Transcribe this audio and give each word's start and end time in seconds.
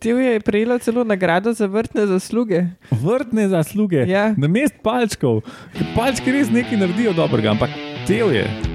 Tev 0.00 0.18
je 0.18 0.40
prejela 0.40 0.78
celo 0.78 1.04
nagrado 1.04 1.52
za 1.52 1.66
vrtne 1.66 2.06
zasluge. 2.06 2.64
Vrtne 2.90 3.48
zasluge. 3.48 4.08
Ja. 4.08 4.34
Na 4.36 4.48
mest 4.48 4.80
palčkov. 4.82 5.42
Palčki 5.92 6.32
res 6.32 6.48
nekaj 6.48 6.80
naredijo 6.80 7.12
dobrega, 7.12 7.52
ampak 7.52 7.76
tev 8.08 8.32
je. 8.32 8.69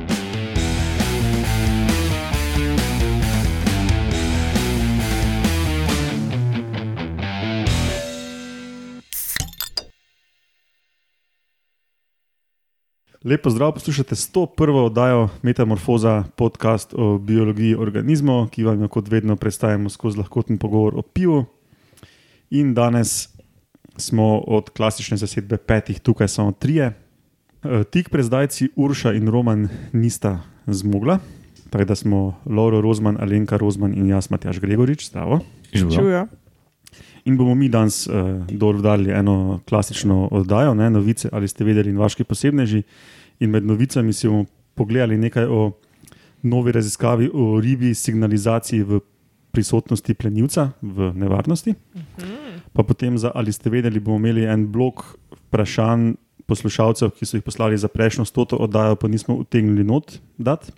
Lepo 13.26 13.49
zdrav, 13.49 13.71
poslušate 13.71 14.15
101. 14.15 14.85
oddajo 14.85 15.29
Metamorfoza, 15.42 16.23
podcast 16.35 16.94
o 16.94 17.17
biologiji 17.17 17.75
organizmov, 17.75 18.52
ki 18.53 18.63
vam 18.63 18.81
jo 18.81 18.88
kot 18.88 19.07
vedno 19.09 19.35
predstavljamo 19.35 19.89
skozi 19.89 20.17
lahkoten 20.17 20.57
pogovor 20.57 20.94
o 20.95 21.02
pivu. 21.02 21.45
In 22.49 22.73
danes 22.73 23.29
smo 23.98 24.38
od 24.38 24.70
klasične 24.70 25.17
zasedbe 25.17 25.57
petih, 25.57 25.99
tukaj 25.99 26.27
samo 26.27 26.51
trije. 26.51 26.93
E, 27.63 27.84
Tik 27.84 28.09
pred 28.09 28.25
zdajci 28.25 28.70
Urša 28.75 29.13
in 29.13 29.27
Roman 29.27 29.67
nista 29.93 30.39
zmogla, 30.67 31.17
tako 31.70 31.85
da 31.85 31.95
smo 31.95 32.37
Lauro 32.45 32.81
Rozman, 32.81 33.17
Alenka 33.21 33.57
Rozman 33.57 33.98
in 33.98 34.05
jaz, 34.09 34.29
Matjaš 34.29 34.59
Gregorič, 34.59 35.09
zdravo. 35.09 35.39
Čujo. 35.73 36.27
In 37.26 37.37
bomo 37.37 37.55
mi 37.55 37.70
danes 37.70 38.07
uh, 38.07 38.45
dol 38.49 38.81
dali 38.85 39.09
eno 39.09 39.59
klasično 39.70 40.27
oddajo, 40.31 40.73
ne, 40.73 40.89
novice, 40.89 41.29
ali 41.31 41.48
ste 41.48 41.65
vedeli, 41.65 41.89
in 41.89 41.98
vaši 41.98 42.23
posebneži. 42.23 42.84
In 43.39 43.52
med 43.52 43.66
novicami 43.66 44.13
si 44.13 44.27
bomo 44.27 44.45
pogledali 44.75 45.17
nekaj 45.17 45.45
o 45.45 45.71
novi 46.43 46.71
raziskavi 46.71 47.30
o 47.34 47.59
ribi 47.59 47.93
signalizaciji 47.93 48.84
v 48.84 48.99
prisotnosti 49.52 50.13
plenilca 50.13 50.71
v 50.81 51.12
nevarnosti. 51.16 51.73
Pa 52.76 52.84
potem, 52.84 53.17
za, 53.17 53.31
ali 53.35 53.52
ste 53.55 53.70
vedeli, 53.71 53.99
bomo 53.99 54.20
imeli 54.20 54.43
en 54.45 54.67
blok 54.71 55.16
vprašanj 55.48 56.13
poslušalcev, 56.46 57.15
ki 57.15 57.26
so 57.26 57.37
jih 57.40 57.43
poslali 57.43 57.77
za 57.77 57.87
prejšnjo 57.87 58.26
stoto 58.27 58.59
oddajo, 58.59 58.96
pa 58.99 59.07
nismo 59.07 59.35
utegnili 59.40 59.84
not 59.84 60.20
dati. 60.37 60.71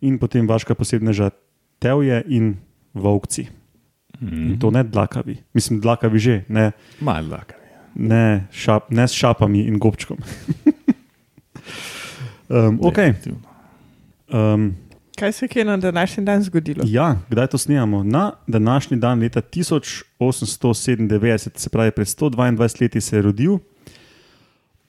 In 0.00 0.18
potem 0.18 0.46
vaška 0.48 0.74
posebneža 0.74 1.30
Tevje 1.78 2.22
in 2.28 2.54
Vovci. 2.94 3.48
In 4.22 4.56
to 4.56 4.70
ne 4.72 4.80
dlakavi, 4.84 5.36
mislim, 5.52 5.80
dlakavi 5.80 6.18
že, 6.18 6.44
ne, 6.48 6.70
Malo 7.00 7.36
laka. 7.36 7.54
ne, 7.94 8.48
šap, 8.48 8.88
ne 8.90 9.04
s 9.08 9.12
šapami 9.12 9.66
in 9.68 9.76
gobčkom. 9.78 10.16
um, 12.48 12.78
okay. 12.82 13.12
um, 14.32 14.74
Kaj 15.18 15.32
se 15.32 15.48
je 15.54 15.64
na 15.64 15.76
današnji 15.76 16.24
dan 16.24 16.42
zgodilo? 16.42 16.84
ja, 16.86 17.16
kdaj 17.30 17.46
to 17.46 17.58
snemamo? 17.58 18.02
Na 18.02 18.32
današnji 18.46 18.96
dan, 18.96 19.20
leta 19.20 19.40
1897, 19.40 21.50
se 21.54 21.70
pravi 21.70 21.90
pred 21.90 22.06
122 22.06 22.80
leti, 22.80 23.00
se 23.00 23.16
je 23.16 23.22
rodil 23.22 23.58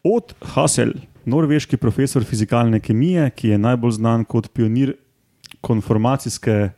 Od 0.03 0.33
Hassel, 0.41 0.91
norveški 1.25 1.77
profesor 1.77 2.23
fizikalne 2.23 2.79
kemije, 2.79 3.29
ki 3.29 3.47
je 3.47 3.57
najbolj 3.57 3.91
znan 3.91 4.25
kot 4.25 4.53
pionir 4.53 4.93
konformacijske 5.61 6.69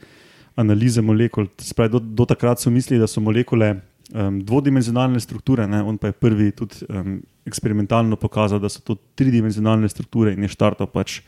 analize 0.56 1.02
molekul. 1.02 1.46
Se 1.58 1.74
Pravi, 1.74 1.92
do, 1.92 2.00
do 2.00 2.26
takrat 2.26 2.60
so 2.60 2.70
mislili, 2.70 3.00
da 3.00 3.08
so 3.08 3.22
molekule 3.22 3.76
um, 4.14 4.46
dvodimenzionalne 4.46 5.20
strukture, 5.20 5.68
ne? 5.68 5.84
on 5.84 5.98
pa 5.98 6.08
je 6.08 6.14
prvi 6.14 6.52
tudi 6.52 6.76
um, 6.90 7.22
eksperimentalno 7.50 8.16
pokazal, 8.16 8.62
da 8.62 8.70
so 8.70 8.80
to 8.80 8.96
tridimenzionalne 9.16 9.90
strukture 9.90 10.34
in 10.34 10.46
je 10.46 10.54
štartal 10.54 10.88
pač 10.88 11.20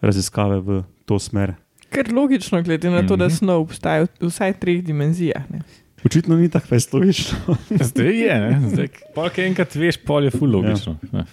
raziskave 0.00 0.60
v 0.60 0.82
to 1.04 1.18
smer. 1.18 1.54
Ker 1.90 2.10
logično, 2.10 2.62
glede 2.62 2.90
na 2.90 3.02
to, 3.02 3.16
da 3.16 3.26
Mhm. 3.26 3.34
snov 3.34 3.66
obstaja 3.66 4.06
v 4.20 4.28
vsaj 4.28 4.56
treh 4.58 4.82
dimenzijah. 4.82 5.44
Ne? 5.50 5.62
Očitno 6.04 6.36
ni 6.36 6.48
tako 6.48 6.76
logično. 6.92 7.56
Zdaj 7.90 8.14
je, 8.14 8.34
ne? 8.40 8.52
Zdaj, 8.68 8.88
pa 9.14 9.30
enkrat 9.42 9.74
veš, 9.74 9.96
pol 9.98 10.24
je 10.24 10.30
ful 10.30 10.50
logično. 10.50 10.96
Ja. 11.12 11.24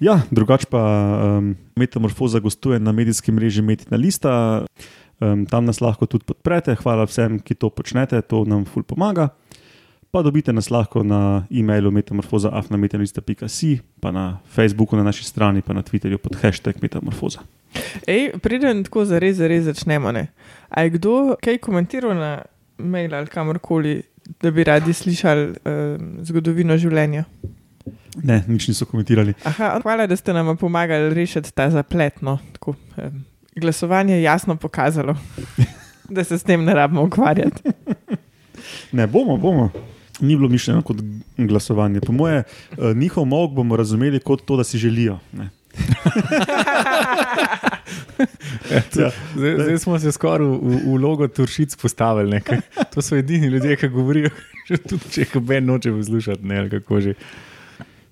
Ja, 0.00 0.14
drugače 0.30 0.66
pa 0.70 0.80
um, 1.38 1.56
Metamorfoza 1.76 2.40
gostuje 2.40 2.80
na 2.80 2.92
medijskem 2.92 3.34
mreži 3.36 3.62
Metina 3.62 3.96
Lista. 4.00 4.64
Um, 5.20 5.44
tam 5.46 5.64
nas 5.68 5.80
lahko 5.80 6.06
tudi 6.08 6.24
podprete. 6.24 6.72
Hvala 6.80 7.04
vsem, 7.04 7.36
ki 7.38 7.54
to 7.54 7.68
počnete, 7.68 8.16
to 8.24 8.44
nam 8.48 8.64
ful 8.64 8.82
pomaga. 8.82 9.28
Pa 10.10 10.22
dobite 10.22 10.52
nas 10.52 10.70
lahko 10.70 11.04
na 11.06 11.46
e-mailu 11.50 11.90
metamorfoza.afnametinalista.si, 11.94 13.78
pa 14.00 14.10
na 14.10 14.38
Facebooku 14.50 14.96
na 14.96 15.02
naši 15.06 15.24
strani, 15.24 15.62
pa 15.62 15.70
na 15.72 15.82
Twitterju 15.82 16.18
pod 16.18 16.34
hashtag 16.42 16.82
Metamorfoza. 16.82 17.46
Ej, 18.06 18.34
preden 18.42 18.82
tako 18.84 19.04
zares, 19.04 19.36
zares 19.38 19.64
začnemo. 19.64 20.10
Ne? 20.12 20.26
A 20.68 20.82
je 20.82 20.90
kdo 20.98 21.36
kaj 21.38 21.60
komentiral 21.62 22.18
na 22.18 22.42
mail 22.78 23.14
ali 23.14 23.30
kamorkoli, 23.30 24.02
da 24.42 24.50
bi 24.50 24.64
radi 24.64 24.92
slišali 24.92 25.44
um, 25.46 26.10
zgodovino 26.26 26.74
življenja? 26.74 27.24
Ne, 28.18 28.40
nič 28.50 28.66
niso 28.66 28.90
komentirali. 28.90 29.36
Aha, 29.46 29.76
hvala, 29.84 30.08
da 30.10 30.18
ste 30.18 30.34
nam 30.34 30.56
pomagali 30.58 31.14
rešiti 31.14 31.54
ta 31.54 31.68
zaplet. 31.70 32.18
No, 32.22 32.40
tako, 32.58 32.74
um, 32.98 33.22
glasovanje 33.54 34.18
je 34.18 34.26
jasno 34.26 34.58
pokazalo, 34.58 35.14
da 36.14 36.26
se 36.26 36.38
s 36.38 36.42
tem 36.42 36.66
ne 36.66 36.74
rabimo 36.74 37.06
ukvarjati. 37.06 37.62
Ne, 38.92 39.06
bomo, 39.06 39.38
bomo. 39.38 39.70
Ni 40.20 40.36
bilo 40.36 40.48
mišljeno 40.48 40.82
kot 40.82 40.96
glasovanje. 41.36 42.00
Po 42.00 42.12
moje, 42.12 42.42
uh, 42.76 42.96
njihov 42.96 43.24
mok 43.24 43.52
bomo 43.52 43.76
razumeli 43.76 44.20
kot 44.20 44.44
to, 44.44 44.56
da 44.56 44.64
si 44.64 44.78
želijo. 44.78 45.18
Ne. 45.32 45.48
Ja. 48.70 49.10
Zdaj, 49.36 49.54
zdaj 49.58 49.78
smo 49.78 49.98
se 49.98 50.12
skoraj 50.12 50.46
v, 50.46 50.58
v, 50.62 50.78
v 50.84 50.96
logo 51.02 51.28
Turšic 51.28 51.76
postavili. 51.76 52.30
Nekaj. 52.30 52.60
To 52.94 53.02
so 53.02 53.16
edini 53.16 53.46
ljudje, 53.46 53.76
ki 53.76 53.88
govorijo, 53.88 54.30
tudi 54.88 55.10
če 55.10 55.20
jih 55.24 55.36
ben 55.42 55.66
noče 55.66 55.92
poslušati. 55.92 56.46
Ne, 56.46 56.58
ali 56.58 56.70
kako 56.70 57.00
že. 57.00 57.14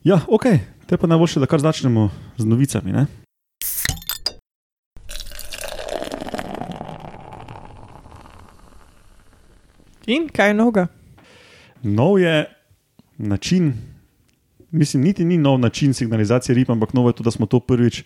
Ja, 0.04 0.20
ok, 0.28 0.44
te 0.86 0.96
pa 0.96 1.06
najboljše, 1.06 1.40
da 1.40 1.46
kar 1.46 1.60
začnemo 1.60 2.10
z 2.36 2.44
novicami. 2.44 2.92
Ne? 2.92 3.06
In 10.06 10.28
kaj 10.32 10.54
noga? 10.56 10.88
Nov 11.82 12.18
je 12.20 12.44
način, 13.18 13.72
mislim, 14.70 15.02
niti 15.02 15.24
ni 15.24 15.38
nov 15.38 15.58
način 15.58 15.94
signalizacije 15.94 16.54
rib, 16.54 16.70
ampak 16.70 16.94
novo 16.94 17.08
je 17.08 17.12
to, 17.12 17.22
da 17.22 17.30
smo 17.30 17.46
to 17.46 17.60
prvič 17.60 18.04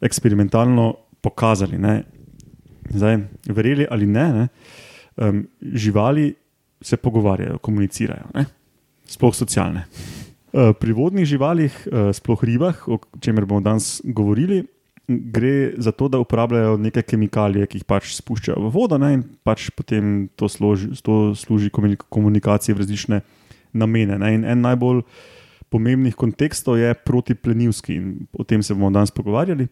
eksperimentalno 0.00 0.94
pokazali. 1.20 1.78
Ne? 1.78 2.02
Zdaj, 2.90 3.18
verjeli 3.46 3.86
ali 3.90 4.06
ne, 4.06 4.32
ne 4.32 4.48
um, 5.16 5.46
živali 5.62 6.34
se 6.80 6.96
pogovarjajo, 6.96 7.58
komunicirajo, 7.58 8.24
ne? 8.34 8.44
sploh 9.06 9.34
socialne. 9.34 9.86
Uh, 10.52 10.70
Pri 10.80 10.92
vodnih 10.92 11.26
živalih, 11.26 11.72
uh, 11.86 12.12
sploh 12.14 12.44
ribah, 12.44 12.88
o 12.88 12.98
čemer 13.20 13.44
bomo 13.44 13.60
danes 13.60 14.00
govorili, 14.04 14.64
gre 15.08 15.74
za 15.76 15.92
to, 15.92 16.08
da 16.08 16.18
uporabljajo 16.18 16.76
neke 16.76 17.02
kemikalije, 17.02 17.66
ki 17.66 17.80
jih 17.80 17.86
pač 17.88 18.14
spuščajo 18.16 18.62
v 18.66 18.72
vodo, 18.72 18.98
ne, 18.98 19.12
in 19.18 19.22
pač 19.44 19.68
potem 19.76 20.28
to, 20.36 20.48
složi, 20.48 20.90
to 21.04 21.34
služi 21.36 21.70
komunik- 21.70 22.06
komunikaciji 22.08 22.74
v 22.74 22.82
različne 22.84 23.20
namene. 23.72 24.18
Ne. 24.18 24.34
In 24.34 24.44
en 24.44 24.64
najbolj 24.64 25.02
pomembnih 25.68 26.14
kontekstov 26.16 26.78
je 26.78 26.94
protiplenilski, 26.94 27.96
in 27.98 28.26
o 28.32 28.44
tem 28.44 28.62
se 28.62 28.74
bomo 28.74 28.92
danes 28.94 29.10
pogovarjali. 29.10 29.68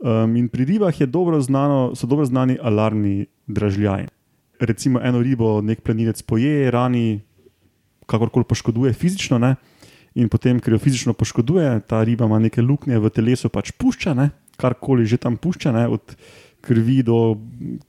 Um, 0.00 0.36
in 0.36 0.48
pri 0.48 0.64
ribah 0.64 0.96
dobro 1.06 1.40
znano, 1.40 1.92
so 1.94 2.06
dobro 2.06 2.24
znani 2.24 2.58
alarmni 2.62 3.26
dražljaji. 3.46 4.08
Recimo 4.60 5.00
eno 5.00 5.20
ribo 5.22 5.60
nek 5.60 5.80
plenilec 5.80 6.22
poje, 6.22 6.70
rani, 6.70 7.20
kakorkoli 8.06 8.44
poškoduje 8.44 8.92
fizično, 8.92 9.38
ne? 9.38 9.54
In 10.14 10.28
potem, 10.28 10.58
ker 10.60 10.74
jo 10.74 10.80
fizično 10.82 11.14
poškoduje, 11.14 11.80
ta 11.86 12.02
riba 12.04 12.26
ima 12.26 12.38
neke 12.42 12.62
luknje 12.62 12.98
v 12.98 13.10
telesu, 13.14 13.50
pač 13.52 13.72
pušča, 13.78 14.14
ne? 14.14 14.30
karkoli 14.60 15.06
že 15.08 15.16
tam 15.16 15.38
pušča, 15.40 15.72
ne? 15.72 15.86
od 15.88 16.16
krvi 16.60 17.00
do 17.06 17.38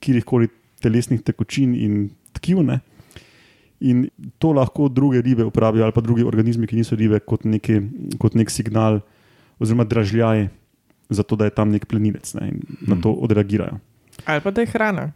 kjerkoli 0.00 0.48
telesnih 0.80 1.22
tekočin 1.22 1.74
in 1.76 2.10
tkiv. 2.32 2.62
Ne? 2.64 2.80
In 3.82 4.06
to 4.38 4.52
lahko 4.56 4.88
druge 4.88 5.22
ribe 5.22 5.44
uporabijo, 5.44 5.84
ali 5.84 5.94
pa 5.94 6.00
drugi 6.00 6.24
organizmi, 6.24 6.66
ki 6.66 6.80
niso 6.80 6.96
ribe, 6.96 7.20
kot, 7.20 7.44
neki, 7.44 7.80
kot 8.22 8.38
nek 8.38 8.50
signal, 8.50 9.02
oziroma 9.62 9.84
dražljaj, 9.84 10.48
zato 11.12 11.36
da 11.36 11.50
je 11.50 11.54
tam 11.54 11.74
nek 11.74 11.86
plenilec 11.90 12.34
ne? 12.38 12.54
in 12.54 12.62
na 12.88 12.96
to 12.96 13.12
odreagirajo. 13.12 13.82
Ali 14.24 14.40
pa 14.40 14.50
da 14.54 14.62
je 14.62 14.70
hrana. 14.72 15.10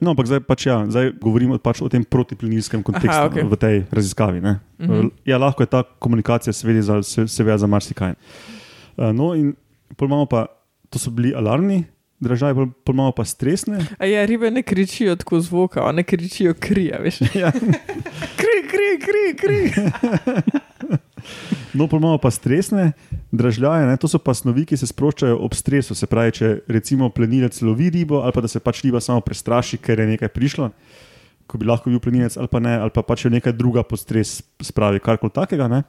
No, 0.00 0.14
ampak 0.14 0.26
zdaj, 0.30 0.40
pač 0.46 0.66
ja, 0.66 0.86
zdaj 0.86 1.10
govorimo 1.18 1.58
pač 1.58 1.82
o 1.82 1.88
tem 1.90 2.04
protiplenilskem 2.06 2.82
kontekstu 2.86 3.18
Aha, 3.18 3.30
okay. 3.30 3.42
v 3.42 3.56
tej 3.56 3.76
raziskavi. 3.90 4.38
Uh 4.38 4.56
Mhm. 4.78 4.90
-huh. 4.92 5.10
ja, 5.26 5.38
lahko 5.38 5.62
je 5.62 5.66
ta 5.66 5.82
komunikacija 5.98 6.52
seveda 6.52 6.82
za, 6.82 7.02
se, 7.02 7.28
seveda 7.28 7.58
za 7.58 7.66
marsikaj. 7.66 8.14
Uh, 8.96 9.10
no, 9.12 9.34
in 9.34 9.54
imamo 10.00 10.26
pa, 10.26 10.46
to 10.90 10.98
so 10.98 11.10
bili 11.10 11.34
alarmni 11.34 11.84
dražaji, 12.20 12.54
pol, 12.54 12.66
pol 12.84 12.94
imamo 12.94 13.12
pa 13.12 13.24
stresne. 13.24 13.78
A 13.98 14.06
ja, 14.06 14.26
ribe 14.26 14.50
ne 14.50 14.62
kričijo 14.62 15.16
tako 15.16 15.40
zvoka, 15.40 15.82
one 15.82 16.02
kričijo 16.02 16.54
kri, 16.54 16.90
a 16.94 16.98
veš. 17.02 17.20
Ja. 17.42 17.52
Kri, 18.36 18.58
kri, 18.70 18.88
kri, 19.02 19.24
kri. 19.38 19.60
No, 21.74 21.86
pol 21.86 22.00
imamo 22.00 22.18
pa 22.22 22.30
stresne 22.30 22.92
dražljaje, 23.32 23.86
ne? 23.86 23.96
to 24.00 24.08
so 24.08 24.20
pa 24.22 24.34
snovi, 24.34 24.64
ki 24.68 24.78
se 24.80 24.88
sproščajo 24.88 25.36
ob 25.44 25.56
stresu. 25.56 25.96
Se 25.98 26.08
pravi, 26.10 26.34
če 26.38 26.54
recimo 26.72 27.10
plenilec 27.14 27.60
lovi 27.62 27.90
ribo 27.94 28.22
ali 28.24 28.34
pa 28.34 28.44
da 28.44 28.50
se 28.50 28.62
pač 28.62 28.82
riba 28.86 29.02
samo 29.04 29.20
prestraši, 29.24 29.80
ker 29.82 30.00
je 30.00 30.10
nekaj 30.14 30.32
prišlo. 30.34 30.72
ko 31.48 31.56
bi 31.56 31.64
lahko 31.64 31.88
bil 31.88 32.00
plenilec 32.00 32.36
ali 32.36 32.48
pa 32.52 32.60
ne, 32.60 32.76
ali 32.76 32.92
pa 32.92 33.02
pač 33.02 33.24
nekaj 33.32 33.56
druga 33.56 33.82
pod 33.82 34.00
stres 34.00 34.42
spravi, 34.60 35.00
karkoli 35.00 35.32
takega. 35.32 35.68
Ne? 35.68 35.82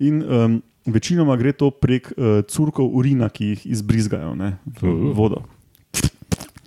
In 0.00 0.22
um, 0.24 0.62
večinoma 0.88 1.36
gre 1.36 1.52
to 1.52 1.70
prek 1.70 2.08
uh, 2.16 2.40
curkov 2.48 2.88
urina, 2.96 3.28
ki 3.28 3.52
jih 3.52 3.66
izbrizgajo 3.76 4.34
ne, 4.34 4.56
v 4.80 4.88
Uh. 4.88 5.12
vodo. 5.16 5.44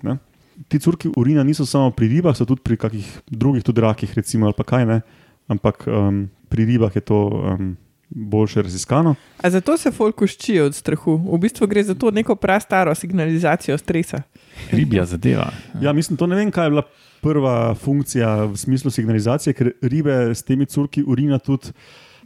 Ne? 0.06 0.19
Ti 0.69 0.80
curki 0.80 1.10
urina 1.18 1.44
niso 1.44 1.66
samo 1.66 1.89
pri 1.92 2.07
ribah, 2.07 2.36
so 2.38 2.45
tudi 2.45 2.62
pri 2.62 2.77
kakih 2.77 3.07
drugih, 3.27 3.63
tudi 3.66 3.81
rakih, 3.81 4.13
recimo, 4.13 4.45
ali 4.45 4.56
pa 4.56 4.63
kaj 4.63 4.86
ne. 4.86 5.01
Ampak 5.51 5.83
um, 5.89 6.30
pri 6.56 6.66
ribah 6.66 6.96
je 6.96 7.02
to 7.02 7.28
um, 7.28 7.75
boljše 8.10 8.62
raziskano. 8.62 9.16
A 9.44 9.50
zato 9.50 9.78
se 9.78 9.92
folk 9.92 10.22
uščijo 10.22 10.69
od 10.69 10.75
strahu. 10.75 11.18
V 11.34 11.40
bistvu 11.44 11.68
gre 11.68 11.84
za 11.84 11.96
to 12.00 12.12
neko 12.16 12.36
prastaro 12.40 12.96
signalizacijo 12.96 13.78
stresa. 13.78 14.22
Ribja 14.72 15.06
zadeva. 15.06 15.50
Ja, 15.81 15.94
mislim, 15.94 16.18
to 16.18 16.28
ne 16.28 16.40
vem, 16.40 16.52
kaj 16.52 16.66
je 16.66 16.75
bila 16.78 16.86
prva 17.22 17.75
funkcija 17.75 18.46
v 18.46 18.57
smislu 18.57 18.92
signalizacije, 18.92 19.54
ker 19.54 19.74
ribe 19.81 20.31
s 20.31 20.48
temi 20.48 20.66
curki 20.66 21.04
urina 21.04 21.42
tudi 21.44 21.74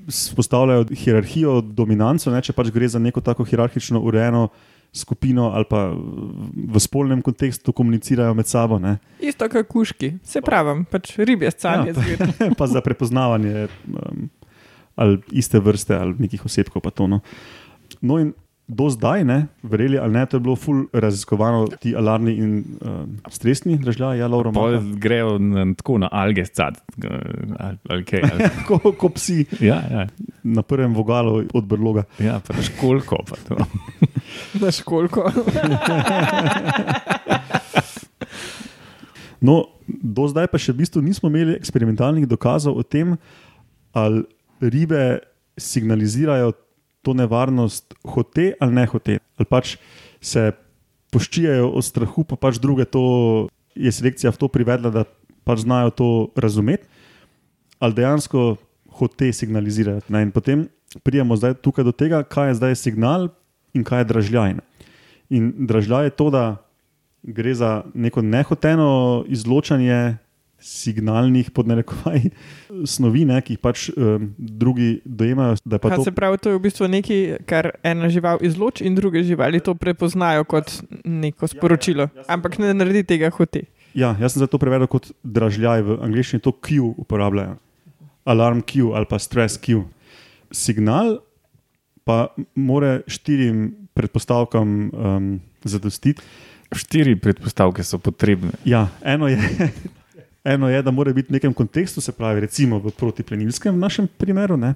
spostavljajo 0.07 0.85
hierarhijo, 0.93 1.61
dominanco. 1.61 2.29
Ne, 2.29 2.43
če 2.45 2.53
pač 2.53 2.69
gre 2.75 2.87
za 2.87 3.01
neko 3.01 3.23
tako 3.25 3.47
hierarhično 3.49 4.01
urejeno 4.05 4.49
skupino 4.93 5.51
ali 5.53 5.65
pa 5.69 5.93
v 6.73 6.79
spolnem 6.79 7.21
kontekstu 7.21 7.73
komunicirajo 7.73 8.33
med 8.33 8.47
sabo. 8.47 8.79
Ne. 8.79 8.97
Isto 9.19 9.49
kot 9.49 9.67
kuški, 9.67 10.13
se 10.23 10.41
pravim, 10.41 10.85
pač 10.89 11.17
ribje 11.17 11.51
scanje. 11.51 11.93
Ja, 11.93 12.27
Ja, 12.39 12.51
pa 12.59 12.67
za 12.67 12.81
prepoznavanje 12.81 13.67
um, 13.87 14.29
ali 14.95 15.21
iste 15.31 15.59
vrste 15.59 15.95
ali 15.95 16.15
nekih 16.19 16.45
osebkov. 16.45 16.81
pa 16.81 16.89
To, 16.89 17.07
no. 17.07 17.19
no, 18.01 18.19
in 18.19 18.33
do 18.69 18.85
zdaj, 18.89 19.23
ne, 19.25 19.47
verjeli 19.63 19.97
ali 19.97 20.13
ne, 20.13 20.25
to 20.29 20.37
je 20.37 20.41
bilo 20.45 20.55
ful 20.55 20.83
raziskovano, 20.93 21.67
ti 21.81 21.95
alarmni 21.97 22.33
in 22.37 22.51
um, 22.81 23.17
stresni 23.29 23.77
državljani, 23.77 24.19
ja, 24.19 24.27
Laura, 24.27 24.51
Maka. 24.51 24.81
grejo 25.01 25.39
na, 25.39 25.65
tako 25.73 25.97
na 25.97 26.09
alge 26.11 26.45
scat, 26.45 26.77
ali, 27.59 27.77
ali 27.89 28.05
kaj. 28.05 28.21
Ali, 28.31 28.49
ko, 28.67 28.93
ko 28.93 29.09
psi 29.09 29.45
ja, 29.59 29.81
ja, 29.91 30.07
na 30.43 30.61
prvem 30.61 30.93
vogalu 30.93 31.43
od 31.53 31.65
brloga. 31.65 32.03
ja, 32.19 32.39
pa 32.47 32.53
školko. 32.61 33.23
Pa 33.29 33.35
to. 33.47 33.57
Na 34.61 34.71
školko. 34.71 35.31
No, 39.41 39.69
do 39.87 40.27
zdaj 40.27 40.49
pa 40.51 40.59
še 40.59 40.73
v 40.75 40.83
bistvu 40.83 40.99
nismo 40.99 41.29
imeli 41.31 41.55
eksperimentalnih 41.55 42.25
dokazov 42.27 42.75
o 42.75 42.83
tem, 42.83 43.13
ali 43.95 44.25
ribe 44.59 45.21
signalizirajo 45.55 46.51
to 47.01 47.13
nevarnost 47.13 47.93
hote 48.03 48.53
ali 48.59 48.73
ne 48.75 48.85
hote. 48.85 49.19
Ali 49.39 49.47
pač 49.49 49.77
se 50.21 50.51
poščijajo 51.13 51.69
od 51.71 51.85
strahu, 51.85 52.23
pa 52.27 52.37
pač 52.37 52.59
druge 52.61 52.85
to 52.85 53.47
je 53.75 53.91
selekcija 53.91 54.33
v 54.33 54.41
to 54.41 54.49
privedla, 54.51 54.91
da 54.93 55.05
pač 55.47 55.63
znajo 55.65 55.93
to 55.95 56.09
razumeti, 56.37 56.85
ali 57.79 57.95
dejansko 57.97 58.57
hote 58.99 59.31
signalizirajo. 59.33 60.03
Ne? 60.11 60.27
In 60.27 60.31
potem 60.35 60.67
prijemo 61.05 61.37
zdaj 61.39 61.57
tukaj 61.63 61.87
do 61.87 61.93
tega, 61.95 62.21
kaj 62.23 62.51
je 62.51 62.59
zdaj 62.59 62.75
signal 62.75 63.29
in 63.73 63.85
kaj 63.87 64.03
je 64.03 64.09
dražljaj. 64.11 64.53
ne. 64.59 64.63
In 65.29 65.53
dražljaj 65.69 66.09
je 66.09 66.15
to, 66.17 66.29
da 66.29 66.43
gre 67.23 67.53
za 67.53 67.83
neko 67.93 68.21
nehoteno 68.21 69.23
izločanje 69.27 70.17
signalnih 70.59 71.51
podnarekovaj 71.51 72.29
snovi, 72.85 73.25
ne, 73.25 73.39
ki 73.41 73.55
jih 73.55 73.61
pač 73.63 73.87
um, 73.95 74.29
drugi 74.37 75.01
dojemajo. 75.05 75.55
pa 75.79 75.95
to- 75.95 76.03
se 76.03 76.11
pravi, 76.11 76.37
to 76.37 76.49
je 76.49 76.57
v 76.57 76.61
bistvu 76.61 76.87
nekaj, 76.87 77.21
kar 77.45 77.71
ena 77.83 78.09
žival 78.09 78.37
izloči 78.41 78.85
in 78.85 78.95
druge 78.95 79.23
živali 79.23 79.59
to 79.59 79.75
prepoznajo 79.75 80.43
kot 80.43 80.83
neko 81.05 81.47
sporočilo. 81.47 82.09
Ampak 82.27 82.59
ne 82.59 82.73
naredi 82.73 83.03
tega 83.03 83.29
hote. 83.29 83.63
Ja, 83.93 84.15
jaz 84.19 84.33
sem 84.35 84.39
zato 84.43 84.59
prevedel 84.61 84.87
kot 84.87 85.11
dražljaj, 85.23 85.81
v 85.81 85.97
angleščini 86.03 86.43
to 86.43 86.51
Q 86.51 86.93
uporabljajo. 86.97 87.57
Alarm 88.25 88.61
Q 88.61 88.93
ali 88.93 89.05
pa 89.09 89.17
stress 89.19 89.57
Q. 89.57 89.83
Signal 90.51 91.19
pa 92.05 92.29
mora 92.55 93.01
štirim 93.07 93.87
predpostavkam 93.93 94.69
um, 94.93 95.39
zadostiti. 95.63 96.21
Štiri 96.69 97.15
predpostavke 97.17 97.81
so 97.83 97.97
potrebne. 97.97 98.53
Ja, 98.65 98.87
eno 99.01 99.27
je, 99.27 99.41
eno 100.53 100.69
je, 100.69 100.81
da 100.81 100.91
mora 100.91 101.13
biti 101.13 101.29
v 101.29 101.37
nekem 101.37 101.53
kontekstu, 101.53 102.01
se 102.01 102.11
pravi, 102.11 102.41
recimo 102.45 102.79
v 102.81 102.91
protiplenilskem, 102.91 103.75
v 103.75 103.79
našem 103.79 104.07
primeru, 104.17 104.57
ne? 104.57 104.73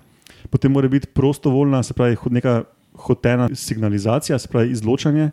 potem 0.49 0.71
mora 0.71 0.87
biti 0.87 1.07
prostovoljna, 1.07 1.83
se 1.83 1.93
pravi, 1.93 2.17
neka 2.29 2.63
hotena 2.93 3.49
signalizacija, 3.55 4.39
se 4.39 4.47
pravi, 4.47 4.71
izločanje, 4.71 5.31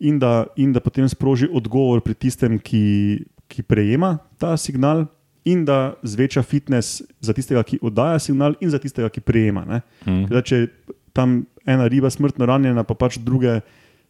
in 0.00 0.18
da, 0.18 0.46
in 0.56 0.72
da 0.72 0.80
potem 0.80 1.08
sproži 1.08 1.48
odgovor 1.52 2.00
pri 2.00 2.14
tistem, 2.14 2.58
ki, 2.58 3.24
ki 3.48 3.62
prejema 3.62 4.18
ta 4.38 4.56
signal, 4.56 5.06
in 5.44 5.64
da 5.64 5.94
zveča 6.02 6.42
fitness 6.42 7.02
za 7.20 7.32
tistega, 7.32 7.62
ki 7.64 7.78
oddaja 7.82 8.18
signal, 8.18 8.56
in 8.60 8.70
za 8.70 8.78
tistega, 8.78 9.08
ki 9.08 9.20
prejema. 9.20 9.64
Ne? 9.68 9.80
Mhm. 10.06 10.24
Da, 10.32 10.42
če 10.42 10.56
je 10.56 10.70
tam 11.12 11.44
ena 11.66 11.88
riba 11.88 12.10
smrtno 12.10 12.46
ranjena, 12.46 12.84
pa 12.84 12.94
pač 12.94 13.18
druge 13.18 13.60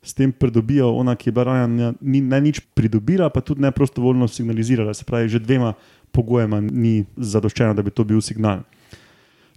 s 0.03 0.15
tem 0.17 0.33
pridobijo, 0.33 0.89
ona, 0.97 1.15
ki 1.17 1.29
je 1.29 1.33
bila 1.33 1.45
ranjena, 1.45 1.93
ni 2.01 2.21
ne 2.25 2.41
nič 2.41 2.61
pridobila, 2.75 3.29
pa 3.31 3.41
tudi 3.45 3.61
ne 3.61 3.71
prostovoljno 3.71 4.29
signalizirala. 4.29 4.95
Se 4.95 5.05
pravi, 5.05 5.29
že 5.29 5.39
dvema 5.39 5.75
pogojema 6.13 6.61
ni 6.61 7.05
zadoščeno, 7.17 7.75
da 7.75 7.83
bi 7.83 7.93
to 7.93 8.05
bil 8.05 8.21
signal. 8.25 8.65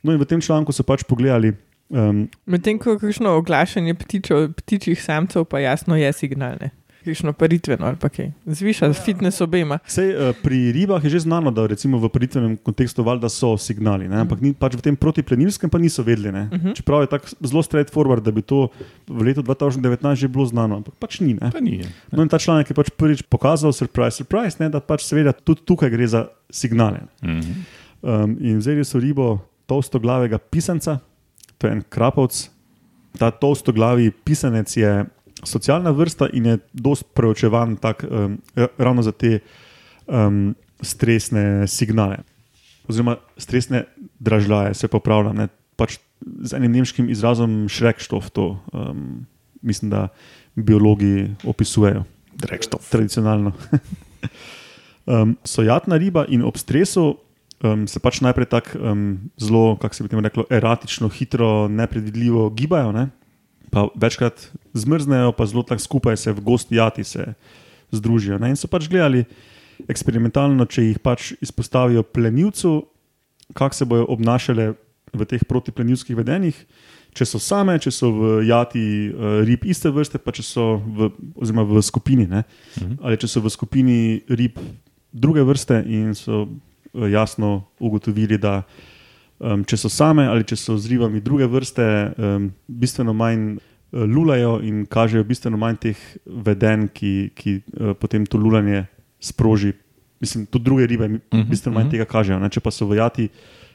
No, 0.04 0.12
in 0.12 0.20
v 0.20 0.28
tem 0.28 0.42
članku 0.44 0.76
so 0.76 0.84
pač 0.84 1.06
pogledali. 1.08 1.54
Um, 1.94 2.28
Medtem 2.46 2.80
ko 2.80 2.98
kakšno 3.00 3.38
oglašanje 3.40 3.96
ptičev, 3.96 4.52
ptičjih 4.60 5.00
samcev 5.00 5.48
pa 5.48 5.64
jasno 5.64 5.96
je 5.96 6.12
signalne. 6.14 6.74
Kakšno 7.04 7.34
paritveno 7.36 7.86
ali 7.88 8.00
pa 8.00 8.10
kaj. 8.10 8.32
Zviša 8.46 8.94
fitness 8.96 9.42
obema. 9.44 9.80
Sej, 9.88 10.14
uh, 10.16 10.32
pri 10.44 10.72
ribah 10.72 11.04
je 11.04 11.10
že 11.10 11.24
znano, 11.26 11.52
da 11.52 11.68
recimo 11.68 12.00
v 12.00 12.10
paritvenem 12.10 12.56
kontekstu 12.58 13.04
valjda 13.04 13.30
so 13.30 13.58
signali, 13.58 14.08
ne? 14.08 14.24
ampak 14.24 14.40
ni, 14.42 14.54
pač 14.56 14.78
v 14.80 14.86
tem 14.88 14.96
protiplenilskem 14.96 15.70
pa 15.70 15.82
niso 15.82 16.04
vedeli. 16.04 16.32
ne. 16.32 16.48
Čeprav 16.76 17.04
je 17.04 17.12
tako 17.12 17.28
zelo 17.44 17.64
straightforward, 17.64 18.24
da 18.24 18.32
bi 18.32 18.42
to 18.42 18.70
v 19.08 19.30
letu 19.30 19.44
2019 19.44 20.16
že 20.16 20.32
bilo 20.32 20.48
znano, 20.48 20.80
ampak 20.80 20.96
pač 20.96 21.20
ni. 21.20 21.36
Ne? 21.36 21.52
Pa 21.52 21.60
ni. 21.60 21.84
No, 22.12 22.24
in 22.24 22.32
ta 22.32 22.40
članek 22.40 22.72
je 22.72 22.76
pač 22.78 22.92
prvič 22.96 23.28
pokazal, 23.28 23.76
surprise, 23.76 24.24
surprise, 24.24 24.58
ne, 24.64 24.72
da 24.72 24.80
pač 24.80 25.04
seveda 25.04 25.36
tudi 25.36 25.68
tukaj 25.68 25.92
gre 25.92 26.08
za 26.08 26.28
signale. 26.48 27.08
Mhm. 27.24 27.82
Um, 28.04 28.36
in 28.44 28.60
vzeli 28.60 28.84
so 28.84 29.00
ribo 29.00 29.40
tolstoglavega 29.66 30.38
pisanca, 30.38 31.00
to 31.58 31.68
je 31.68 31.80
en 31.80 31.84
krapovc. 31.88 32.50
Ta 33.16 33.32
tolstoglavi 33.32 34.12
pisanec 34.26 34.68
je 34.76 35.06
socialna 35.46 35.92
vrsta 35.92 36.30
in 36.34 36.46
je 36.46 36.58
dosti 36.74 37.06
preučevan 37.14 37.76
tak, 37.76 38.06
um, 38.10 38.38
ra- 38.56 38.72
ravno 38.78 39.02
za 39.02 39.12
te 39.12 39.40
um, 40.08 40.56
stresne 40.82 41.68
signale. 41.68 42.18
Oziroma, 42.88 43.18
stresne 43.38 43.86
dražljaje, 44.20 44.74
se 44.74 44.88
popravljam. 44.88 45.36
Ne, 45.36 45.48
pač 45.76 45.98
z 46.22 46.56
enim 46.56 46.72
nemškim 46.72 47.10
izrazom 47.10 47.68
Šrekštof 47.70 48.30
to 48.30 48.60
um, 48.74 49.26
mislim, 49.64 49.90
da 49.90 50.08
biologi 50.56 51.32
opisujejo 51.44 52.04
Drekštov. 52.34 52.80
tradicionalno. 52.90 53.52
um, 55.06 55.38
sojatna 55.44 55.98
riba 55.98 56.26
in 56.28 56.44
ob 56.44 56.58
stresu 56.58 57.18
um, 57.64 57.88
se 57.88 58.00
pač 58.00 58.22
najprej 58.22 58.46
tako 58.46 58.80
um, 58.80 59.20
zelo, 59.38 59.78
kako 59.82 59.96
se 59.96 60.04
bi 60.04 60.10
temu 60.10 60.22
reklo, 60.22 60.46
erratično, 60.50 61.10
hitro, 61.10 61.68
nepredvidljivo 61.68 62.50
gibajo, 62.50 62.92
ne? 62.92 63.10
Pa 63.74 63.88
večkrat 63.98 64.52
zmrznejo, 64.78 65.32
pa 65.34 65.48
zelo 65.50 65.66
tako 65.66 65.82
skupaj 65.82 66.18
se 66.18 66.32
v 66.32 66.46
gosti 66.46 66.78
jati 66.78 67.04
se 67.04 67.34
združijo. 67.92 68.38
Ne? 68.38 68.54
In 68.54 68.60
so 68.60 68.70
pač 68.70 68.86
gledali 68.90 69.26
eksperimentalno, 69.90 70.66
če 70.70 70.86
jih 70.92 71.00
pač 71.02 71.34
izpostavijo 71.42 72.06
plenilcu, 72.06 72.84
kako 73.58 73.76
se 73.76 73.86
bodo 73.90 74.06
obnašale 74.14 74.74
v 75.14 75.26
teh 75.30 75.42
protiplenilskih 75.46 76.18
vedenjih. 76.18 76.58
Če 77.14 77.28
so 77.30 77.42
same, 77.42 77.76
če 77.78 77.92
so 77.94 78.10
v 78.14 78.30
jati 78.50 78.84
uh, 79.10 79.42
rib 79.46 79.66
iste 79.70 79.92
vrste, 79.94 80.18
pa 80.18 80.34
če 80.34 80.46
so 80.46 80.78
v, 80.82 81.12
v 81.38 81.84
skupini, 81.86 82.26
ne? 82.26 82.42
ali 83.06 83.20
če 83.22 83.30
so 83.30 83.44
v 83.44 83.52
skupini 83.54 83.98
rib 84.34 84.58
druge 85.14 85.44
vrste 85.46 85.78
in 85.86 86.16
so 86.18 86.48
uh, 86.48 87.06
jasno 87.10 87.70
ugotovili, 87.78 88.42
da 88.42 88.64
um, 89.40 89.64
če 89.64 89.78
so 89.78 89.90
same 89.90 90.26
ali 90.26 90.44
če 90.44 90.56
so 90.56 90.78
z 90.78 90.88
ribami 90.88 91.22
druge 91.22 91.48
vrste, 91.48 91.86
um, 92.14 92.52
bistveno 92.68 93.14
manj 93.14 93.54
uh, 93.54 93.60
lulajo 94.04 94.60
in 94.62 94.86
kažejo 94.86 95.24
bistveno 95.24 95.58
manj 95.58 95.78
teh 95.80 95.98
vedenj, 96.26 96.88
ki, 96.90 97.14
ki 97.34 97.52
uh, 97.74 97.94
potem 97.94 98.26
to 98.26 98.38
lulanje 98.38 98.86
sproži. 99.20 99.74
Mislim, 100.20 100.46
tudi 100.46 100.64
druge 100.64 100.88
ribe 100.88 101.08
Mhm, 101.08 101.50
bistveno 101.50 101.76
manj 101.76 101.86
mhm. 101.86 101.92
tega 101.92 102.06
kažejo. 102.06 102.40
Ne? 102.40 102.48
Če 102.48 102.60
pa 102.60 102.72
so 102.72 102.86
v 102.86 102.96
jati 102.96 103.28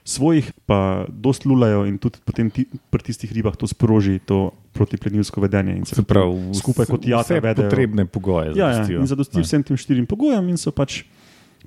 svojih, 0.03 0.53
pa 0.65 1.05
dost 1.07 1.45
lulajo 1.45 1.85
in 1.85 1.99
tudi 1.99 2.17
potem 2.25 2.49
ti, 2.49 2.65
pri 2.65 3.03
tistih 3.03 3.29
ribah 3.29 3.53
to 3.53 3.67
sproži, 3.67 4.19
to 4.19 4.38
protiplenilsko 4.73 5.37
vedenje. 5.38 5.85
Se 5.85 5.95
Se 5.95 6.03
pravi, 6.03 6.55
skupaj 6.55 6.87
kot 6.87 7.05
jata 7.05 7.23
vse 7.27 7.41
vedejo. 7.43 7.69
potrebne 7.69 8.07
pogoje. 8.07 8.55
Ja, 8.57 8.69
ja, 8.69 8.73
zadostijo. 8.75 9.00
in 9.00 9.07
zadosti 9.07 9.41
vsem 9.43 9.62
tem 9.62 9.77
štirim 9.77 10.07
pogojem, 10.07 10.49
in 10.49 10.57
so 10.57 10.71
pač 10.71 11.03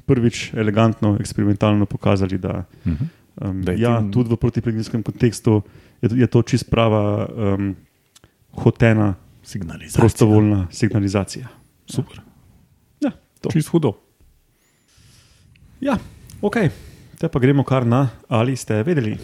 prvič 0.02 0.54
elegantno, 0.54 1.18
eksperimentalno 1.20 1.86
pokazali, 1.86 2.38
da, 2.38 2.66
Mhm. 2.84 3.21
Um, 3.42 3.62
Da 3.62 3.72
je 3.72 3.80
ja, 3.80 3.98
tem- 3.98 4.12
tudi 4.12 4.30
v 4.30 4.38
protiplegenskem 4.38 5.02
kontekstu 5.02 5.62
je, 6.02 6.10
to- 6.10 6.16
je 6.16 6.28
to 6.28 6.42
čist 6.44 6.70
prava 6.70 7.26
um, 7.28 7.76
hotena, 8.54 9.16
Signalizacija. 9.44 10.00
prostovoljna 10.00 10.68
signalizacija. 10.72 11.48
Super. 11.86 12.22
Ja, 13.00 13.12
to. 13.42 13.50
Čist 13.50 13.68
hudo. 13.70 13.94
Ja, 15.80 15.98
ok. 16.40 16.56
Te 17.18 17.28
pa 17.28 17.40
gremo 17.40 17.64
kar 17.64 17.82
na 17.84 18.10
ali 18.28 18.56
ste 18.56 18.84
vedeli. 18.84 19.18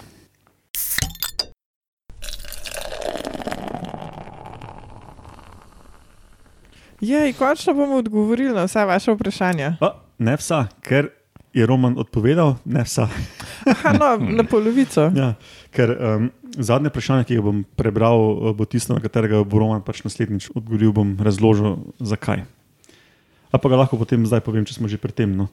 Jej, 7.00 7.34
končno 7.34 7.74
bomo 7.74 7.96
odgovorili 7.96 8.54
na 8.54 8.64
vsa 8.64 8.84
vaša 8.84 9.12
vprašanja. 9.14 9.76
A, 9.82 9.90
ne 10.20 10.36
vsa, 10.36 10.68
ker 10.82 11.10
je 11.54 11.66
Roman 11.66 11.96
odpovedal, 11.98 12.58
ne 12.66 12.84
vsa. 12.84 13.08
Aha, 13.66 13.94
no, 13.96 14.10
na 14.40 14.44
polovico. 14.44 15.10
Ja, 15.16 15.34
ker 15.72 15.94
um, 15.96 16.30
zadnje 16.58 16.92
vprašanje, 16.92 17.28
ki 17.30 17.40
ga 17.40 17.46
bom 17.46 17.64
prebral, 17.80 18.18
eh, 18.18 18.54
bo 18.58 18.68
tisto, 18.68 18.96
na 18.96 19.04
katerega 19.04 19.42
bo 19.48 19.62
Roman 19.62 19.84
pač 19.86 20.04
naslednjič 20.06 20.52
odgovoril, 20.54 20.94
bom 20.94 21.16
razložil, 21.20 21.80
zakaj. 22.00 22.46
A 23.48 23.56
pa 23.56 23.68
ga 23.72 23.80
lahko 23.80 23.98
potem 23.98 24.28
zdaj 24.28 24.44
povem, 24.44 24.68
če 24.68 24.78
smo 24.78 24.92
že 24.92 25.00
pri 25.00 25.16
tem. 25.16 25.32
No. 25.32 25.48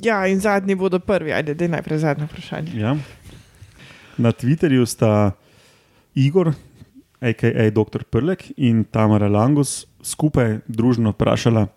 Ja, 0.00 0.24
in 0.30 0.40
zadnji 0.40 0.78
bodo 0.78 1.02
prvi. 1.02 1.34
Ajde, 1.34 1.54
da 1.54 1.66
je 1.66 1.74
najprej 1.76 1.98
zadnje 2.06 2.30
vprašanje. 2.30 2.72
Ja. 2.78 2.96
Na 4.16 4.32
Twitterju 4.32 4.86
sta 4.88 5.34
Igor, 6.14 6.54
a.k.a. 7.20 7.68
Dr. 7.68 8.08
Prlek 8.08 8.48
in 8.56 8.84
Tamara 8.88 9.28
Langus 9.28 9.84
skupaj 10.00 10.64
družno 10.64 11.12
vprašala, 11.12 11.68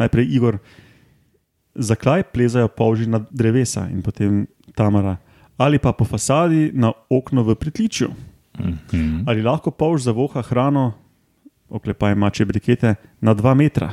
najprej 0.00 0.26
Igor, 0.32 0.58
zakaj 1.76 2.22
plezajo 2.32 2.68
polži 2.68 3.06
na 3.06 3.20
drevesa 3.30 3.88
in 3.92 4.02
potem 4.02 4.46
Tamara, 4.74 5.16
ali 5.56 5.78
pa 5.78 5.92
po 5.92 6.04
fasadi 6.04 6.70
na 6.74 6.92
okno 7.10 7.42
v 7.42 7.54
pritličju. 7.54 8.08
Mhm. 8.58 9.28
Ali 9.28 9.42
lahko 9.42 9.70
polž 9.70 10.02
zavoha 10.02 10.42
hrano, 10.42 10.92
oklepaj 11.68 12.14
mače 12.14 12.44
brikete, 12.44 12.94
na 13.20 13.34
dva 13.34 13.54
metra. 13.54 13.92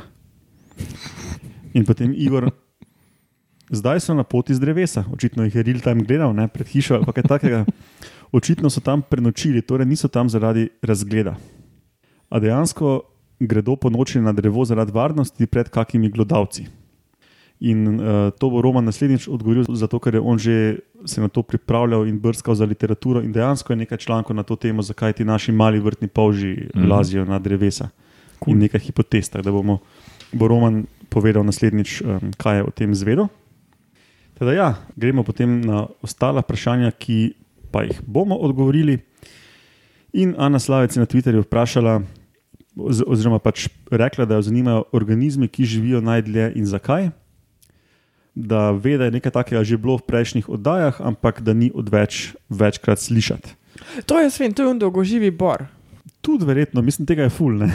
In 1.74 1.84
potem 1.84 2.14
Igor, 2.16 2.50
zdaj 3.70 4.00
so 4.00 4.14
na 4.14 4.22
poti 4.22 4.54
z 4.54 4.60
drevesa, 4.60 5.04
očitno 5.12 5.44
jih 5.44 5.54
je 5.54 5.62
real 5.62 5.80
time 5.80 6.04
gledal, 6.04 6.34
ne, 6.34 6.48
pred 6.48 6.68
hišo 6.68 6.94
ali 6.94 7.12
kaj 7.12 7.22
takega. 7.28 7.64
Očitno 8.32 8.70
so 8.70 8.80
tam 8.80 9.02
prenočili, 9.02 9.62
torej 9.62 9.86
niso 9.86 10.08
tam 10.08 10.28
zaradi 10.28 10.68
razgleda. 10.82 11.36
A 12.30 12.40
dejansko 12.40 13.02
gredo 13.40 13.76
po 13.76 13.90
noči 13.90 14.20
na 14.20 14.32
drevo 14.32 14.64
zaradi 14.64 14.92
varnosti 14.92 15.46
pred 15.46 15.68
kakimi 15.68 16.10
glodavci. 16.10 16.66
In 17.60 17.86
uh, 17.88 18.04
to 18.30 18.50
bo 18.50 18.60
Roman 18.60 18.84
naslednjič 18.84 19.28
odgovoril, 19.28 19.64
zato 19.70 19.98
ker 19.98 20.14
je 20.14 20.20
on 20.20 20.38
že 20.38 20.56
se 21.04 21.20
na 21.20 21.28
to 21.28 21.42
pripravljal 21.42 22.04
in 22.04 22.18
brskal 22.18 22.54
za 22.54 22.64
literaturo. 22.64 23.22
In 23.22 23.32
dejansko 23.32 23.72
je 23.72 23.76
nekaj 23.78 23.98
člankov 23.98 24.36
na 24.36 24.42
to 24.42 24.56
temo, 24.56 24.82
zakaj 24.82 25.12
ti 25.12 25.24
naši 25.24 25.52
mali 25.52 25.78
vrtni 25.78 26.08
polži 26.08 26.50
Mhm. 26.66 26.82
mm. 26.82 26.90
lazijo 26.90 27.24
na 27.24 27.38
drevesa. 27.38 27.88
Cool. 28.38 28.52
In 28.52 28.58
nekaj 28.60 28.80
hipotez, 28.80 29.30
da 29.30 29.52
bomo, 29.52 29.78
bo 30.32 30.48
Roman 30.48 30.84
povedal 31.08 31.42
naslednjič, 31.42 32.02
um, 32.02 32.32
kaj 32.34 32.56
je 32.56 32.62
o 32.62 32.70
tem 32.70 32.90
zvedel. 32.90 33.26
Teda 34.34 34.52
ja, 34.52 34.68
gremo 34.96 35.22
potem 35.22 35.60
na 35.60 35.86
ostala 36.02 36.42
vprašanja, 36.42 36.90
ki 36.90 37.32
pa 37.70 37.82
jih 37.82 38.02
bomo 38.02 38.34
odgovorili. 38.36 38.98
In 40.12 40.34
Ana 40.36 40.58
Slavec 40.58 40.90
je 40.90 41.00
na 41.00 41.06
Twitterju 41.06 41.42
vprašala, 41.42 42.02
oz- 42.76 43.02
oziroma 43.06 43.38
pač 43.38 43.68
rekla, 43.88 44.24
da 44.24 44.34
jo 44.34 44.42
zanimajo 44.42 44.84
organizmi, 44.92 45.48
ki 45.48 45.64
živijo 45.64 46.00
najdlje 46.00 46.52
in 46.54 46.66
zakaj. 46.66 47.10
Da 48.34 48.70
ve, 48.74 48.96
da 48.98 49.06
je 49.06 49.14
nekaj 49.14 49.30
takega 49.30 49.62
že 49.62 49.78
bilo 49.78 49.94
v 49.98 50.06
prejšnjih 50.10 50.48
oddajah, 50.50 50.98
ampak 51.00 51.38
da 51.40 51.54
ni 51.54 51.70
odveč 51.74 52.34
večkrat 52.50 52.98
slišati. 52.98 53.54
To 54.06 54.18
je 54.18 54.30
sven, 54.30 54.52
to 54.54 54.62
je 54.62 54.68
un 54.68 54.78
dolgoživi 54.78 55.30
bor. 55.30 55.66
Tudi 56.20 56.46
verjetno, 56.46 56.82
mislim, 56.82 57.06
tega 57.06 57.28
je 57.28 57.30
ful. 57.30 57.62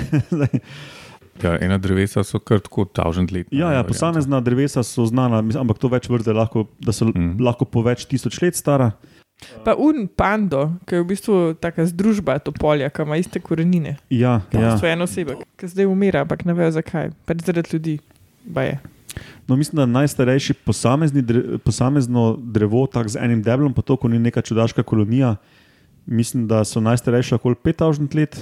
Ja, 1.40 1.54
ena 1.64 1.78
drevesa 1.80 2.20
so 2.28 2.40
kar 2.44 2.60
tako 2.60 2.84
tavžent 2.84 3.32
let. 3.32 3.48
ja, 3.52 3.72
ja, 3.72 3.84
posamezna 3.88 4.42
drevesa 4.44 4.84
so 4.84 5.06
znana, 5.08 5.40
ampak 5.40 5.78
to 5.80 5.88
več 5.88 6.10
vrste, 6.12 6.34
lahko, 6.36 6.66
da 6.84 6.92
so 6.92 7.08
mm. 7.08 7.38
lahko 7.40 7.64
po 7.64 7.80
več 7.86 8.04
tisoč 8.12 8.42
let 8.44 8.60
stara. 8.60 8.90
Pa 9.64 9.72
un 9.80 10.10
pando, 10.12 10.66
ki 10.84 10.98
je 10.98 11.04
v 11.06 11.08
bistvu 11.14 11.36
taka 11.64 11.86
združba 11.88 12.42
topolja, 12.44 12.90
ki 12.92 13.06
ima 13.08 13.16
iste 13.22 13.40
korenine. 13.40 13.96
Ja, 14.12 14.42
Ja. 14.52 14.60
ja. 14.60 14.76
To 14.76 14.84
je 14.84 14.92
ena 14.92 15.08
oseba, 15.08 15.38
ki 15.56 15.72
zdaj 15.72 15.88
umira, 15.88 16.26
ampak 16.28 16.44
ne 16.44 16.58
vejo 16.58 16.74
zakaj. 16.76 17.14
Pač 17.24 17.46
zaradi 17.48 17.72
ljudi. 17.72 18.00
Baje. 18.44 18.82
No, 19.50 19.56
mislim, 19.56 19.78
da 19.78 19.86
najstarejši 19.86 20.54
posamezni 20.54 21.22
dre, 21.22 21.58
posamezno 21.58 22.38
drevo, 22.38 22.86
tako 22.88 23.10
z 23.10 23.18
enim 23.22 23.42
deblom, 23.42 23.74
pa 23.74 23.82
to, 23.82 23.96
ko 23.98 24.08
ni 24.08 24.20
neka 24.20 24.42
čudaška 24.46 24.84
kolonija. 24.84 25.36
Mislim, 26.06 26.48
da 26.48 26.62
so 26.66 26.82
najstarejša 26.82 27.36
okoli 27.36 27.56
5000 27.64 28.16
let. 28.16 28.38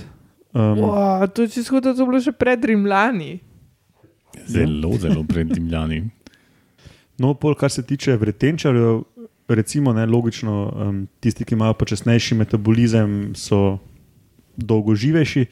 Um, 0.53 0.61
Wow, 0.61 1.27
to 1.27 1.41
je 1.41 1.49
čisto, 1.49 1.79
da 1.79 1.95
to 1.95 2.05
bilo 2.05 2.19
še 2.19 2.31
pred 2.35 2.65
Rimljani. 2.65 3.39
Zelo, 4.47 4.91
zelo 4.99 5.23
pred 5.23 5.47
Dimljani. 5.47 6.09
no, 7.17 7.33
pol, 7.33 7.55
kar 7.55 7.71
se 7.71 7.83
tiče 7.83 8.17
vretenčarjev, 8.17 9.03
recimo, 9.47 9.93
ne, 9.93 10.05
logično, 10.05 10.73
um, 10.75 11.07
tisti, 11.19 11.45
ki 11.47 11.55
imajo 11.55 11.73
počasnejši 11.73 12.35
metabolizem, 12.35 13.35
so 13.35 13.79
dolgoživejši. 14.57 15.45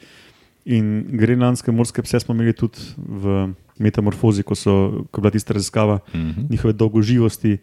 In 0.76 1.06
grenlandske 1.16 1.72
morske 1.72 2.02
pse 2.02 2.20
smo 2.20 2.34
imeli 2.34 2.52
tudi 2.52 2.92
v 2.96 3.54
metamorfozi, 3.78 4.42
ko, 4.42 4.54
so, 4.54 4.72
ko 5.10 5.18
je 5.18 5.22
bila 5.22 5.30
tista 5.30 5.54
raziskava 5.54 5.98
Mhm. 6.14 6.46
njihove 6.50 6.72
dolgoživosti, 6.72 7.58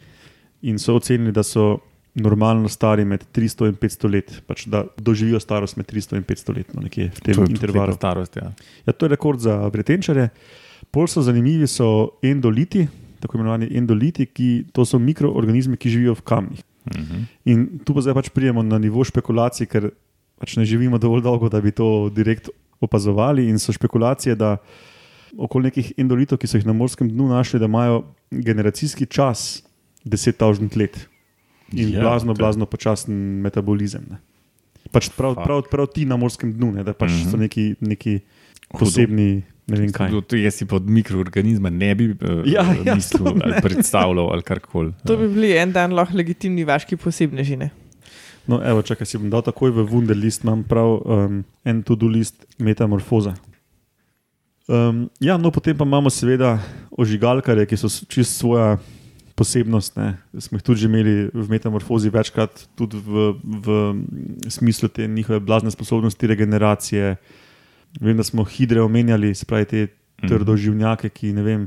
in 0.62 0.80
so 0.80 0.96
ocenili, 0.96 1.32
da 1.32 1.44
so 1.44 1.78
normalno 2.16 2.70
stari 2.70 3.06
med 3.06 3.26
300 3.32 3.68
in 3.68 3.76
500 3.76 4.10
let, 4.10 4.42
pač 4.48 4.68
da 4.68 4.86
doživijo 4.98 5.40
starost 5.40 5.78
med 5.78 5.86
300 5.86 6.18
in 6.18 6.24
500 6.24 6.56
let, 6.56 6.74
no, 6.74 6.82
nekje 6.82 7.10
v 7.10 7.20
tem 7.22 7.36
To 7.36 7.42
intervalu. 7.44 7.94
starost. 7.94 8.36
Ja. 8.36 8.52
Ja, 8.86 8.94
to 8.94 9.06
je 9.06 9.10
rekord 9.10 9.40
za 9.40 9.68
vretenčare. 9.68 10.30
Pol 10.92 11.08
so 11.08 11.22
zanimivi 11.22 11.68
so 11.68 12.10
endoliti, 12.22 12.88
tako 13.20 13.38
imenovani 13.38 13.68
endoliti, 13.72 14.26
ki 14.26 14.66
to 14.72 14.86
so 14.86 15.00
mikroorganizmi, 15.00 15.78
ki 15.78 15.90
živijo 15.90 16.14
v 16.14 16.22
kamnih. 16.22 16.62
Mhm. 16.88 17.22
In 17.46 17.80
tu 17.80 17.94
pa 17.94 18.02
zdaj 18.02 18.14
pač 18.14 18.30
prijemo 18.30 18.62
na 18.62 18.78
nivo 18.78 19.02
špekulacij, 19.02 19.66
ker 19.66 19.90
pač 20.38 20.58
ne 20.58 20.66
živimo 20.66 20.98
dovolj 20.98 21.22
dolgo, 21.22 21.50
da 21.50 21.62
bi 21.62 21.72
to 21.72 22.10
direkt 22.10 22.50
opazovali. 22.80 23.50
In 23.50 23.58
so 23.58 23.72
špekulacije, 23.72 24.36
da 24.36 24.58
okoli 25.38 25.64
nekih 25.64 25.94
endolitov, 25.98 26.38
ki 26.38 26.48
so 26.48 26.58
jih 26.58 26.66
na 26.66 26.74
morskem 26.74 27.10
dnu 27.10 27.28
našli, 27.28 27.60
da 27.60 27.66
imajo 27.66 28.04
generacijski 28.32 29.06
čas 29.06 29.64
10.000 30.06 30.78
let 30.78 31.08
in 31.72 31.90
Ja, 31.90 31.96
ja, 31.96 32.02
blazno, 32.02 32.32
je- 32.32 32.38
blazno 32.38 32.66
počasen 32.66 33.14
metabolizem. 33.42 34.04
Ne. 34.10 34.18
Pač 34.92 35.10
prav, 35.10 35.34
Fakt. 35.36 35.46
prav, 35.46 35.62
prav 35.64 35.88
ti 35.88 36.06
na 36.06 36.16
morskem 36.16 36.54
dnu, 36.54 36.72
ne, 36.72 36.84
da 36.84 36.94
pač 36.94 37.10
mm 37.10 37.14
Mhm. 37.14 37.24
-hmm. 37.24 37.32
so 37.32 37.38
neki, 37.38 37.76
neki 37.82 38.20
posebni, 38.70 39.44
ne 39.68 39.78
vem 39.78 39.92
kaj. 39.92 40.12
To, 40.22 40.36
jaz 40.36 40.54
si 40.54 40.66
pod 40.66 40.84
mikroorganizma 40.86 41.70
ne 41.70 41.96
bi 41.96 42.10
uh, 42.10 42.44
Ja, 42.46 42.66
ja, 42.86 42.96
mislil 42.96 43.24
to 43.24 43.34
ne. 43.34 43.42
ali 43.44 43.62
predstavljal 43.62 44.32
ali 44.32 44.42
karkoli. 44.42 44.94
To 45.06 45.18
bi 45.18 45.28
bili 45.28 45.52
en 45.54 45.72
dan 45.72 45.94
lahko 45.94 46.18
legitimni 46.18 46.64
vaški 46.64 46.96
posebneži. 46.96 47.56
ne? 47.58 47.70
No, 48.48 48.60
evo, 48.62 48.82
čakaj, 48.82 49.06
si 49.06 49.18
bom 49.18 49.30
dal 49.30 49.42
takoj 49.42 49.72
v 49.72 49.86
Wunderlist, 49.86 50.44
imam 50.44 50.64
prav 50.64 51.00
um, 51.06 51.44
en 51.66 51.84
to-do 51.84 52.08
list 52.08 52.46
metamorfoza. 52.60 53.34
Um, 54.68 55.10
ja, 55.20 55.38
no, 55.38 55.52
potem 55.52 55.76
pa 55.78 55.84
imamo 55.84 56.08
seveda 56.10 56.56
ožigalkare, 56.92 57.66
ki 57.66 57.76
so 57.76 57.90
s- 57.92 58.06
čist 58.08 58.38
svoja 58.40 58.78
posebnost. 59.36 59.98
Ne. 59.98 60.18
Smo 60.40 60.58
jih 60.58 60.64
tudi 60.64 60.80
že 60.80 60.88
imeli 60.88 61.16
v 61.34 61.46
metamorfozi 61.50 62.10
večkrat, 62.10 62.68
tudi 62.76 62.96
v, 62.98 63.34
v 63.44 63.68
smislu 64.48 64.88
te 64.88 65.08
njihove 65.08 65.40
blazne 65.40 65.72
sposobnosti 65.72 66.28
regeneracije. 66.28 67.16
Vem, 68.00 68.18
da 68.18 68.24
smo 68.24 68.44
hidre 68.44 68.82
omenjali, 68.82 69.36
spravi 69.36 69.66
te 69.66 69.88
trdoživnjake, 70.24 71.10
ki 71.10 71.34
ne 71.34 71.44
vem, 71.44 71.62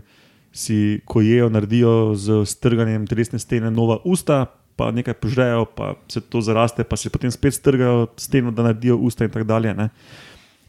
si 0.53 1.01
ko 1.05 1.21
jejo, 1.21 1.51
naredijo 1.53 2.15
z 2.17 2.45
strganjem 2.47 3.05
telesne 3.07 3.39
stene 3.39 3.69
nova 3.71 3.99
usta, 4.05 4.47
pa 4.77 4.89
nekaj 4.91 5.15
požrejo, 5.15 5.67
pa 5.67 5.95
se 6.09 6.21
to 6.21 6.41
zaraste, 6.41 6.85
pa 6.85 6.97
se 6.97 7.11
potem 7.11 7.31
spet 7.31 7.55
strgajo 7.55 8.07
steno, 8.17 8.51
da 8.51 8.63
naredijo 8.63 8.97
usta 8.97 9.25
in 9.25 9.31
tako 9.31 9.45
dalje. 9.45 9.75
Ne. 9.75 9.89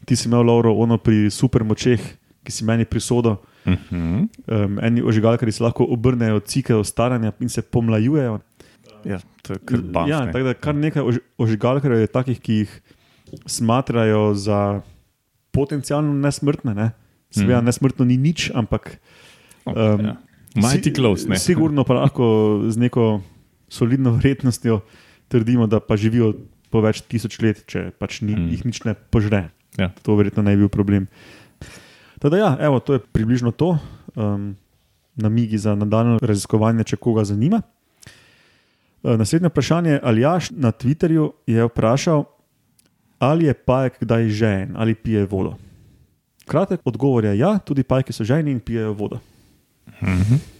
Ti 0.08 0.16
si 0.16 0.24
imel 0.24 0.40
Lauro 0.42 0.72
ono 0.74 0.96
pri 0.96 1.28
super 1.28 1.60
močeh, 1.62 2.00
ki 2.40 2.48
si 2.50 2.64
meni 2.64 2.84
prisodo. 2.84 3.36
Mhm. 3.66 4.28
Um, 4.46 4.78
eni 4.80 5.02
ožigalkari 5.02 5.52
se 5.52 5.60
lahko 5.60 5.84
obrnejo 5.84 6.40
cikel 6.40 6.80
staranja 6.80 7.32
in 7.38 7.48
se 7.48 7.60
pomlajujejo. 7.60 8.38
Ja, 9.04 9.18
to 9.42 9.52
je 9.52 9.58
kar 9.60 9.82
bam. 9.84 10.08
Ja, 10.08 10.24
tako 10.26 10.44
da 10.44 10.54
kar 10.56 10.74
nekaj 10.74 11.02
ož, 11.04 11.16
ožigalkarjev 11.36 12.00
je 12.00 12.08
takih, 12.08 12.40
ki 12.40 12.54
jih 12.54 12.72
smatrajo 13.44 14.32
za 14.34 14.80
potencialno 15.50 16.14
nesmrtne. 16.14 16.74
Ne? 16.74 16.88
Seveda, 17.30 17.60
Mhm. 17.60 17.66
nesmrtno 17.66 18.04
ni 18.04 18.16
nič, 18.16 18.50
ampak 18.54 18.96
um, 19.66 20.00
ja. 20.00 20.16
Mighty 20.56 20.90
close. 20.90 21.28
Ne? 21.28 21.36
Sigurno 21.38 21.84
pa 21.84 21.94
lahko 21.94 22.24
z 22.68 22.76
neko 22.80 23.20
solidno 23.68 24.16
vrednostjo 24.16 24.80
trdimo, 25.28 25.66
da 25.68 25.76
pa 25.80 25.96
živijo 25.96 26.32
po 26.70 26.80
več 26.80 27.04
tisoč 27.04 27.36
let, 27.44 27.64
če 27.68 27.92
pač 27.98 28.22
ni, 28.24 28.32
Mm. 28.32 28.40
mm. 28.40 28.48
jih 28.50 28.62
nič 28.64 28.78
ne 28.84 28.94
požre. 28.96 29.50
Ja. 29.78 29.90
To 30.02 30.16
verjetno 30.18 30.42
ne 30.42 30.56
bi 30.56 30.64
bil 30.66 30.68
problem. 30.68 31.06
Teda, 32.18 32.36
ja, 32.36 32.56
evo, 32.60 32.80
to 32.80 32.98
je 32.98 33.02
približno 33.12 33.52
to, 33.54 33.78
um, 34.14 34.56
namigi 35.14 35.58
za 35.58 35.74
nadaljne 35.74 36.18
raziskovanje, 36.22 36.84
če 36.84 36.96
koga 36.96 37.24
zanima. 37.24 37.62
E, 39.04 39.16
Naslednje 39.16 39.48
vprašanje, 39.48 40.00
ali 40.02 40.20
jaš 40.20 40.50
na 40.50 40.72
Twitterju 40.72 41.30
je 41.46 41.64
vprašal, 41.70 42.24
ali 43.18 43.46
je 43.46 43.54
pajek 43.54 43.98
kdaj 44.00 44.28
žen 44.28 44.74
ali 44.76 44.94
pije 44.94 45.26
vodo. 45.26 45.54
Kratek 46.46 46.80
odgovor 46.84 47.24
je 47.24 47.38
ja, 47.38 47.58
tudi 47.58 47.82
pajki 47.82 48.12
so 48.12 48.24
ženi 48.24 48.50
in 48.50 48.60
pijejo 48.60 48.92
vodo. 48.92 49.18
Mhm. 50.02 50.57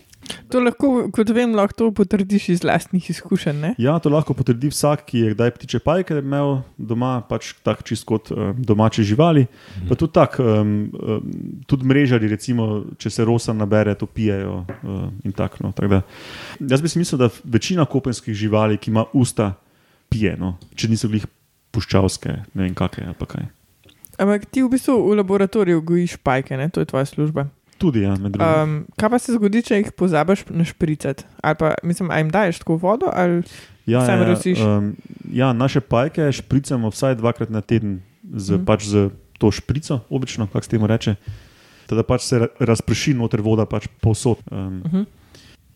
To 0.53 0.61
lahko, 0.61 0.89
kot 1.15 1.31
vem, 1.33 1.53
lahko 1.57 1.77
to 1.77 1.89
potrdiš 1.95 2.49
iz 2.55 2.65
lastnih 2.67 3.05
izkušenj. 3.11 3.59
Ne? 3.61 3.71
Ja, 3.81 3.99
to 4.03 4.11
lahko 4.13 4.35
potrdi 4.37 4.71
vsak, 4.73 5.05
ki 5.09 5.23
je 5.23 5.33
kdaj 5.35 5.53
ptiče 5.57 5.81
pajke 5.85 6.19
imel 6.23 6.63
doma, 6.77 7.19
pač 7.29 7.53
tako 7.65 7.87
čist 7.89 8.07
kot 8.09 8.33
um, 8.33 8.57
domače 8.57 9.05
živali. 9.07 9.47
Pa 9.89 9.97
tudi 9.99 10.17
tako, 10.17 10.45
um, 10.45 10.75
um, 10.99 11.31
tudi 11.69 11.89
mrežari, 11.89 12.31
recimo, 12.33 12.69
če 13.01 13.13
se 13.13 13.27
rosa 13.29 13.55
nabere, 13.57 13.95
to 13.99 14.09
pijejo. 14.09 14.63
Um, 14.83 15.13
in 15.25 15.37
tako, 15.37 15.69
no, 15.69 15.73
tak 15.77 15.93
da, 15.93 16.03
jaz 16.61 16.85
bi 16.85 16.93
si 16.93 17.01
mislil, 17.01 17.21
da 17.23 17.31
večina 17.45 17.87
kopenskih 17.89 18.37
živali, 18.37 18.81
ki 18.81 18.93
ima 18.93 19.07
usta, 19.13 19.53
pije, 20.09 20.35
no, 20.41 20.57
če 20.77 20.89
niso 20.89 21.13
bili 21.13 21.29
puščavske, 21.77 22.41
ne 22.57 22.67
vem 22.67 22.77
kakšne 22.77 23.13
ali 23.13 23.29
kaj. 23.29 23.49
Ampak 24.19 24.49
ti 24.51 24.65
v 24.65 24.73
bistvu 24.73 24.97
v 24.99 25.21
laboratoriju 25.21 25.85
gojiš 25.87 26.17
pajke, 26.27 26.57
ne? 26.59 26.67
to 26.75 26.83
je 26.83 26.89
tvoja 26.91 27.07
služba. 27.07 27.47
Tudi, 27.79 28.03
ja, 28.03 28.17
med 28.19 28.35
drugim. 28.35 28.63
Um, 28.63 28.87
kaj 28.99 29.11
pa 29.11 29.19
se 29.23 29.35
zgodi, 29.37 29.63
če 29.63 29.79
jih 29.79 29.91
pozabiš 29.95 30.45
našpricati? 30.51 31.25
Ali 31.43 31.59
pa, 31.61 31.75
mislim, 31.87 32.11
a 32.11 32.19
jim 32.19 32.31
daješ 32.35 32.59
tako 32.65 32.77
vodo? 32.83 33.11
Ali... 33.15 33.43
Ja, 33.89 34.03
Sam 34.05 34.21
ja, 34.21 34.27
rosiš? 34.29 34.61
um, 34.61 34.93
ja, 35.33 35.53
naše 35.57 35.81
pajke 35.81 36.27
špricamo 36.33 36.91
vsaj 36.93 37.15
dvakrat 37.23 37.49
na 37.55 37.63
teden 37.65 38.03
z, 38.21 38.59
mm. 38.59 38.67
pač 38.69 38.85
z 38.85 39.09
to 39.39 39.49
šprico, 39.55 40.03
obično, 40.11 40.47
kako 40.51 40.65
se 40.67 40.71
temu 40.75 40.91
reče. 40.91 41.15
Teda 41.89 42.03
pač 42.05 42.27
se 42.27 42.43
ra- 42.43 42.51
razprši 42.61 43.15
noter 43.17 43.41
voda, 43.41 43.65
pač 43.65 43.89
povsod. 44.03 44.43
Um, 44.51 44.83
Uh 44.85 44.93
-huh. 44.93 45.05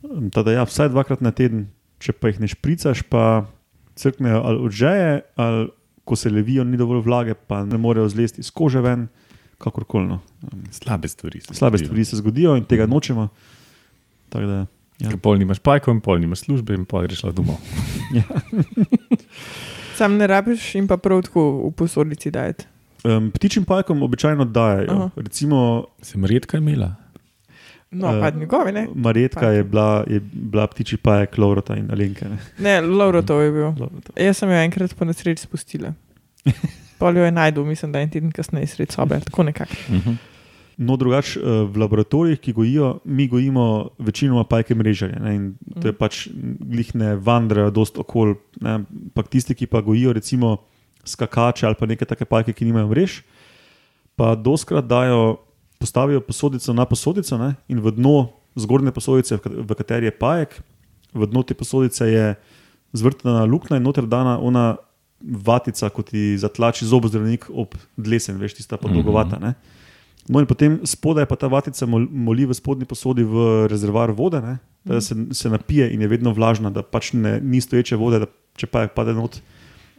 um, 0.02 0.30
teda 0.30 0.52
ja, 0.52 0.62
vsaj 0.64 0.88
dvakrat 0.88 1.20
na 1.20 1.30
teden, 1.30 1.70
če 1.98 2.12
pa 2.12 2.28
jih 2.28 2.40
ne 2.40 2.48
špricaš, 2.48 3.02
pa 3.02 3.46
crknejo 3.94 4.42
ali 4.44 4.58
odžeje, 4.58 5.20
ali 5.36 5.70
ko 6.04 6.16
se 6.16 6.30
levijo, 6.30 6.64
ni 6.64 6.76
dovolj 6.76 7.00
vlage, 7.00 7.34
pa 7.34 7.64
ne 7.64 7.78
morejo 7.78 8.08
zlesti 8.08 8.40
iz 8.40 8.50
kože 8.50 8.80
ven, 8.80 9.08
kakorkoli. 9.62 10.06
No. 10.08 10.18
Um, 10.44 10.62
Slabe 10.70 11.08
stvari. 11.08 11.40
se 11.40 11.54
slabe 11.54 11.78
zgodijo. 11.78 11.86
stvari 11.86 12.04
se 12.04 12.16
zgodijo 12.16 12.56
in 12.56 12.64
tega 12.64 12.86
nočemo. 12.86 13.28
Tako 14.28 14.46
Da, 14.46 14.66
Ja. 14.98 15.08
Ker 15.08 15.18
Pol 15.18 15.34
nimaš 15.34 15.58
pajkov, 15.58 15.94
in 15.94 16.00
pol 16.00 16.18
nimaš 16.18 16.38
službe, 16.40 16.74
in 16.74 16.84
pol 16.84 17.02
greš 17.02 17.22
domov. 17.32 17.56
Sam 19.96 20.14
ne 20.14 20.26
rabiš 20.26 20.74
in 20.74 20.86
pa 20.86 20.96
prav 20.96 21.22
tako 21.22 21.42
v 21.64 21.72
posodici 21.72 22.30
dajeti. 22.30 22.66
um, 23.04 23.30
ptičjim 23.30 23.64
pajkom 23.64 24.02
običajno 24.02 24.44
dajo. 24.44 25.10
Recimo, 25.16 25.86
Sem 26.02 26.24
redka 26.24 26.58
imela. 26.58 26.94
No, 27.90 28.08
Eh, 28.08 28.14
uh, 28.14 28.20
pa 28.20 28.30
njegove, 28.30 28.72
ne. 28.72 28.86
Marjetka 28.94 29.40
Pajke. 29.40 29.56
je 29.56 29.64
bila, 29.64 30.04
je 30.06 30.20
bila 30.22 30.66
ptiči 30.66 30.96
pajek, 30.96 31.38
Laurota 31.38 31.76
in 31.76 31.90
Alenka. 31.90 32.28
Ne? 32.28 32.38
Ne, 32.58 32.80
Lauro 32.80 33.22
to 33.22 33.40
je 33.40 33.50
bil. 33.52 33.62
Laurota. 33.64 34.12
Jaz 34.16 34.36
sem 34.36 34.48
jo 34.48 34.56
enkrat 34.56 34.94
po 34.94 35.04
nesreči 35.04 35.42
spustila. 35.42 35.92
Pol 37.02 37.16
jo 37.16 37.24
je 37.24 37.32
najdel, 37.32 37.64
mislim, 37.64 37.90
da 37.90 37.98
en 37.98 38.10
teden 38.10 38.30
kasneje 38.30 38.66
sred 38.68 38.90
sobe, 38.90 39.18
tako 39.20 39.42
nekako. 39.44 39.74
Uh 39.88 39.94
-huh. 39.96 40.16
No, 40.78 40.96
drugače 40.96 41.36
eh, 41.36 41.44
v 41.64 41.76
laboratorijih, 41.76 42.38
ki 42.38 42.52
gojijo, 42.52 42.98
mi 43.04 43.28
gojimo 43.28 43.64
večinoma 43.98 44.44
pajke 44.44 44.74
mrežarje. 44.74 45.18
Ne? 45.18 45.34
In 45.34 45.42
to 45.74 45.88
je 45.88 45.92
Mhm. 45.92 45.98
pač 45.98 46.28
njih 46.62 46.94
ne 46.94 47.16
vandrajo 47.16 47.70
dost 47.70 47.98
okol. 47.98 48.34
Ne? 48.60 48.80
Pak 49.14 49.28
tisti, 49.28 49.54
ki 49.54 49.66
pa 49.66 49.80
gojijo 49.80 50.12
recimo 50.12 50.56
skakače 51.04 51.66
ali 51.66 51.74
pa 51.74 51.86
neke 51.86 52.04
take 52.04 52.24
pajke, 52.24 52.52
ki 52.52 52.64
nimajo 52.64 52.88
mrež, 52.88 53.22
pa 54.16 54.34
doskrat 54.34 54.84
dajo, 54.86 55.36
postavijo 55.78 56.20
posodico 56.20 56.72
na 56.72 56.84
posodico 56.84 57.38
ne? 57.38 57.54
in 57.68 57.80
v 57.80 57.90
dno 57.90 58.28
zgornje 58.56 58.90
posodice, 58.90 59.36
v 59.36 59.40
kat- 59.40 59.58
v 59.60 59.74
kateri 59.74 60.06
je 60.06 60.10
pajek, 60.12 60.62
v 61.14 61.26
dno 61.26 61.42
te 61.42 61.54
posodice 61.54 62.06
je 62.06 62.34
zvrtana 62.92 63.44
luknja 63.44 63.76
in 63.76 63.82
noter 63.82 64.06
dana 64.06 64.38
ona 64.38 64.76
vatica, 65.24 65.88
kot 65.88 66.10
ti 66.10 66.38
zatlači 66.38 66.84
zobozdravnik 66.84 67.46
ob 67.50 67.74
dlesen, 67.96 68.36
veš, 68.36 68.54
tista 68.54 68.76
podolgovata. 68.76 69.38
ne. 69.38 69.54
No, 70.28 70.38
in 70.38 70.46
potem 70.46 70.80
spodaj 70.82 71.26
pa 71.26 71.34
ta 71.34 71.48
vatica 71.48 71.82
mol- 71.82 72.06
moli 72.08 72.46
v 72.46 72.54
spodnji 72.54 72.84
posodi 72.84 73.24
v 73.24 73.34
rezervoar 73.66 74.10
vode, 74.10 74.40
ne, 74.40 74.52
da 74.84 75.00
se, 75.00 75.14
se 75.32 75.48
napije 75.50 75.90
in 75.90 76.00
je 76.00 76.08
vedno 76.08 76.30
vlažna, 76.30 76.70
da 76.70 76.82
pač 76.82 77.12
ne, 77.12 77.40
ni 77.40 77.60
stoječe 77.60 77.96
vode, 77.96 78.18
da 78.18 78.26
če 78.54 78.66
pa 78.66 78.80
je 78.80 78.88
pade 78.88 79.14
not, 79.14 79.40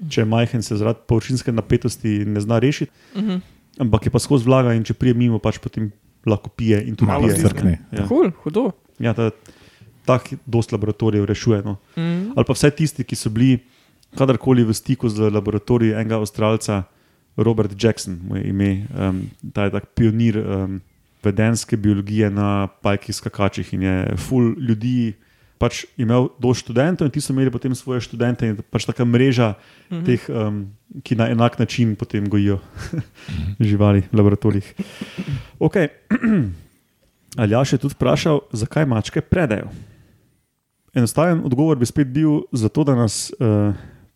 če 0.10 0.22
je 0.22 0.26
majhen, 0.26 0.62
se 0.62 0.76
zaradi 0.76 1.00
površinske 1.08 1.52
napetosti 1.52 2.24
ne 2.26 2.40
zna 2.40 2.60
rešiti, 2.60 2.92
Uh 3.16 3.22
-huh. 3.22 3.42
ampak 3.80 4.06
je 4.06 4.12
pa 4.12 4.20
skozi 4.20 4.46
vlaga 4.46 4.74
in 4.74 4.84
če 4.84 4.94
prije 4.94 5.14
mimo, 5.14 5.40
pač 5.40 5.58
potem 5.58 5.92
lahko 6.26 6.50
pije 6.50 6.84
in 6.84 6.96
tu 6.96 7.06
Malo 7.06 7.28
pije. 7.28 7.38
crkne. 7.38 7.72
ne. 7.92 7.98
Ja, 8.00 8.08
Cool, 8.08 8.32
hudo. 8.44 8.72
ja 9.00 9.14
ta, 9.14 9.32
tak 10.06 10.34
dost 10.46 10.72
laboratorijev 10.72 11.26
rešuje. 11.26 11.62
No. 11.64 11.78
Mm. 11.98 12.32
Ali 12.36 12.46
pa 12.46 12.54
vsaj 12.54 12.72
tisti, 12.72 13.04
ki 13.04 13.16
so 13.16 13.30
bili 13.30 13.60
kadarkoli 14.18 14.64
v 14.64 14.74
stiku 14.74 15.10
z 15.10 15.30
laboratorijem 15.30 16.00
enega 16.00 16.22
avstralca, 16.22 16.84
Robert 17.38 17.74
Jackson, 17.84 18.20
mu 18.22 18.36
je 18.38 18.44
ime, 18.44 18.86
um, 18.94 19.30
ta 19.54 19.66
je 19.66 19.72
tak 19.74 19.86
pionir 19.98 20.38
um, 20.38 20.82
vedenske 21.24 21.78
biologije 21.78 22.30
na 22.30 22.68
pajkih 22.68 23.16
skakačih 23.16 23.74
in 23.74 23.82
je 23.82 24.18
full 24.18 24.54
ljudi. 24.60 25.14
Pač 25.58 25.86
imel 25.98 26.28
do 26.44 26.52
študentov 26.52 27.08
in 27.08 27.12
ti 27.14 27.22
so 27.24 27.32
imeli 27.32 27.48
potem 27.54 27.72
svoje 27.72 28.02
študente, 28.04 28.44
in 28.44 28.58
pač 28.68 28.84
taka 28.84 29.06
mreža 29.06 29.54
mm 29.54 29.96
-hmm. 29.96 30.06
teh, 30.06 30.22
um, 30.30 30.68
ki 31.04 31.16
na 31.16 31.30
enak 31.30 31.60
način 31.60 31.96
potem 31.96 32.30
gojijo 32.30 32.60
živali 33.60 34.04
v 34.12 34.18
laboratorijih. 34.18 34.74
Okay. 35.60 35.88
Aljaš 37.38 37.74
je 37.74 37.78
tudi 37.78 37.94
vprašal, 37.94 38.40
zakaj 38.52 38.86
mačke 38.86 39.22
predajo. 39.22 39.70
Enostaven 40.94 41.42
odgovor 41.46 41.78
bi 41.78 41.86
spet 41.86 42.08
bil 42.08 42.42
zato, 42.52 42.84
da 42.84 42.96
nas 42.96 43.32
uh, 43.40 43.74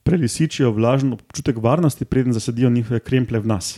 prelisičijo 0.07 0.71
vlažen 0.71 1.13
občutek 1.13 1.59
varnosti, 1.59 2.05
preden 2.05 2.33
zasedijo 2.33 2.69
njihove 2.69 2.99
kremple 3.03 3.39
v 3.43 3.47
nas. 3.47 3.77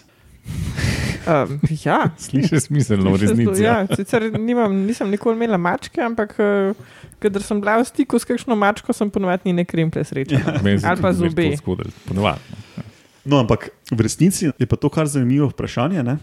Um, 1.28 1.60
ja. 1.86 2.10
Slišiš 2.26 2.70
smiselno, 2.70 3.14
v 3.14 3.22
resnici. 3.22 3.64
Ja. 3.64 3.82
Ja, 3.82 3.96
sicer 3.96 4.30
nimam, 4.40 4.74
nisem 4.86 5.10
nikoli 5.10 5.36
imela 5.36 5.58
mačke, 5.58 6.02
ampak 6.02 6.36
uh, 6.40 6.78
kadar 7.20 7.44
sem 7.44 7.62
bila 7.62 7.80
v 7.82 7.88
stiku 7.90 8.20
s 8.20 8.30
kakšno 8.30 8.56
mačko, 8.56 8.94
sem 8.94 9.10
ponovadi 9.10 9.54
ne 9.54 9.66
kremple 9.66 10.06
srečala. 10.06 10.62
Ja. 10.62 10.78
Ali 10.94 11.02
pa 11.02 11.14
zobe. 11.14 11.52
no. 12.14 12.34
No, 13.26 13.42
ampak 13.44 13.70
v 13.92 14.00
resnici 14.02 14.50
je 14.50 14.66
pa 14.66 14.78
to 14.80 14.90
kar 14.90 15.06
zanimivo 15.06 15.50
vprašanje. 15.52 16.04
Ne? 16.04 16.18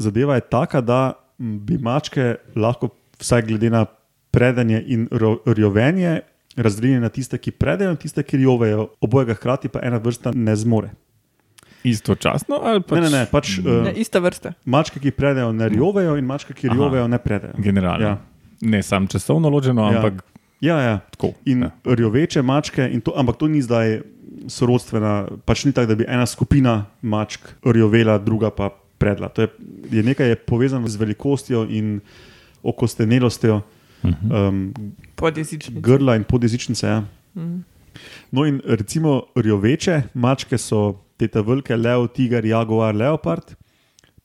Zadeva 0.00 0.40
je 0.40 0.46
taka, 0.50 0.80
da 0.80 1.12
bi 1.38 1.78
mačke 1.78 2.40
lahko, 2.56 2.88
vsaj 3.20 3.44
glede 3.46 3.70
na 3.70 3.84
predanje 4.34 4.80
in 4.86 5.06
rjovenje, 5.46 6.24
razdeljene 6.56 7.00
na 7.00 7.08
tiste, 7.08 7.38
ki 7.38 7.50
predajo 7.50 7.90
in 7.90 7.96
tiste, 7.96 8.22
ki 8.22 8.36
rjovejo. 8.36 8.88
Obojega 9.00 9.34
hkrati 9.34 9.68
pa 9.68 9.80
ena 9.82 9.98
vrsta 9.98 10.32
ne 10.32 10.56
zmore. 10.56 10.90
Istočasno 11.84 12.56
ali 12.62 12.80
pač 12.80 12.96
Ne, 12.96 13.00
ne, 13.02 13.10
ne, 13.10 13.26
pač, 13.26 13.58
Ne, 13.58 13.70
uh, 13.82 13.88
ista 13.94 14.18
vrsta. 14.18 14.52
mačke, 14.64 15.00
ki 15.00 15.10
predajo, 15.10 15.52
ne 15.52 15.68
rjovejo 15.68 16.16
in 16.16 16.24
mačke, 16.24 16.54
ki 16.54 16.68
Aha. 16.68 16.74
rjovejo, 16.74 17.08
ne 17.08 17.18
predajo. 17.18 17.52
generalno. 17.58 18.06
Ja. 18.06 18.18
Ne 18.60 18.82
sam 18.82 19.06
časovno 19.06 19.48
ločeno, 19.48 19.82
Ja. 19.82 19.98
ampak 19.98 20.24
Ja, 20.60 20.78
ja. 20.78 20.98
tako. 21.10 21.32
In 21.44 21.60
ja. 21.60 21.70
ja. 21.76 21.94
rjoveče 21.94 22.42
mačke, 22.42 22.88
in 22.88 23.00
to, 23.00 23.12
ampak 23.16 23.36
to 23.36 23.48
ni 23.48 23.60
zdaj 23.60 24.00
sorodstvena, 24.46 25.12
pač 25.44 25.64
ni 25.64 25.72
tako, 25.72 25.86
da 25.86 25.94
bi 25.94 26.04
ena 26.08 26.24
skupina 26.24 26.86
mačk 27.02 27.40
rjovela, 27.62 28.18
druga 28.18 28.50
pa 28.50 28.70
predla. 28.98 29.28
To 29.28 29.42
je, 29.42 29.48
je 29.90 30.02
nekaj 30.02 30.28
je 30.28 30.36
povezano 30.36 30.88
z 30.88 30.96
velikostjo 30.96 31.66
in 31.66 32.00
okostenelostjo. 32.62 33.60
Um, 34.04 34.74
Podjezični. 35.16 35.80
grla 35.80 36.16
in 36.16 36.24
podjezičnice. 36.24 36.86
Ja. 36.86 37.04
Mm. 37.34 37.64
No, 38.30 38.44
in 38.46 38.60
recimo 38.64 39.22
rjoveče 39.36 40.02
mačke 40.14 40.58
so 40.58 41.00
te 41.16 41.28
ta 41.28 41.40
velike, 41.40 41.76
lev, 41.76 42.08
tiger, 42.14 42.44
jaguar, 42.44 42.94
leopard, 42.94 43.54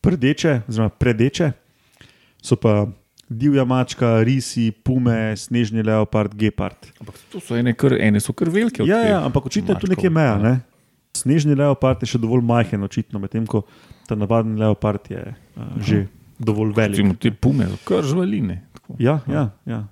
prdeče, 0.01 0.61
oziroma 0.67 0.89
predeče, 0.89 1.51
so 2.41 2.55
pa 2.55 2.87
divja 3.29 3.65
mačka, 3.65 4.23
risi, 4.25 4.71
pume, 4.71 5.35
snežni 5.37 5.83
leopard, 5.85 6.33
gepard. 6.35 6.89
Ampak 6.99 7.19
to 7.31 7.41
so 7.43 7.57
ene, 7.59 7.75
kar, 7.77 7.93
ene 7.93 8.21
so 8.23 8.33
kar 8.33 8.49
velike. 8.49 8.83
Ja, 8.89 9.03
ja, 9.05 9.19
ampak 9.25 9.45
očitno 9.45 9.75
je 9.75 9.85
tu 9.85 9.91
nekje 9.91 10.09
meja. 10.09 10.33
ja. 10.33 10.41
Ne? 10.41 10.55
Snežni 11.17 11.53
leopard 11.57 12.01
je 12.01 12.09
še 12.09 12.21
dovolj 12.21 12.41
majhen, 12.45 12.83
očitno, 12.85 13.21
medtem 13.21 13.45
ko 13.49 13.63
ta 14.09 14.17
navaden 14.17 14.57
leopard 14.57 15.11
je 15.11 15.21
uh, 15.29 15.77
že 15.85 16.07
dovolj 16.39 16.73
velik. 16.73 16.97
Recimo 16.97 17.17
te 17.21 17.31
pume, 17.31 17.69
so 17.69 17.77
kar 17.85 18.05
žvaline. 18.05 18.63
Tako. 18.89 19.03
Ja, 19.03 19.19
ja, 19.27 19.49
ja. 19.65 19.87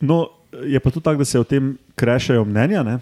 No, 0.00 0.28
je 0.64 0.80
pa 0.80 0.90
tudi 0.90 1.04
tako, 1.04 1.18
da 1.18 1.24
se 1.24 1.40
o 1.40 1.44
tem 1.44 1.78
krešajo 1.94 2.44
mnenja, 2.44 2.82
ne? 2.82 2.98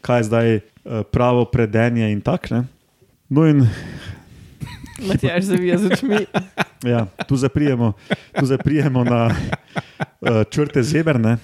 kaj 0.00 0.18
je 0.18 0.24
zdaj 0.24 0.56
uh, 0.56 1.02
pravo 1.10 1.44
predenje 1.44 2.12
in 2.12 2.20
tako. 2.20 2.54
ne. 2.54 2.64
No, 3.28 3.46
in 3.46 3.66
Matjaž 5.08 5.44
zavija 5.44 5.78
z 5.78 5.92
očmi. 5.92 6.18
ja, 6.92 7.06
tu 7.28 7.36
zaprijemo, 7.36 7.92
tu 8.38 8.46
zaprijemo 8.46 9.04
na 9.04 9.26
uh, 9.26 10.42
črte 10.50 10.82
zeberne. 10.82 11.36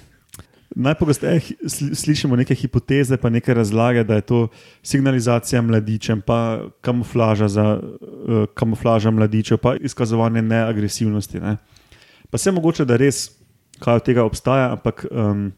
Najpogosteje 0.74 1.40
slišimo 1.94 2.36
neke 2.36 2.54
hipoteze, 2.54 3.16
pa 3.16 3.30
neke 3.30 3.54
razlage, 3.54 4.04
da 4.04 4.14
je 4.14 4.20
to 4.20 4.48
signalizacija 4.82 5.62
mladičem, 5.62 6.20
pa 6.20 6.60
kamuflaža, 6.80 7.48
za, 7.48 7.80
uh, 7.80 8.44
kamuflaža 8.54 9.10
mladičev, 9.10 9.58
pa 9.58 9.76
izkazovanje 9.76 10.42
neagresivnosti. 10.42 11.40
Ne. 11.40 11.56
Pa 12.32 12.38
se 12.38 12.48
mogoče, 12.48 12.84
da 12.84 12.96
res 12.96 13.28
kaj 13.76 13.94
od 13.94 14.04
tega 14.04 14.22
obstaja, 14.22 14.72
ampak 14.72 15.04
um, 15.06 15.52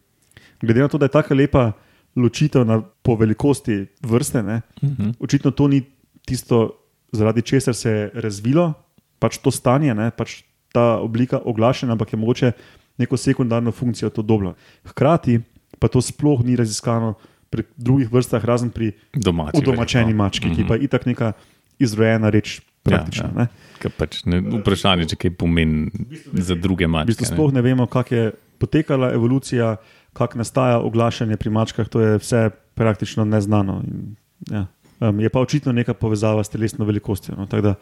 glede 0.58 0.80
na 0.80 0.88
to, 0.88 0.98
da 0.98 1.06
je 1.06 1.12
tako 1.12 1.34
lepa 1.34 1.72
ločitev 2.12 2.62
na, 2.62 2.80
po 2.82 3.14
velikosti 3.14 3.76
vrste, 4.00 4.42
ne, 4.42 4.60
Mhm. 4.82 5.10
očitno 5.18 5.50
to 5.50 5.68
ni 5.68 5.82
tisto, 6.22 6.74
zaradi 7.10 7.42
česar 7.42 7.74
se 7.74 7.90
je 7.90 8.10
razvilo, 8.16 8.72
pač 9.18 9.38
to 9.38 9.50
stanje, 9.50 9.94
ne, 9.94 10.10
pač 10.10 10.42
ta 10.68 10.98
oblika 10.98 11.38
oglašena, 11.38 11.92
ampak 11.92 12.12
je 12.12 12.18
mogoče 12.18 12.52
neko 12.98 13.16
sekundarno 13.16 13.70
funkcijo 13.70 14.10
to 14.10 14.22
dobila. 14.22 14.54
Hkrati 14.84 15.40
pa 15.78 15.88
to 15.88 16.00
sploh 16.00 16.40
ni 16.40 16.54
raziskano 16.54 17.14
pri 17.50 17.62
drugih 17.76 18.08
vrstah, 18.08 18.40
razen 18.40 18.70
pri 18.70 18.92
Domači. 19.12 19.58
udomačeni 19.58 20.10
mački, 20.12 20.48
ki 20.48 20.60
Mhm. 20.60 20.66
pa 20.66 20.74
je 20.74 20.80
itak 20.80 21.06
neka 21.06 21.32
izrojena 21.78 22.30
reč. 22.30 22.60
Praktično. 22.84 23.30
Ja, 23.36 23.46
ja. 23.48 23.90
Pač 23.98 24.22
ne, 24.28 24.38
vprašanje, 24.60 25.08
če 25.12 25.16
kaj 25.20 25.34
pomeni 25.40 25.90
za 26.32 26.56
druge 26.56 26.86
V 26.86 26.92
mačke. 26.92 27.12
bistvu 27.12 27.28
sploh 27.32 27.52
ne 27.52 27.64
vemo, 27.64 27.88
kako 27.90 28.14
je 28.14 28.32
potekala 28.60 29.10
evolucija, 29.16 29.76
kako 30.16 30.40
nastaja 30.40 30.78
oglašanje 30.84 31.36
pri 31.40 31.52
mačkah, 31.52 31.88
to 31.88 32.00
je 32.00 32.18
vse 32.22 32.48
praktično 32.78 33.24
neznano. 33.24 33.80
In, 33.84 34.16
ja. 34.52 34.66
um, 35.00 35.20
je 35.20 35.28
pa 35.32 35.40
očitno 35.40 35.72
neka 35.72 35.96
povezava 35.96 36.44
s 36.44 36.52
telesno 36.52 36.84
velikostjo. 36.84 37.34
No, 37.36 37.48
da, 37.48 37.74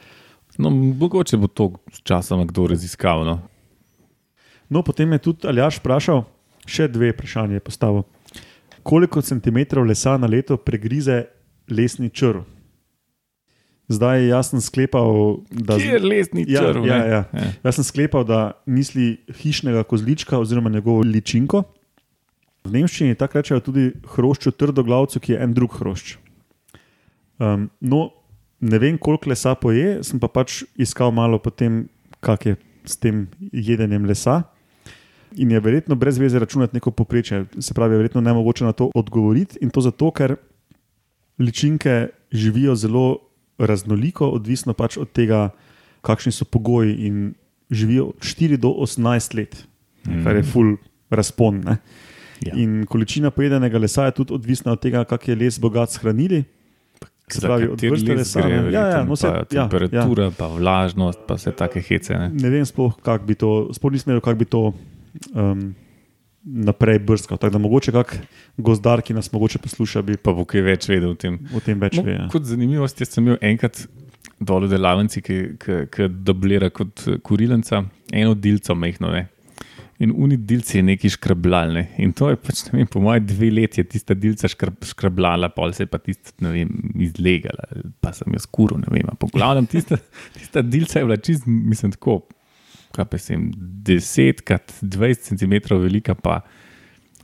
No, 0.58 0.70
mogoče 0.70 1.36
bo 1.36 1.46
to 1.48 1.72
s 1.92 2.02
časom 2.04 2.46
kdo 2.46 2.66
raziskal. 2.66 3.24
No. 3.24 3.40
no, 4.68 4.82
potem 4.82 5.12
je 5.12 5.18
tudi 5.18 5.48
Aljaš 5.48 5.78
vprašal, 5.80 6.24
še 6.68 6.88
dve 6.92 7.12
vprašanje 7.12 7.56
je 7.56 7.64
postavil. 7.64 8.04
Koliko 8.82 9.22
centimetrov 9.22 9.86
lesa 9.86 10.16
na 10.18 10.26
leto 10.26 10.56
pregrize 10.56 11.24
lesni 11.70 12.10
črv? 12.10 12.42
Zdaj 13.92 14.24
jaz 14.28 14.50
sem 14.52 14.60
sklepal, 14.64 15.42
da. 15.50 15.76
Je 15.76 15.98
lesni 16.00 16.44
Ja, 16.48 16.62
črv? 16.64 16.86
ja, 16.88 16.98
ne? 16.98 17.08
ja. 17.12 17.22
Jaz 17.64 17.76
sem 17.76 17.84
sklepal, 17.84 18.24
da 18.24 18.52
misli 18.66 19.18
hišnega 19.42 19.84
kozlička 19.84 20.38
oziroma 20.40 20.70
njegovo 20.72 21.04
ličinko. 21.04 21.62
V 22.64 22.72
nemščini 22.72 23.18
tako 23.18 23.40
rečejo 23.40 23.60
tudi 23.60 23.88
hrošču 24.14 24.52
trdoglavcu, 24.54 25.20
ki 25.20 25.34
je 25.34 25.40
en 25.44 25.54
drug 25.56 25.74
hrošč. 25.80 26.14
Um, 27.42 27.66
no, 27.80 28.12
ne 28.62 28.78
vem, 28.78 28.98
koliko 28.98 29.32
lesa 29.32 29.56
poje, 29.58 29.98
sem 30.06 30.20
pa 30.22 30.30
pač 30.30 30.62
iskal 30.78 31.10
malo 31.10 31.40
po 31.42 31.50
tem, 31.50 31.88
kak 32.22 32.46
je 32.46 32.56
s 32.86 32.96
tem 33.02 33.26
jedenjem 33.52 34.06
lesa. 34.06 34.44
In 35.40 35.50
je 35.50 35.60
verjetno 35.64 35.96
brez 35.96 36.18
veze 36.20 36.38
računati 36.38 36.76
neko 36.76 36.92
poprečje. 36.94 37.46
Se 37.58 37.74
pravi, 37.74 37.96
je 37.96 38.02
verjetno 38.04 38.20
ne 38.20 38.32
mogoče 38.36 38.64
na 38.68 38.72
to 38.76 38.90
odgovoriti. 38.94 39.58
In 39.64 39.70
to 39.72 39.80
zato, 39.80 40.10
ker 40.14 40.36
ličinke 41.40 42.08
živijo 42.32 42.74
zelo 42.76 43.31
raznoliko, 43.58 44.28
odvisno 44.28 44.74
pač 44.74 44.96
od 44.96 45.12
tega, 45.12 45.50
kakšni 46.02 46.32
so 46.32 46.44
pogoji. 46.44 46.94
In 47.06 47.34
živijo 47.72 48.06
od 48.12 48.20
4 48.20 48.56
do 48.56 48.68
18 48.68 49.36
let, 49.36 49.66
mm. 50.06 50.24
kar 50.24 50.36
je 50.36 50.42
full 50.42 50.76
razpon. 51.10 51.62
Ne? 51.64 51.76
Ja. 52.42 52.54
In 52.56 52.86
količina 52.86 53.30
pojedenega 53.30 53.78
lesa 53.78 54.04
je 54.04 54.18
tudi 54.18 54.34
odvisna 54.34 54.72
od 54.72 54.80
tega, 54.80 55.04
kak 55.04 55.28
je 55.28 55.34
les 55.34 55.60
bogat 55.60 55.90
s 55.90 56.02
hranili. 56.02 56.44
Se 57.32 57.40
pravi, 57.40 57.68
od 57.68 57.82
vrste 57.82 58.14
les 58.14 58.18
lesa. 58.18 58.40
gre. 58.40 58.72
Ja, 58.72 58.86
ja, 58.86 59.04
no, 59.04 59.16
se, 59.16 59.28
pa 59.28 59.44
ja, 59.56 59.68
temperatura, 59.68 60.30
pa 60.38 60.46
vlažnost, 60.52 61.22
pa 61.26 61.38
vse 61.38 61.52
take 61.56 61.80
hece. 61.80 62.18
Ne? 62.18 62.30
Ne 62.34 62.50
vem 62.50 62.66
sploh, 62.66 62.92
kako 63.02 63.24
bi 63.24 63.34
to, 63.34 63.52
sploh 63.72 63.92
nisem 63.92 64.12
vedel, 64.12 64.20
kako 64.20 64.38
bi 64.38 64.44
to 64.44 64.62
um, 65.32 65.62
naprej 66.44 66.98
brskal. 67.06 67.38
Tako 67.38 67.52
da 67.52 67.58
mogoče 67.62 67.92
kak 67.92 68.16
gozdar, 68.58 69.02
ki 69.02 69.14
nas 69.14 69.32
mogoče 69.32 69.58
posluša, 69.62 70.02
bi 70.02 70.16
Pa 70.16 70.32
bo 70.34 70.44
kaj 70.48 70.62
več 70.66 70.88
vedel 70.90 71.12
o 71.12 71.18
tem. 71.18 71.38
o 71.54 71.60
tem 71.60 71.78
več 71.80 71.96
No, 72.00 72.06
ve. 72.06 72.16
Ja. 72.18 72.28
kot 72.32 72.44
zanimivost, 72.48 73.00
jaz 73.00 73.14
sem 73.14 73.26
imel 73.26 73.38
enkrat 73.40 73.84
dol 74.42 74.66
v 74.66 74.72
delavnici, 74.72 75.22
ki, 75.22 75.36
ki, 75.62 75.76
ki 75.92 76.08
dublira 76.26 76.70
kot 76.74 77.04
kurilenca, 77.22 77.84
eno 78.12 78.34
dilco 78.34 78.74
mehno. 78.74 79.12
Ne. 79.14 79.28
In 80.02 80.10
uni 80.18 80.34
dilci 80.36 80.80
je 80.80 80.82
neki 80.82 81.10
škrablalne. 81.14 81.84
In 82.02 82.10
to 82.12 82.32
je 82.32 82.36
pač, 82.42 82.64
ne 82.72 82.80
vem, 82.80 82.88
po 82.90 82.98
mojem, 83.04 83.22
dve 83.28 83.52
leti 83.54 83.78
je 83.78 83.84
tista 83.92 84.16
dilca 84.18 84.48
škrab, 84.50 84.80
škrablala, 84.82 85.52
pol 85.54 85.70
se 85.76 85.84
je 85.86 85.90
pa 85.92 86.00
tista, 86.02 86.32
ne 86.42 86.50
vem, 86.56 86.72
izlegala, 87.06 87.68
pa 88.02 88.10
sem 88.16 88.34
jo 88.34 88.40
skuro, 88.42 88.80
ne 88.82 88.90
vem. 88.90 89.06
Po 89.20 89.30
glavnem, 89.30 89.68
tista, 89.70 90.00
tista 90.34 90.62
dilca 90.66 90.98
je 90.98 91.06
bila 91.06 91.16
čist, 91.22 91.46
mislim, 91.46 91.94
tako, 91.94 92.24
kaj 92.94 93.08
pa 93.10 93.20
sem, 93.20 93.50
10 93.86 94.44
krat 94.46 94.74
20 94.82 95.32
cm 95.32 95.58
velika, 95.82 96.14
pa 96.14 96.42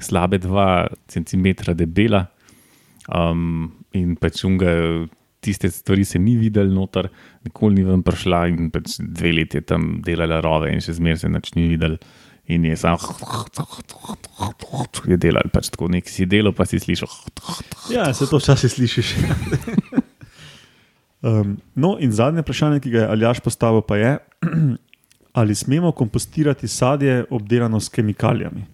slabe 0.00 0.38
2 0.42 0.66
cm 1.08 1.74
debela. 1.76 2.26
Um, 3.08 3.72
in 3.96 4.16
pač 4.20 4.42
unga, 4.44 4.72
tiste 5.40 5.70
stvari 5.72 6.04
se 6.04 6.18
ni 6.18 6.36
videl 6.36 6.70
noter, 6.74 7.08
nikoli 7.46 7.78
ni 7.78 7.84
ven 7.86 8.02
prišla 8.04 8.40
in 8.52 8.70
pač 8.74 8.98
dve 9.00 9.32
leti 9.36 9.60
je 9.60 9.66
tam 9.70 9.98
delala 10.04 10.42
rove 10.44 10.70
in 10.72 10.82
še 10.84 10.98
zmeraj 10.98 11.22
se 11.22 11.30
nič 11.32 11.54
ni 11.56 11.68
videl. 11.70 11.98
In 12.48 12.64
je 12.64 12.78
sam 12.80 12.96
je 15.04 15.18
delal, 15.20 15.50
pač 15.52 15.68
tako 15.68 15.90
nek 15.92 16.08
si 16.08 16.24
delo, 16.24 16.54
pa 16.56 16.64
si 16.64 16.80
slišal. 16.80 17.10
ja, 17.92 18.08
se 18.16 18.24
to 18.24 18.40
včasih 18.40 18.72
slišiš. 18.72 19.10
um, 21.28 21.58
no, 21.76 21.98
in 22.00 22.14
zadnje 22.16 22.40
vprašanje, 22.40 22.80
ki 22.80 22.94
ga 22.94 23.04
je 23.04 23.10
Aljaš 23.12 23.42
postavil, 23.44 23.84
pa 23.84 24.00
je, 24.00 24.14
ali 25.38 25.54
smemo 25.54 25.92
kompostirati 25.92 26.68
sadje 26.68 27.24
obdelano 27.30 27.80
s 27.80 27.88
kemikalijami? 27.88 28.64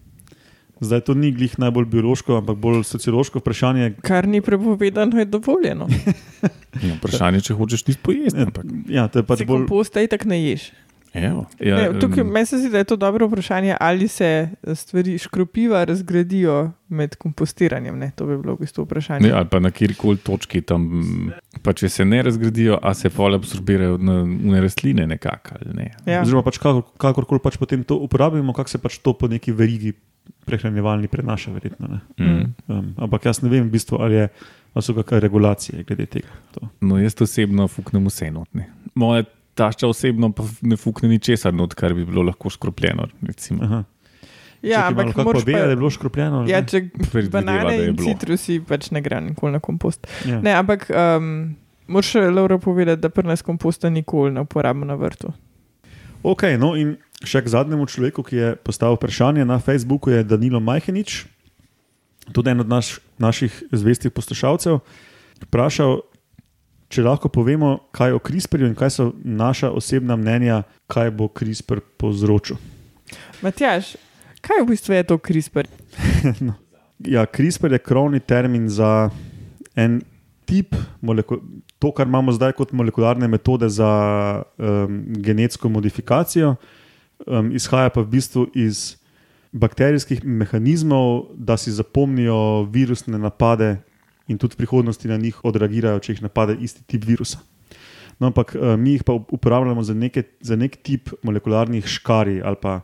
Zdaj 0.75 1.01
to 1.01 1.13
ni 1.13 1.29
glih 1.31 1.53
najbolj 1.57 1.85
biološko, 1.87 2.35
ampak 2.35 2.57
bolj 2.57 2.81
sociološko 2.83 3.39
vprašanje. 3.39 3.93
Kar 4.01 4.27
ni 4.27 4.41
prepovedano, 4.41 5.19
je 5.19 5.25
dovoljeno. 5.27 5.87
Ja, 6.75 6.91
vprašanje, 6.97 7.39
če 7.39 7.53
hočeš 7.55 7.83
ti 7.83 7.93
pojesti. 7.95 8.41
Ampak, 8.41 8.65
Ja, 8.89 9.05
to 9.07 9.21
je 9.21 9.23
pač 9.23 9.39
bolj. 9.39 9.61
komposta 9.61 10.01
itak 10.03 10.25
ne 10.25 10.41
ješ. 10.41 10.65
Evo, 11.15 11.45
ja, 11.59 11.75
Ne, 11.75 11.99
tukaj, 11.99 12.21
em, 12.21 12.31
meni 12.31 12.45
se 12.45 12.57
zdi, 12.57 12.69
da 12.69 12.77
je 12.77 12.87
to 12.89 12.95
dobro 12.95 13.27
vprašanje, 13.27 13.75
ali 13.79 14.07
se 14.07 14.49
stvari 14.73 15.17
škropiva 15.17 15.83
razgradijo 15.83 16.71
med 16.89 17.15
kompostiranjem. 17.15 17.97
Ne? 17.99 18.11
To 18.15 18.25
bi 18.25 18.37
bilo 18.37 18.55
v 18.55 18.65
bistvu 18.65 18.83
vprašanje. 18.85 19.27
Ne, 19.27 19.33
ali 19.33 19.47
pa 19.51 19.59
na 19.59 19.71
kjerkoli 19.71 20.17
točki 20.17 20.61
tam, 20.61 20.89
pa 21.63 21.73
če 21.73 21.89
se 21.89 22.05
ne 22.05 22.21
razgradijo, 22.23 22.79
a 22.81 22.93
se 22.93 23.09
pol 23.09 23.35
absorbirajo 23.35 23.97
na 23.97 24.21
une 24.23 24.61
rastline 24.61 25.07
nekako. 25.07 25.55
ali 25.59 25.75
Ne. 25.75 25.91
Ja. 26.05 26.21
Oziroma, 26.21 26.43
pač 26.43 26.57
kakor, 26.57 26.83
kakorkoli 26.97 27.43
pač 27.43 27.57
potem 27.57 27.83
to 27.83 27.97
uporabimo, 28.03 28.53
kako 28.53 28.69
se 28.69 28.81
pač 28.81 28.97
to 28.97 29.13
po 29.13 29.27
neki 29.27 29.51
verigi 29.51 29.93
prehranjevalni 30.45 31.07
prenaša, 31.07 31.51
verjetno. 31.51 31.87
ne. 31.87 32.25
Mm. 32.25 32.53
Um, 32.67 32.93
ampak 32.97 33.25
jaz 33.25 33.41
ne 33.41 33.49
vem, 33.49 33.65
v 33.67 33.71
bistvu, 33.71 33.97
ali, 34.01 34.15
je, 34.15 34.29
ali 34.73 34.83
so 34.83 34.93
kakšne 34.93 35.19
regulacije 35.19 35.83
glede 35.83 36.05
tega. 36.05 36.29
To. 36.57 36.69
No, 36.81 36.99
jaz 37.01 37.17
osebno 37.21 37.67
fuknem 37.67 38.05
vse 38.09 38.31
notne. 38.31 38.69
Moja 38.95 39.25
tašča 39.55 39.87
osebno 39.87 40.31
pa 40.35 40.43
ne 40.61 40.77
fukne 40.77 41.09
ničesar 41.09 41.53
not, 41.53 41.73
kar 41.73 41.93
bi 41.93 42.05
bilo 42.05 42.23
lahko 42.23 42.49
škropljeno. 42.49 43.07
Ja, 44.65 44.87
ampak 44.87 45.11
kako 45.13 45.23
moraš 45.23 45.45
ve, 45.45 45.53
da 45.53 45.59
je 45.59 45.75
pa, 45.75 45.75
bilo 45.75 45.89
škropljeno. 45.89 46.39
ali 46.39 46.51
ja, 46.51 46.61
ne? 46.61 46.67
če 46.67 47.29
banane 47.31 47.75
in 47.85 47.97
citrusi 47.97 48.59
pač 48.67 48.89
ne 48.91 49.01
gre 49.01 49.21
nikoli 49.21 49.53
na 49.53 49.59
kompost. 49.59 50.07
ja. 50.25 50.39
Ne, 50.41 50.55
ampak 50.57 50.87
um, 50.89 51.55
moraš 51.87 52.15
še 52.15 52.23
Laura 52.29 52.57
povedati, 52.57 53.01
da 53.01 53.11
pri 53.13 53.27
nas 53.29 53.45
komposta 53.45 53.89
nikoli 53.89 54.33
ne 54.33 54.45
uporabimo 54.45 54.87
na 54.89 54.97
vrtu. 54.99 55.33
Ok, 56.25 56.47
no 56.57 56.73
in 56.73 56.95
še 57.21 57.43
k 57.45 57.53
zadnjemu 57.53 57.85
človeku, 57.85 58.25
ki 58.25 58.35
je 58.35 58.49
postavil 58.65 58.97
vprašanje 58.97 59.45
na 59.45 59.59
Facebooku, 59.61 60.09
je 60.09 60.25
Danilo 60.25 60.59
Majhenič, 60.59 61.25
tudi 62.33 62.49
en 62.49 62.65
od 62.65 62.69
naš, 62.69 62.97
naših 63.21 63.53
zvestih 63.69 64.11
poslušalcev, 64.11 64.81
vprašal, 65.45 66.01
če 66.95 67.03
lahko 67.03 67.29
povemo, 67.31 67.75
kaj 67.95 68.15
o 68.15 68.21
CRISPR-ju 68.23 68.71
in 68.71 68.75
kaj 68.77 68.91
so 68.95 69.09
naša 69.19 69.73
osebna 69.75 70.15
mnenja, 70.19 70.63
kaj 70.91 71.11
bo 71.11 71.27
CRISPR 71.27 71.83
povzročil. 71.99 72.59
Matjaš, 73.43 73.95
kaj 74.39 74.63
v 74.63 74.69
bistvu 74.71 74.95
je 74.95 75.07
to 75.11 75.19
CRISPR? 75.19 75.67
Ja, 77.03 77.25
CRISPR 77.27 77.73
je 77.75 77.79
krovni 77.83 78.21
termin 78.23 78.69
za 78.71 79.09
en 79.75 79.97
tip, 80.47 80.77
to, 81.79 81.91
kar 81.91 82.07
imamo 82.07 82.31
zdaj 82.31 82.53
kot 82.55 82.71
molekularne 82.71 83.27
metode 83.27 83.67
za 83.69 83.89
um, 84.55 85.01
genetsko 85.19 85.69
modifikacijo, 85.69 86.53
um, 87.27 87.51
izhaja 87.51 87.91
pa 87.91 87.99
v 87.99 88.13
bistvu 88.15 88.45
iz 88.55 88.95
bakterijskih 89.51 90.23
mehanizmov, 90.23 91.35
da 91.35 91.57
si 91.57 91.75
zapomnijo 91.75 92.63
virusne 92.71 93.19
napade 93.19 93.75
in 94.27 94.37
tudi 94.37 94.55
v 94.55 94.63
prihodnosti 94.63 95.07
na 95.07 95.17
njih 95.17 95.43
odreagirajo, 95.45 95.99
če 95.99 96.15
jih 96.15 96.23
napade 96.25 96.57
isti 96.59 96.83
tip 96.83 97.05
virusa. 97.05 97.39
No, 98.19 98.27
ampak 98.31 98.55
uh, 98.55 98.75
mi 98.79 98.95
jih 98.95 99.03
pa 99.03 99.13
uporabljamo 99.13 99.83
za, 99.83 99.93
neke, 99.93 100.23
za 100.39 100.55
nek 100.55 100.77
tip 100.83 101.11
molekularnih 101.23 101.83
škarij 101.83 102.41
ali 102.45 102.55
pa 102.61 102.81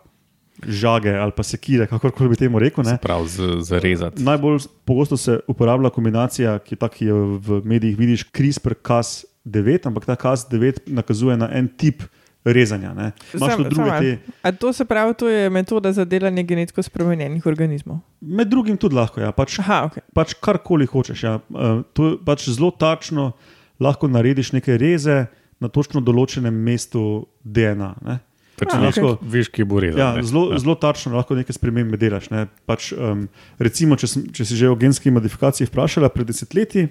žage 0.68 1.14
ali 1.16 1.32
pa 1.32 1.44
sekire, 1.44 1.88
kakorkoli 1.88 2.30
bi 2.30 2.36
temu 2.36 2.60
rekel. 2.60 2.84
Ne? 2.84 2.98
Prav 3.02 3.26
z- 3.26 3.62
zarezati. 3.66 4.24
Najbolj 4.24 4.68
pogosto 4.86 5.18
se 5.18 5.40
uporablja 5.48 5.90
kombinacija, 5.90 6.60
ki, 6.60 6.76
ta, 6.76 6.90
ki 6.92 7.06
jo 7.06 7.22
v 7.40 7.62
medijih 7.66 7.98
vidiš, 7.98 8.28
CRISPR-Cas9, 8.36 9.88
ampak 9.88 10.06
ta 10.06 10.16
Cas9 10.16 10.86
nakazuje 10.92 11.38
na 11.38 11.50
en 11.54 11.68
tip 11.68 12.04
rezanja. 12.44 13.12
Sam- 13.32 13.70
samo 13.70 13.90
te, 14.00 14.18
A 14.42 14.52
to 14.52 14.74
se 14.74 14.86
pravi, 14.86 15.14
to 15.14 15.30
je 15.30 15.50
metoda 15.50 15.92
za 15.94 16.06
delanje 16.06 16.44
genetsko 16.44 16.82
spremenjenih 16.82 17.46
organizmov. 17.46 18.00
med 18.22 18.48
drugim 18.48 18.78
tudi 18.78 18.96
lahko, 18.96 19.22
ja, 19.22 19.32
pač, 19.32 19.60
Aha, 19.60 19.84
ok. 19.86 19.98
pač 20.14 20.34
karkoli 20.36 20.86
hočeš. 20.86 21.24
Ja. 21.24 21.36
Eh, 21.36 21.84
To 21.94 22.08
je 22.08 22.18
pač 22.26 22.50
zelo 22.50 22.72
tačno, 22.72 23.32
lahko 23.80 24.08
narediš 24.08 24.52
neke 24.52 24.78
reze 24.78 25.26
na 25.60 25.68
točno 25.68 26.02
določenem 26.02 26.54
mestu 26.54 27.26
DNA. 27.44 27.96
Ne. 28.02 28.20
Pač 28.58 28.74
A, 28.74 28.80
veš, 28.80 28.98
ok. 28.98 29.22
veš, 29.24 29.50
kje 29.50 29.66
bo 29.66 29.80
rezal. 29.80 30.00
Ja, 30.00 30.24
zelo, 30.24 30.58
zelo 30.58 30.76
tačno 30.76 31.16
lahko 31.16 31.34
neke 31.36 31.54
spremembe 31.54 31.98
delaš. 31.98 32.30
Ne. 32.30 32.46
Pač, 32.66 32.92
um, 32.94 33.28
recimo, 33.58 33.96
če, 33.96 34.08
sem, 34.08 34.22
če 34.28 34.46
si 34.46 34.56
že 34.56 34.70
o 34.70 34.76
genski 34.76 35.10
modifikaciji 35.10 35.66
vprašala 35.66 36.10
pred 36.10 36.28
desetletji, 36.28 36.90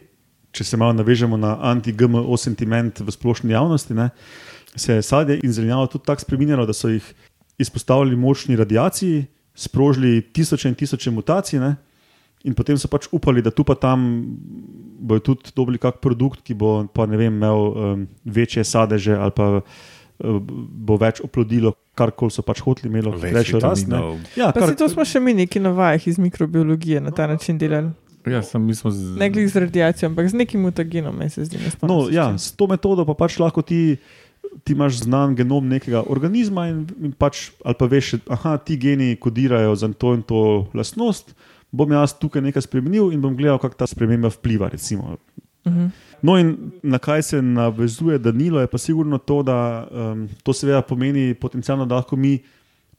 če 0.50 0.64
se 0.64 0.76
malo 0.76 0.92
navežemo 0.92 1.36
na 1.36 1.54
anti-GMO 1.62 2.26
sentiment 2.36 2.98
v 2.98 3.06
splošni 3.06 3.54
javnosti, 3.54 3.94
ne, 3.94 4.10
se 4.76 4.94
je 4.94 5.02
sadje 5.02 5.40
in 5.42 5.52
zelenjavo 5.52 5.87
tudi 5.87 6.04
tako 6.04 6.20
spremenjalo, 6.20 6.66
da 6.66 6.72
so 6.72 6.88
jih 6.88 7.14
izpostavili 7.59 8.16
močni 8.16 8.56
radiaciji, 8.56 9.26
sprožili 9.54 10.22
tisoče 10.33 10.68
in 10.68 10.74
tisoče 10.74 11.11
mutacij. 11.11 11.61
Ne? 11.61 11.76
In 12.44 12.54
potem 12.54 12.78
so 12.80 12.88
pač 12.88 13.09
upali, 13.12 13.42
da 13.42 13.50
tu 13.50 13.64
pa 13.64 13.74
tam 13.74 14.24
bojo 15.00 15.20
tudi 15.20 15.52
dobili 15.56 15.78
kak 15.78 16.00
produkt, 16.00 16.40
ki 16.42 16.54
bo 16.54 16.87
pa, 16.88 17.06
ne 17.06 17.16
vem, 17.20 17.35
imel 17.37 17.56
um, 17.56 18.06
večje 18.24 18.64
sadeže 18.64 19.12
ali 19.16 19.35
pa 19.37 19.61
uh, 19.61 20.40
bo 20.87 20.96
več 21.00 21.20
oplodilo, 21.24 21.74
karkoli 21.96 22.33
so 22.33 22.44
pač 22.46 22.62
hoteli, 22.64 22.88
imelo 22.88 23.12
Več 23.16 23.35
večjo 23.35 23.61
rast. 23.61 23.88
ne. 23.88 23.96
vitaminov. 23.96 24.37
Ja, 24.37 24.52
Pa 24.56 24.68
si 24.68 24.76
to 24.76 24.88
smo 24.88 25.04
še 25.04 25.20
mi 25.20 25.35
neki 25.37 25.61
na 25.61 25.74
vajah 25.76 26.06
iz 26.09 26.18
mikrobiologije 26.18 27.00
na 27.00 27.12
ta 27.12 27.26
način 27.26 27.59
delali. 27.61 27.92
Ja, 28.28 28.42
sem, 28.44 28.61
z, 28.72 29.16
Ne 29.16 29.30
glede 29.33 29.48
z 29.48 29.56
radiacijo, 29.56 30.11
ampak 30.11 30.28
z 30.28 30.37
nekim 30.37 30.61
mutagenom, 30.61 31.16
meni 31.16 31.30
se 31.33 31.44
zdi. 31.44 31.56
ne 31.56 31.72
No, 31.88 32.04
ja, 32.12 32.37
s 32.37 32.52
to 32.52 32.68
metodo 32.68 33.04
pa 33.09 33.16
pač 33.16 33.38
lahko 33.40 33.64
ti, 33.64 33.96
ti 34.64 34.72
imaš 34.72 35.02
znan 35.04 35.34
genom 35.36 35.68
nekega 35.68 36.02
organizma 36.08 36.66
in, 36.68 36.84
in 37.00 37.12
pač, 37.12 37.50
ali 37.64 37.78
pa 37.78 37.86
veš, 37.86 38.14
da 38.26 38.56
ti 38.58 38.76
geni 38.76 39.16
kodirajo 39.16 39.74
za 39.76 39.88
to 39.92 40.14
in 40.14 40.22
to 40.22 40.42
lastnost. 40.74 41.34
Bom 41.70 41.92
jaz 41.92 42.16
tukaj 42.18 42.42
nekaj 42.42 42.66
spremenil 42.66 43.12
in 43.14 43.20
bom 43.22 43.36
gledal, 43.36 43.60
kako 43.62 43.78
ta 43.78 43.86
sprememba 43.86 44.28
vpliva. 44.28 44.68
Recimo. 44.68 45.16
Mhm. 45.66 45.86
No, 46.22 46.36
in 46.38 46.72
na 46.82 46.98
kaj 46.98 47.22
se 47.22 47.42
navezuje 47.42 48.18
Danilo, 48.18 48.60
je 48.60 48.66
pa 48.66 48.78
sigurno 48.78 49.18
to, 49.18 49.42
da 49.42 49.88
um, 49.90 50.28
to 50.42 50.52
seveda 50.52 50.82
pomeni 50.82 51.34
potencialno, 51.34 51.86
da 51.86 51.94
lahko 51.94 52.16
mi 52.16 52.38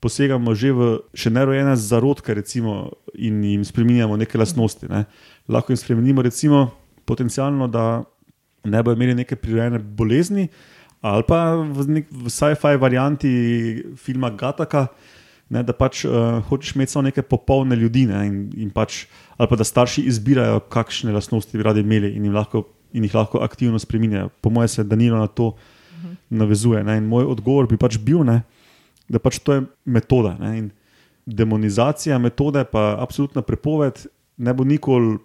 posegamo 0.01 0.55
že 0.57 0.71
v 0.73 0.87
še 1.13 1.29
nerojene 1.29 1.75
zarodke 1.77 2.33
recimo, 2.33 2.89
in 3.13 3.43
jim 3.43 3.65
spremenjamo 3.65 4.17
neke 4.17 4.37
lastnosti. 4.37 4.89
Ne. 4.89 5.05
Lahko 5.47 5.73
jim 5.73 5.77
spremenimo, 5.77 6.21
recimo, 6.25 6.71
potencialno, 7.05 7.67
da 7.67 8.01
ne 8.65 8.83
bodo 8.83 8.97
imeli 8.97 9.21
neke 9.21 9.35
prirojene 9.35 9.79
bolezni, 9.79 10.47
ali 11.01 11.23
pa 11.27 11.55
v, 11.57 11.87
nek, 11.99 12.05
v 12.09 12.29
sci-fi 12.29 12.77
varianti 12.77 13.31
filma 13.97 14.29
Gataka. 14.29 14.87
Ne, 15.51 15.65
da 15.67 15.73
pač 15.75 16.05
uh, 16.07 16.39
hočeš 16.47 16.77
imeti 16.77 16.93
samo 16.93 17.09
neke 17.09 17.25
popolne 17.27 17.75
ljudi, 17.75 18.05
ne, 18.07 18.21
in, 18.23 18.35
in 18.55 18.69
pač, 18.71 19.01
ali 19.35 19.49
pa 19.51 19.57
da 19.59 19.65
starši 19.67 20.05
izbirajo, 20.07 20.61
kakšne 20.71 21.11
lastnosti 21.11 21.51
bi 21.51 21.65
radi 21.67 21.83
imeli 21.83 22.13
in, 22.15 22.29
lahko, 22.31 22.63
in 22.95 23.03
jih 23.03 23.17
lahko 23.17 23.41
aktivno 23.43 23.75
spremenjajo. 23.81 24.29
Po 24.39 24.47
mojem 24.47 24.71
se 24.71 24.85
Danilo 24.87 25.19
na 25.19 25.27
to 25.27 25.49
navezuje. 26.31 26.85
Ne, 26.87 26.95
in 27.01 27.09
moj 27.11 27.27
odgovor 27.33 27.67
bi 27.67 27.75
pač 27.75 27.99
bil, 27.99 28.23
ne, 28.23 28.45
da 29.11 29.19
pač 29.19 29.41
to 29.43 29.57
je 29.57 29.65
metoda. 29.83 30.37
Ne, 30.39 30.53
in 30.61 30.71
demonizacija 31.27 32.15
metode, 32.19 32.63
pa 32.71 32.95
absolutna 33.03 33.43
prepoved, 33.43 34.05
ne 34.39 34.55
bo 34.55 34.63
nikoli 34.63 35.17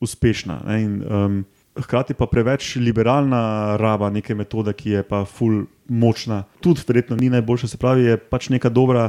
uspešna. 0.00 0.62
Ne, 0.64 0.80
in, 0.80 0.96
um, 1.04 1.38
hkrati 1.78 2.14
pa 2.14 2.26
preveč 2.30 2.76
liberalna 2.76 3.76
raba 3.80 4.10
neke 4.10 4.34
metode, 4.34 4.72
ki 4.76 4.98
je 4.98 5.02
pa 5.06 5.24
ful 5.24 5.64
močna, 5.88 6.44
tudi 6.64 6.84
verjetno 6.86 7.16
ni 7.16 7.30
najboljša, 7.32 7.68
se 7.68 7.80
pravi, 7.80 8.04
je 8.04 8.18
pač 8.18 8.48
neka 8.54 8.70
dobra 8.72 9.08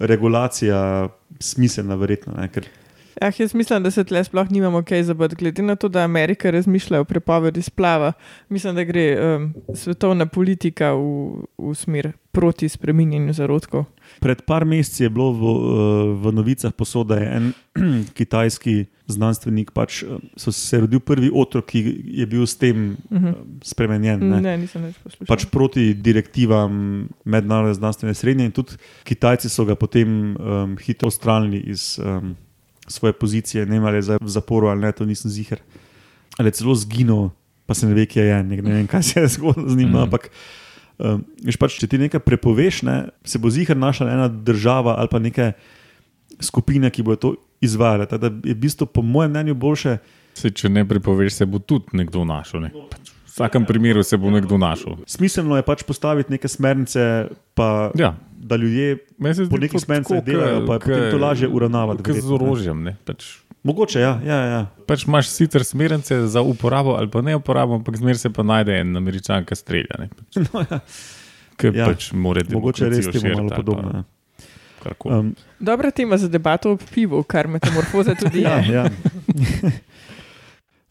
regulacija, 0.00 1.08
smiselna, 1.40 1.96
verjetno. 1.96 2.34
Ne, 2.36 2.48
ker, 2.52 2.66
Ja, 3.22 3.32
jaz 3.38 3.54
mislim, 3.54 3.82
da 3.82 3.90
se 3.90 4.04
tle 4.04 4.24
sploh 4.24 4.50
nimamo 4.50 4.82
kaj 4.82 5.02
zabati. 5.02 5.36
Glede 5.36 5.62
na 5.62 5.76
to, 5.76 5.88
da 5.88 6.00
Amerika 6.00 6.50
razmišlja 6.50 7.00
o 7.00 7.04
prepovedi 7.04 7.62
splava, 7.62 8.12
mislim, 8.48 8.74
da 8.74 8.84
gre 8.84 9.36
um, 9.36 9.54
svetovna 9.74 10.26
politika 10.26 10.92
v, 10.92 11.00
v 11.58 11.74
smer 11.74 12.12
proti 12.32 12.68
spreminjanju 12.68 13.32
zarodkov. 13.32 13.84
Pred 14.20 14.42
par 14.42 14.64
meseci 14.64 15.02
je 15.02 15.10
bilo 15.10 15.32
v, 15.32 15.40
eh, 15.40 16.12
v 16.20 16.32
novicah 16.32 16.72
posod, 16.72 17.06
da 17.06 17.16
je 17.16 17.30
en 17.36 17.52
kitajski 18.18 18.84
znanstvenik, 19.06 19.70
pač, 19.72 20.02
eh, 20.02 20.20
so 20.36 20.52
se 20.52 20.80
rodil 20.80 21.00
prvi 21.00 21.30
otrok, 21.32 21.64
ki 21.72 21.80
je 22.20 22.26
bil 22.26 22.46
s 22.46 22.56
tem 22.56 22.96
Mhm. 23.10 23.16
uh 23.16 23.22
-huh. 23.22 23.34
spremenjen. 23.62 24.28
Ne. 24.28 24.40
Ne, 24.40 24.58
nisem 24.58 24.82
več 24.82 24.98
poslušal. 24.98 25.26
Pač 25.26 25.44
proti 25.50 25.94
direktivam 25.94 27.08
mednarodne 27.24 27.74
znanstvene 27.74 28.14
srednje, 28.14 28.44
in 28.44 28.52
tudi 28.52 28.72
Kitajci 29.04 29.48
so 29.48 29.64
ga 29.64 29.74
potem 29.74 30.36
um, 30.36 30.76
hitro 30.76 31.06
odstranili 31.06 31.58
iz 31.66 31.98
um, 31.98 32.36
svoje 32.88 33.12
pozicije, 33.12 33.66
ne 33.66 33.78
ali 33.78 33.96
je 33.96 34.18
v 34.20 34.28
zaporu 34.28 34.68
ali 34.68 34.80
ne, 34.80 34.92
to 34.92 35.04
nisem 35.04 35.30
ziger. 35.30 35.60
Ali 36.38 36.48
je 36.48 36.62
celo 36.62 36.74
zginil, 36.74 37.30
pa 37.66 37.74
se 37.74 37.86
ne 37.86 37.94
ve, 37.94 38.06
kje 38.06 38.22
je, 38.22 38.42
ne, 38.42 38.56
ne 38.62 38.72
vem, 38.72 38.86
kaj 38.86 39.02
se 39.02 39.20
je 39.20 39.28
zgodilo 39.28 39.68
z 39.68 39.76
njim. 39.76 39.90
Mm. 39.90 39.96
Ampak, 40.06 40.30
um, 40.98 41.24
veš, 41.44 41.56
pač, 41.56 41.78
če 41.80 41.86
ti 41.86 41.98
nekaj 41.98 42.20
prepoveš, 42.20 42.82
ne, 42.86 42.96
se 43.24 43.38
bo 43.38 43.50
ziger 43.50 43.76
našla 43.76 44.12
ena 44.12 44.28
država 44.28 44.96
ali 44.98 45.08
pa 45.10 45.18
neke 45.18 45.52
skupine, 46.40 46.90
ki 46.90 47.02
bodo 47.02 47.16
to 47.16 47.30
izvajale. 47.60 48.06
Tako 48.06 48.28
Da 48.28 48.48
je 48.48 48.54
v 48.54 48.60
bistvu, 48.60 48.86
po 48.86 49.02
mojem 49.02 49.30
mnenju, 49.30 49.54
boljše. 49.54 49.98
se, 50.34 50.50
če 50.50 50.68
ne 50.68 50.84
prepoveš, 50.88 51.40
se 51.40 51.46
bo 51.46 51.58
tudi 51.58 51.96
nekdo 51.96 52.24
našel. 52.24 52.68
Ne? 52.68 52.70
Pač 52.90 53.10
v 53.10 53.32
vsakem 53.32 53.64
primeru 53.68 54.02
se 54.04 54.16
bo 54.16 54.30
nekdo 54.30 54.58
našel. 54.58 54.96
Smiselno 55.06 55.56
je 55.56 55.64
pač 55.64 55.82
postaviti 55.84 56.32
neke 56.32 56.48
smernice, 56.48 57.28
pa 57.54 57.90
Ja, 57.96 58.14
da 58.46 58.56
ljudje 58.56 58.96
po 59.50 59.58
nekih 59.58 59.80
tako, 59.86 60.20
delajo, 60.26 60.66
pa 60.66 60.74
je 60.74 60.80
potem 60.80 61.10
to 61.10 61.18
lažje 61.18 61.48
uravnavati. 61.48 62.02
Kot 62.02 62.16
z 62.22 62.32
orožjem. 62.32 62.82
Ne? 62.82 62.96
Pač, 63.04 63.24
Mogoče, 63.66 63.98
ja. 64.00 64.12
ja, 64.22 64.38
ja. 64.46 64.60
pač 64.86 65.02
imaš 65.08 65.28
sicer 65.34 65.64
smernice 65.66 66.20
za 66.30 66.42
uporabo 66.42 66.94
ali 66.94 67.10
pa 67.10 67.22
ne 67.22 67.34
uporabo, 67.36 67.74
ampak 67.74 67.96
zmeraj 67.98 68.20
se 68.22 68.30
pa 68.30 68.44
najde 68.46 68.78
en 68.80 68.96
američan, 68.96 69.44
ki 69.44 69.58
strelja. 69.58 69.98
Ne? 69.98 70.06
Pač, 70.14 70.38
No, 70.52 70.62
ja. 70.62 70.78
ki 71.58 71.72
Ja. 71.74 71.88
pač 71.90 72.12
mora 72.12 72.44
Mogoče 72.52 72.86
je 72.86 72.90
res 72.94 73.10
temu 73.10 73.34
malo 73.34 73.42
ali 73.42 73.50
pa 73.50 73.56
podobno. 73.56 73.90
ja. 73.94 74.04
karkoli. 74.86 75.18
Um, 75.18 75.34
Dobra 75.58 75.90
tema 75.90 76.16
za 76.16 76.28
debato 76.28 76.76
o 76.76 76.78
pivu, 76.78 77.24
kar 77.26 77.50
metamorfoza 77.50 78.14
tudi 78.14 78.46
ja, 78.46 78.60
je. 78.62 78.74
ja. 78.74 78.84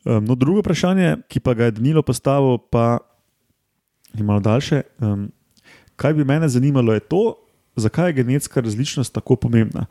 um, 0.04 0.26
no, 0.26 0.36
drugo 0.36 0.60
vprašanje, 0.60 1.16
ki 1.32 1.40
pa 1.40 1.54
ga 1.54 1.72
je 1.72 1.78
Danilo 1.80 2.04
postavil, 2.04 2.58
pa 2.58 3.00
je 4.12 4.24
malo 4.24 4.44
daljše. 4.44 4.84
Um, 5.00 5.32
kaj 5.96 6.14
bi 6.14 6.28
mene 6.28 6.50
zanimalo, 6.52 6.94
je 6.94 7.00
to, 7.00 7.24
zakaj 7.76 8.10
je 8.10 8.14
genetska 8.14 8.62
različnost 8.62 9.14
tako 9.14 9.36
pomembna. 9.36 9.86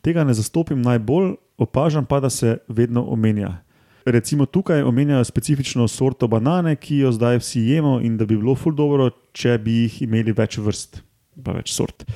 Tega 0.00 0.24
ne 0.24 0.34
zastopim 0.34 0.82
najbolj, 0.82 1.34
opažam 1.58 2.06
pa, 2.06 2.20
da 2.20 2.30
se 2.30 2.58
vedno 2.68 3.04
omenja. 3.04 3.56
Recimo 4.04 4.46
tukaj 4.46 4.82
omenjajo 4.82 5.24
specifično 5.24 5.88
sorto 5.88 6.28
banane, 6.28 6.76
ki 6.76 6.96
jo 6.96 7.12
zdaj 7.12 7.38
vsi 7.38 7.60
jemo, 7.60 8.00
in 8.00 8.16
da 8.16 8.26
bi 8.26 8.36
bilo 8.36 8.54
ful 8.54 8.74
dobro, 8.74 9.10
če 9.32 9.58
bi 9.58 9.82
jih 9.82 10.02
imeli 10.02 10.32
več 10.32 10.58
vrst, 10.58 11.02
pa 11.44 11.52
več 11.52 11.74
sort. 11.74 12.06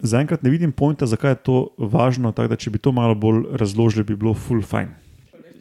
Zaenkrat 0.00 0.42
ne 0.42 0.50
vidim 0.50 0.72
pojma, 0.72 1.06
zakaj 1.06 1.30
je 1.30 1.42
to 1.48 1.58
važno, 1.78 2.32
tako 2.32 2.54
da 2.54 2.56
če 2.56 2.70
bi 2.70 2.78
to 2.78 2.92
malo 2.92 3.14
bolj 3.14 3.44
razložili, 3.58 4.04
bi 4.04 4.16
bilo 4.16 4.34
full 4.34 4.62
fajn. 4.62 5.05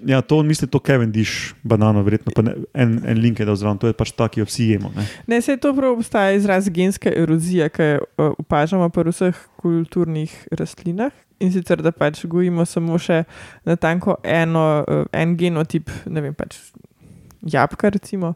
Ja, 0.05 0.21
to 0.21 0.43
misli 0.43 0.67
to 0.69 0.79
Kevin 0.79 1.11
Diš, 1.11 1.55
banano, 1.63 2.03
verjetno 2.05 2.31
pa 2.35 2.43
ne, 2.45 2.53
en, 2.77 2.99
en 3.09 3.17
link 3.17 3.39
je 3.41 3.45
dal 3.47 3.57
zraven, 3.57 3.79
to 3.81 3.89
je 3.89 3.95
pač 3.97 4.11
ta, 4.13 4.27
ki 4.29 4.43
jo 4.43 4.45
vsi 4.45 4.67
jemo. 4.75 4.91
Ne. 4.93 5.05
Ne, 5.31 5.39
se 5.41 5.57
to 5.57 5.71
prav 5.73 5.97
obstaja 5.97 6.35
izraz 6.37 6.69
genska 6.69 7.09
erozija, 7.09 7.71
ki 7.73 7.87
jo 7.87 8.03
uh, 8.05 8.35
opažamo 8.43 8.89
pri 8.93 9.09
vseh 9.09 9.39
kulturnih 9.61 10.35
rastlinah. 10.53 11.13
In 11.41 11.51
sicer, 11.51 11.81
da 11.83 11.91
pač 11.91 12.21
gojimo 12.29 12.67
samo 12.69 12.99
še 13.01 13.23
na 13.65 13.75
tanko 13.81 14.19
eno, 14.21 14.67
uh, 14.85 15.09
en 15.09 15.33
genotip, 15.39 15.89
ne 16.05 16.21
vem, 16.21 16.37
pač 16.37 16.59
jabka. 17.41 17.89
Recimo. 17.97 18.35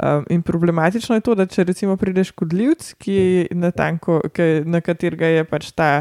Um, 0.00 0.24
in 0.32 0.40
problematično 0.42 1.20
je 1.20 1.26
to, 1.28 1.36
da 1.36 1.44
če 1.46 1.68
recimo 1.68 1.98
prideš 2.00 2.32
škodljivc, 2.32 2.88
ki 2.98 3.12
je 3.20 3.46
na, 3.60 3.68
tanko, 3.76 4.22
ki, 4.32 4.64
na 4.64 4.80
katerega 4.80 5.28
je 5.28 5.44
pač 5.44 5.68
ta 5.76 5.92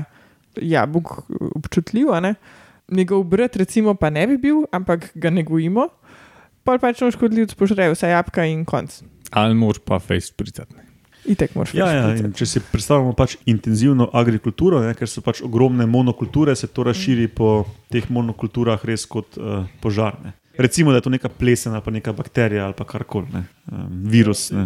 jabolk 0.56 1.18
občutljiv, 1.60 2.16
ne, 2.24 2.36
njegov 2.92 3.24
brat 3.24 3.56
recimo 3.56 3.96
pa 3.96 4.10
ne 4.10 4.28
bi 4.28 4.38
bil, 4.38 4.64
ampak 4.72 5.12
ga 5.16 5.32
ne 5.34 5.44
gojimo, 5.44 5.88
pa 6.64 6.78
pač 6.78 7.02
on 7.02 7.12
škodljivc 7.12 7.56
požre 7.58 7.90
vsa 7.94 8.14
jabka 8.14 8.46
in 8.46 8.66
konc. 8.66 9.02
Ali 9.32 9.56
moč 9.56 9.80
pa 9.86 10.00
face 10.00 10.34
pricati. 10.36 10.76
Itek 11.26 11.56
moraš 11.56 11.74
Ja, 11.78 11.88
ja, 11.94 12.30
če 12.34 12.46
si 12.50 12.62
predstavljamo 12.72 13.14
pač 13.18 13.36
intenzivno 13.50 14.10
agrikulturo, 14.18 14.82
ne, 14.82 14.94
ker 14.98 15.10
so 15.10 15.22
pač 15.22 15.44
ogromne 15.46 15.86
monokulture, 15.86 16.56
se 16.58 16.68
to 16.68 16.86
razširi 16.88 17.28
po 17.30 17.62
teh 17.94 18.08
monokulturah 18.10 18.82
res 18.88 19.06
kot 19.10 19.38
uh, 19.38 19.68
požar. 19.84 20.18
Ne. 20.26 20.34
Recimo, 20.62 20.92
da 20.92 21.00
je 21.00 21.06
to 21.06 21.14
neka 21.14 21.30
plesena, 21.30 21.80
pa 21.82 21.94
neka 21.94 22.12
bakterija 22.14 22.66
ali 22.66 22.76
pa 22.78 22.86
karkoli, 22.90 23.30
ne, 23.34 23.44
um, 23.72 24.02
virus. 24.10 24.50
Ne. 24.52 24.66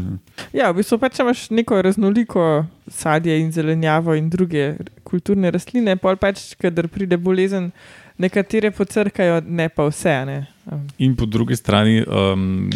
Ja, 0.55 0.71
v 0.71 0.79
bistvu 0.79 0.97
pač 1.01 1.19
če 1.19 1.25
imaš 1.27 1.43
neko 1.53 1.81
raznoliko 1.85 2.47
sadje 2.87 3.35
in 3.41 3.51
zelenjavo 3.55 4.15
in 4.15 4.31
druge 4.31 4.71
kulturne 5.03 5.51
rastline, 5.53 5.99
pol 5.99 6.17
pač, 6.19 6.53
kadar 6.61 6.87
pride 6.91 7.19
bolezen, 7.21 7.73
nekatere 8.17 8.71
pocrkajo, 8.71 9.41
ne 9.45 9.69
pa 9.69 9.87
vse. 9.89 10.13
a 10.13 10.25
Ne? 10.25 10.47
Um, 10.71 10.87
In 10.97 11.15
po 11.15 11.25
drugi 11.25 11.55
strani, 11.55 12.03
um, 12.07 12.69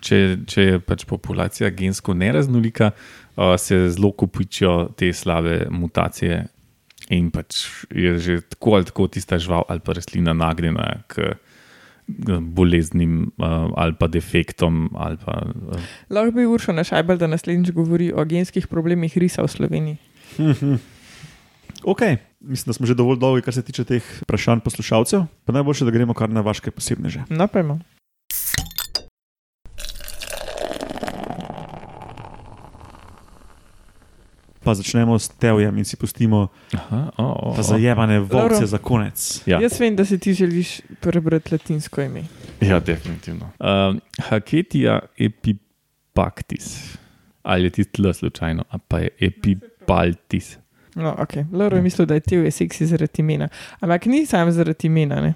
če, 0.00 0.38
če 0.46 0.62
je 0.62 0.80
pač 0.80 1.04
populacija 1.08 1.70
gensko 1.70 2.14
neraznolika, 2.14 2.90
uh, 3.36 3.54
se 3.60 3.88
zelo 3.90 4.12
kopičijo 4.12 4.90
te 4.96 5.12
slabe 5.12 5.66
mutacije. 5.70 6.44
In 7.12 7.28
pač 7.30 7.66
je 7.92 8.16
že 8.18 8.40
tako 8.48 8.78
ali 8.78 8.86
tako 8.88 9.08
tista 9.12 9.36
žival 9.38 9.66
ali 9.68 9.80
pa 9.84 9.92
rastlina 9.92 10.32
nagnjena 10.32 11.02
k 11.06 11.34
k 12.04 12.38
boleznim 12.40 13.32
uh, 13.38 13.72
ali 13.76 13.94
pa 13.98 14.06
defektom. 14.06 14.90
Ali 14.96 15.16
pa, 15.16 15.40
uh, 15.72 15.80
lahko 16.10 16.36
bi 16.36 16.46
Uršo 16.46 16.72
našajbal, 16.72 17.16
da 17.16 17.26
naslednjič 17.26 17.72
govori 17.72 18.12
o 18.12 18.24
genskih 18.24 18.68
problemih 18.68 19.16
risa 19.18 19.42
v 19.42 19.48
Sloveniji. 19.48 19.96
Ok, 21.84 22.00
mislim, 22.40 22.70
da 22.70 22.72
smo 22.72 22.86
že 22.86 22.94
dovolj 22.94 23.18
dolgi, 23.18 23.42
kar 23.42 23.54
se 23.54 23.62
tiče 23.62 23.84
teh 23.84 24.04
vprašanj 24.22 24.60
poslušalcev. 24.64 25.26
Pa 25.44 25.52
najboljše, 25.52 25.84
da 25.84 25.90
gremo 25.90 26.14
kar 26.14 26.30
na 26.30 26.40
vaše 26.40 26.70
posebne 26.70 27.08
že. 27.08 27.24
No, 27.28 27.48
pa 34.64 34.74
začnemo 34.74 35.18
s 35.18 35.28
tevjem 35.28 35.76
in 35.78 35.84
si 35.84 35.96
pustimo 36.00 36.48
Aha, 36.72 37.12
o, 37.20 37.52
o, 37.52 37.54
ta 37.54 37.60
o. 37.60 37.62
zajebane 37.62 38.18
volce 38.24 38.66
za 38.66 38.80
konec. 38.80 39.44
Ja. 39.46 39.60
Jaz 39.60 39.76
vem, 39.80 39.96
da 39.96 40.04
si 40.04 40.18
ti 40.18 40.34
želiš 40.34 40.80
prebrati 41.00 41.54
latinsko 41.54 42.00
ime. 42.00 42.24
Ja, 42.60 42.80
definitivno. 42.80 43.52
Um, 43.60 44.00
Haketija 44.18 45.00
epipactis. 45.18 46.96
Ali 47.42 47.64
je 47.64 47.70
ti 47.70 47.84
tle 47.84 48.14
slučajno, 48.14 48.64
a 48.70 48.78
pa 48.78 48.98
je 48.98 49.08
epipaltis. 49.20 50.56
No, 50.94 51.14
ok. 51.18 51.32
Loro 51.52 51.76
je 51.76 51.82
mislil, 51.82 52.06
da 52.06 52.14
je 52.14 52.20
ti 52.22 52.36
v 52.36 52.50
seksi 52.50 52.86
zaradi 52.86 53.18
imena. 53.18 53.48
Ampak 53.80 54.06
ni 54.06 54.26
sam 54.26 54.50
zaradi 54.50 54.86
imena. 54.86 55.20
Ne? 55.20 55.34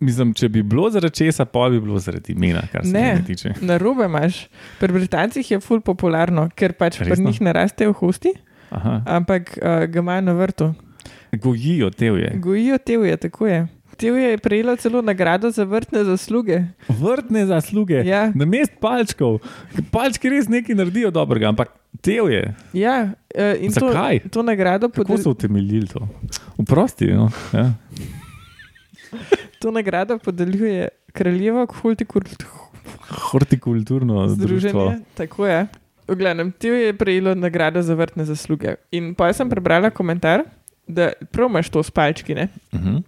Mislim, 0.00 0.32
če 0.34 0.48
bi 0.48 0.62
bilo 0.62 0.90
zaradi 0.90 1.14
česa, 1.14 1.44
pa 1.44 1.68
bi 1.68 1.80
bilo 1.80 1.98
zaradi 1.98 2.32
imena, 2.32 2.62
kar 2.72 2.82
se 2.82 2.92
Ne. 2.92 3.00
mene 3.02 3.24
tiče. 3.24 3.52
Na 3.60 3.76
robe 3.76 4.04
imaš. 4.04 4.46
Pri 4.80 4.92
Britancih 4.92 5.50
je 5.50 5.60
ful 5.60 5.80
popularno, 5.80 6.48
ker 6.50 6.72
pač 6.72 6.98
pri 6.98 7.08
Resno? 7.08 7.28
njih 7.28 7.40
ne 7.40 7.52
rastejo 7.52 7.92
hosti, 7.92 8.32
Aha. 8.70 9.02
ampak 9.06 9.58
uh, 9.58 9.84
ga 9.84 9.98
imajo 9.98 10.20
na 10.22 10.32
vrtu. 10.32 10.74
Gojijo 11.32 11.90
tevje. 11.90 12.32
Gojijo 12.36 12.78
tevje, 12.78 13.16
tako 13.18 13.46
je. 13.46 13.66
Tevje 13.96 14.30
je 14.30 14.38
prejelo 14.38 14.76
celo 14.76 15.02
nagrado 15.02 15.50
za 15.50 15.64
vrtne 15.64 16.04
zasluge. 16.04 16.60
Vrtne 16.88 17.46
zasluge. 17.46 18.02
Ja. 18.04 18.32
Na 18.34 18.44
mest 18.44 18.72
palčkov. 18.80 19.38
Palčki 19.90 20.28
res 20.28 20.48
nekaj 20.48 20.76
naredijo 20.76 21.10
dobrega, 21.10 21.48
ampak 21.48 21.72
tevje. 22.04 22.54
Ja, 22.76 23.12
uh, 23.32 23.56
in 23.62 23.72
to, 23.72 23.88
Zakaj? 23.88 24.20
to 24.30 24.42
nagrado, 24.42 24.88
Kako 24.88 25.04
podel, 25.04 25.22
so 25.22 25.32
utemeljili 25.32 25.88
to? 25.88 26.08
Vprosti. 26.58 27.06
No? 27.06 27.30
Ja. 27.52 27.72
to 29.60 29.70
nagrado 29.70 30.18
podeljuje 30.18 30.88
Kraljevo 31.12 31.66
hortikulturno 31.66 32.52
Hortikulturno 33.08 34.28
združenje. 34.28 34.70
združenje. 34.70 35.00
Tako 35.14 35.46
je. 35.46 35.66
V 36.08 36.14
glavnem, 36.14 36.52
Tevje 36.52 36.86
je 36.86 36.94
prejelo 36.94 37.34
nagrado 37.34 37.82
za 37.82 37.94
vrtne 37.94 38.24
zasluge. 38.24 38.76
In 38.90 39.14
pa 39.14 39.32
sem 39.32 39.48
prebrala 39.50 39.90
komentar, 39.90 40.44
da 40.86 41.12
prav 41.32 41.50
imaš 41.50 41.70
to 41.70 41.82
s 41.82 41.90
palčki. 41.90 42.34
Ne? 42.34 42.48
Uh 42.72 42.80
-huh. 42.80 43.02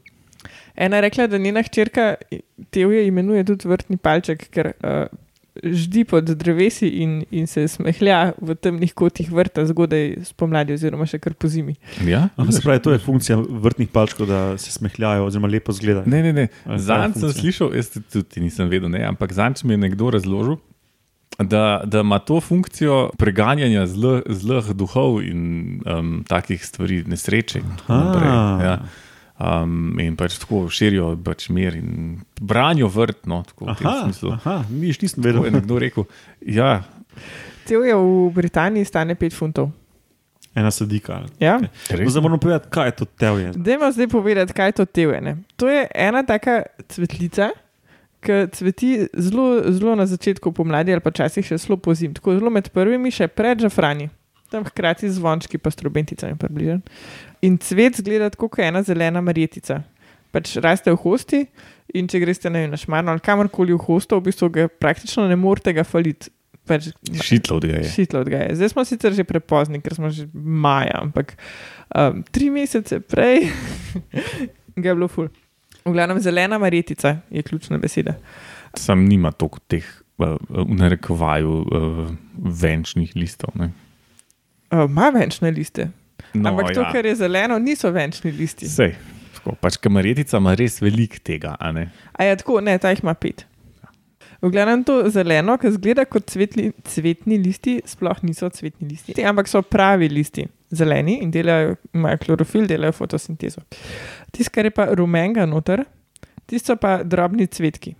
Ena 0.79 1.01
je 1.01 1.09
rekla, 1.09 1.27
da 1.27 1.39
njena 1.43 1.63
hčerka 1.67 2.15
Tevje 2.71 3.07
imenuje 3.07 3.45
tudi 3.45 3.69
vrtni 3.69 3.97
palček, 3.99 4.45
ker 4.55 4.73
uh, 4.79 5.09
ždi 5.63 6.05
pod 6.05 6.31
drevesi 6.39 6.89
in, 7.03 7.25
in 7.31 7.47
se 7.51 7.65
smehlja 7.69 8.33
v 8.41 8.55
temnih 8.55 8.93
kotih 8.95 9.31
vrta 9.33 9.65
zgodaj 9.67 10.13
spomladi, 10.29 10.77
oziroma 10.79 11.07
še 11.09 11.19
kar 11.23 11.35
po 11.35 11.51
zimi. 11.51 11.75
Ja? 12.07 12.29
Aha, 12.37 12.55
se 12.55 12.63
pravi, 12.63 12.83
to 12.85 12.95
je 12.95 13.03
funkcija 13.03 13.39
vrtnih 13.39 13.91
palčkov, 13.93 14.29
da 14.31 14.43
se 14.61 14.73
smehljajo 14.75 15.27
oziroma 15.27 15.51
lepo 15.51 15.75
izgledajo. 15.75 16.07
Ne, 16.11 16.23
ne, 16.29 16.33
ne. 16.37 16.79
Zanj 16.79 17.19
sem 17.19 17.35
slišal, 17.41 17.75
jaz 17.79 17.91
tudi 17.97 18.45
nisem 18.45 18.71
vedel, 18.71 18.91
ne, 18.93 19.03
ampak 19.09 19.35
zanj 19.35 19.65
mi 19.67 19.75
je 19.75 19.83
nekdo 19.89 20.13
razložil, 20.15 20.61
da, 21.39 21.83
da 21.87 22.01
ima 22.03 22.19
to 22.19 22.41
funkcijo 22.43 23.11
preganjanja 23.19 23.87
zlih, 23.87 24.73
duhov 24.75 25.21
in 25.23 25.83
um, 25.87 26.17
takih 26.29 26.65
stvari, 26.67 27.05
nesreče. 27.07 27.63
in 27.63 27.77
tako 27.83 27.99
naprej. 27.99 28.33
Ja. 28.67 28.79
Um, 29.39 29.95
in 30.03 30.17
pač 30.19 30.35
tako 30.43 30.65
širijo 30.67 31.13
pač 31.23 31.49
mir 31.49 31.77
in 31.79 32.19
branijo 32.41 32.89
vrt. 32.91 33.27
No, 33.27 33.45
tako, 33.47 33.69
v 33.71 33.77
tem 33.79 33.87
Aha, 33.87 34.01
smislu. 34.05 34.33
aha, 34.33 34.65
niš 34.69 34.99
nisem 35.01 35.23
Tako 35.23 35.29
je 35.29 35.43
vedel. 35.43 35.53
nekdo 35.53 35.79
rekel. 35.79 36.05
Ja, 36.43 36.83
Tevje 37.65 37.95
v 37.95 38.31
Britaniji 38.33 38.85
stane 38.85 39.15
5 39.15 39.35
funtov. 39.35 39.71
Ena 40.55 40.71
sadika. 40.71 41.23
Ja? 41.39 41.59
No, 41.59 41.69
zdaj 42.09 42.23
moramo 42.23 42.39
povedati, 42.39 42.67
kaj 42.71 42.87
je 42.89 42.93
to 42.93 43.05
tevje. 43.05 43.53
Dajmo 43.55 43.93
zdaj 43.93 44.09
povedati, 44.09 44.53
kaj 44.53 44.69
je 44.69 44.73
to 44.73 44.85
tevje. 44.85 45.21
ne. 45.21 45.37
To 45.57 45.69
je 45.69 45.87
ena 45.95 46.23
taka 46.23 46.63
cvetlica, 46.89 47.51
ki 48.21 48.49
cveti 48.51 49.07
zelo, 49.15 49.63
zelo 49.69 49.95
na 49.95 50.07
začetku 50.07 50.51
pomladi, 50.53 50.91
ali 50.93 51.01
pa 51.01 51.11
včasih 51.11 51.47
še 51.47 51.59
zelo 51.59 51.77
pozim, 51.77 52.15
tako 52.15 52.35
zelo 52.35 52.51
med 52.51 52.71
prvimi, 52.71 53.11
še 53.11 53.29
pred 53.29 53.61
žafrani, 53.61 54.09
tam 54.51 54.65
hkrati 54.65 55.07
z 55.07 55.15
zvončki, 55.15 55.59
pa 55.59 55.71
s 55.71 55.77
trobenticami 55.79 56.35
približen. 56.35 56.83
In 57.47 57.59
cvet 57.63 58.01
zgleda 58.01 58.31
tako, 58.35 58.49
kot 58.49 58.65
ena 58.67 58.83
zelena 58.83 59.23
marjetica. 59.23 59.83
Pač 60.35 60.57
raste 60.61 60.93
v 60.93 60.99
hosti, 61.01 61.45
in 61.97 62.09
če 62.11 62.21
greste 62.23 62.51
vem, 62.51 62.69
na 62.71 62.79
šmarno 62.81 63.15
ali 63.15 63.23
kamorkoli 63.25 63.77
v 63.77 63.85
hosto, 63.87 64.19
v 64.19 64.29
bistvu 64.29 64.51
ga 64.53 64.67
praktično 64.69 65.29
ne 65.29 65.39
morete 65.41 65.73
ga 65.77 65.87
faliti. 65.89 66.33
Pač, 66.69 66.91
Šitlo 67.25 67.57
od 67.57 67.65
ga 67.65 67.79
je. 67.81 67.91
Šitlo 67.95 68.21
od 68.21 68.29
ga 68.29 68.43
je. 68.45 68.57
Zdaj 68.61 68.73
smo 68.75 68.85
sicer 68.85 69.15
že 69.17 69.25
prepozni, 69.25 69.81
ker 69.81 69.97
smo 69.97 70.11
že 70.13 70.27
maja, 70.35 70.99
ampak 71.01 71.33
um, 71.97 72.21
tri 72.29 72.51
mesece 72.53 73.01
prej 73.01 73.49
ga 74.81 74.91
je 74.91 74.97
bilo 74.99 75.09
ful. 75.09 75.31
V 75.87 75.95
glavnem 75.95 76.21
zelena 76.21 76.59
marjetica 76.61 77.23
je 77.33 77.43
ključna 77.43 77.81
beseda. 77.81 78.19
Sam 78.77 79.07
nima 79.09 79.33
toliko 79.33 79.63
teh, 79.65 79.87
uh, 80.21 80.37
v 80.53 80.77
narekovaju, 80.77 81.55
uh, 81.65 82.03
venčnih 82.37 83.17
listov. 83.17 83.57
ne. 83.57 83.73
Ima 84.69 85.09
uh, 85.09 85.15
venčne 85.17 85.49
liste. 85.57 85.89
No, 86.35 86.51
ampak 86.51 86.73
to, 86.75 86.83
ja. 86.83 86.93
kar 86.93 87.07
je 87.07 87.15
zeleno, 87.19 87.59
niso 87.59 87.91
venčni 87.95 88.33
listi. 88.35 88.69
Sej, 88.71 88.95
tako, 89.39 89.55
pač 89.61 89.79
kamarjetica 89.83 90.41
ima 90.41 90.55
res 90.59 90.81
veliko 90.83 91.23
tega. 91.25 91.57
a 91.61 91.73
ne? 91.73 91.89
A 92.13 92.29
je 92.29 92.41
tako, 92.43 92.61
ne, 92.65 92.77
ta 92.79 92.93
jih 92.95 93.05
ima 93.05 93.15
pet. 93.15 93.47
V 94.39 94.53
glavnem 94.55 94.85
to 94.87 95.01
zeleno, 95.11 95.57
ki 95.59 95.73
zgleda 95.75 96.05
kot 96.07 96.29
cvetli, 96.31 96.69
cvetni 96.87 97.41
listi, 97.43 97.81
sploh 97.87 98.21
niso 98.23 98.47
cvetni 98.55 98.87
listi, 98.87 99.17
ampak 99.27 99.51
so 99.51 99.65
pravi 99.67 100.07
listi, 100.13 100.45
zeleni 100.71 101.17
in 101.25 101.33
delajo, 101.35 101.75
imajo 101.97 102.21
klorofil, 102.23 102.69
delajo 102.71 102.95
fotosintezo. 103.01 103.65
Tisto, 104.31 104.53
kar 104.55 104.69
je 104.69 104.75
pa 104.77 104.87
rumenga 104.95 105.47
noter, 105.51 105.83
tisto 106.47 106.77
pa 106.79 107.01
drobni 107.03 107.49
cvetki. 107.51 107.97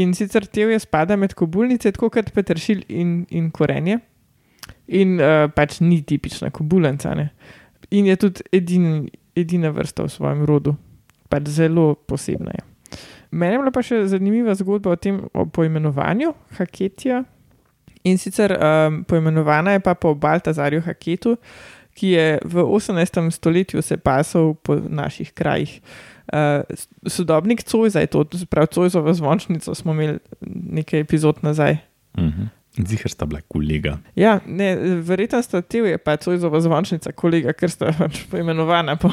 In 0.00 0.16
sicer 0.16 0.48
tevje 0.48 0.80
spada 0.80 1.16
med 1.20 1.36
kobulnice, 1.36 1.92
tako 1.92 2.08
kot 2.14 2.32
peteršilj 2.34 2.86
in, 2.88 3.12
in 3.30 3.52
korenje. 3.54 4.00
In 4.86 5.18
uh, 5.20 5.48
pač 5.54 5.80
ni 5.80 6.02
tipična 6.02 6.50
kobulnica. 6.50 7.14
Ne? 7.14 7.30
In 7.90 8.06
je 8.06 8.16
tudi 8.16 8.44
edin, 8.52 9.08
edina 9.36 9.70
vrsta 9.72 10.04
v 10.04 10.12
svojem 10.12 10.44
rodu, 10.44 10.74
pač 11.32 11.48
zelo 11.56 11.94
posebna 11.94 12.52
je. 12.54 12.64
Meni 13.34 13.56
je 13.56 13.60
bila 13.62 13.72
pa 13.74 13.82
še 13.82 14.04
zanimiva 14.06 14.54
zgodba 14.54 14.92
o 14.94 14.98
tem 15.00 15.22
o 15.34 15.46
poimenovanju 15.50 16.34
Haketija. 16.58 17.24
In 18.04 18.20
sicer 18.20 18.52
um, 18.52 19.00
poimenovana 19.08 19.74
je 19.74 19.80
pa 19.80 19.94
po 19.96 20.12
Baltazarju 20.14 20.82
Haketu, 20.84 21.38
ki 21.96 22.10
je 22.12 22.26
v 22.44 22.62
18. 22.62 23.30
stoletju 23.32 23.82
se 23.82 23.96
pasal 23.96 24.54
po 24.54 24.76
naših 24.76 25.32
krajih. 25.32 25.80
Uh, 26.32 26.62
sodobnik 27.06 27.62
Cojza 27.64 28.00
je 28.00 28.06
to, 28.12 28.24
to 28.24 28.38
se 28.38 28.46
pravi 28.46 28.66
Cojzovo 28.66 29.14
zvončnico 29.14 29.74
smo 29.74 29.92
imeli 29.92 30.18
nekaj 30.44 31.00
epizod 31.00 31.42
nazaj. 31.42 31.76
Mhm. 32.18 32.52
Zihar 32.74 33.10
sta 33.10 33.26
bila 33.26 33.40
kolega. 33.48 33.98
Ja, 34.18 34.40
ne, 34.46 34.74
verjetno 35.06 35.42
sta 35.42 35.60
tev 35.62 35.86
je 35.86 35.98
pa 35.98 36.16
Cojzova 36.16 36.58
zvončnica, 36.60 37.12
kolega, 37.14 37.54
ker 37.54 37.70
sta 37.70 37.92
pač 37.94 38.24
poimenovana 38.30 38.96
po. 38.98 39.12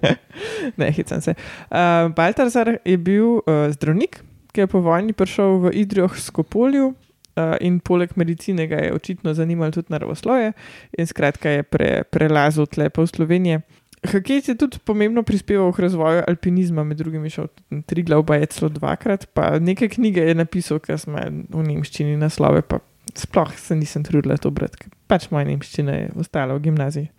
ne, 0.80 0.88
hecam 0.96 1.20
se. 1.20 1.34
Uh, 1.68 2.08
Baltazar 2.16 2.78
je 2.84 2.96
bil 2.96 3.40
uh, 3.42 3.68
zdravnik, 3.74 4.22
ki 4.54 4.64
je 4.64 4.70
po 4.72 4.80
vojni 4.80 5.12
prišel 5.12 5.58
v 5.66 5.74
Idrijo 5.82 6.08
Skopolju. 6.08 6.94
Uh, 7.38 7.54
in 7.62 7.78
poleg 7.84 8.16
medicine 8.18 8.66
ga 8.66 8.80
je 8.82 8.94
očitno 8.94 9.34
zanimalo 9.34 9.70
tudi 9.70 9.92
naravoslovje, 9.92 10.52
in 10.98 11.06
skratka 11.06 11.50
je 11.50 11.62
pre, 11.62 11.90
prelazil 12.10 12.66
tle 12.66 12.88
po 12.90 13.06
Sloveniji. 13.06 13.60
Haket 14.00 14.48
je 14.48 14.54
tudi 14.56 14.78
pomembno 14.84 15.22
prispeval 15.22 15.72
k 15.72 15.84
razvoju 15.84 16.22
alpinizma, 16.28 16.84
med 16.84 16.96
drugim 16.96 17.24
je 17.24 17.30
šel 17.30 17.48
na 17.70 17.82
tri 17.82 18.02
glava, 18.02 18.38
je 18.40 18.46
celo 18.46 18.70
dvakrat, 18.72 19.26
pa 19.36 19.58
nekaj 19.58 19.92
knjige 19.96 20.24
je 20.24 20.34
napisal, 20.34 20.80
ki 20.80 20.96
smo 20.98 21.20
v 21.52 21.64
nemščini 21.66 22.16
naslove, 22.16 22.62
pa 22.64 22.80
sploh 23.14 23.52
se 23.58 23.76
nisem 23.76 24.04
trudila 24.06 24.38
to 24.40 24.50
brati, 24.50 24.80
ker 24.80 24.94
pač 25.10 25.28
moja 25.30 25.44
nemščina 25.50 25.98
je 25.98 26.08
ostala 26.22 26.56
v 26.56 26.64
gimnaziji. 26.68 27.10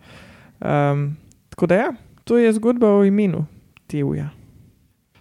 Um, 0.58 1.12
tako 1.54 1.70
da 1.70 1.78
ja, 1.78 1.88
to 2.24 2.38
je 2.38 2.52
zgodba 2.58 2.90
o 2.98 3.04
imenu 3.06 3.46
Tevuja. 3.86 4.32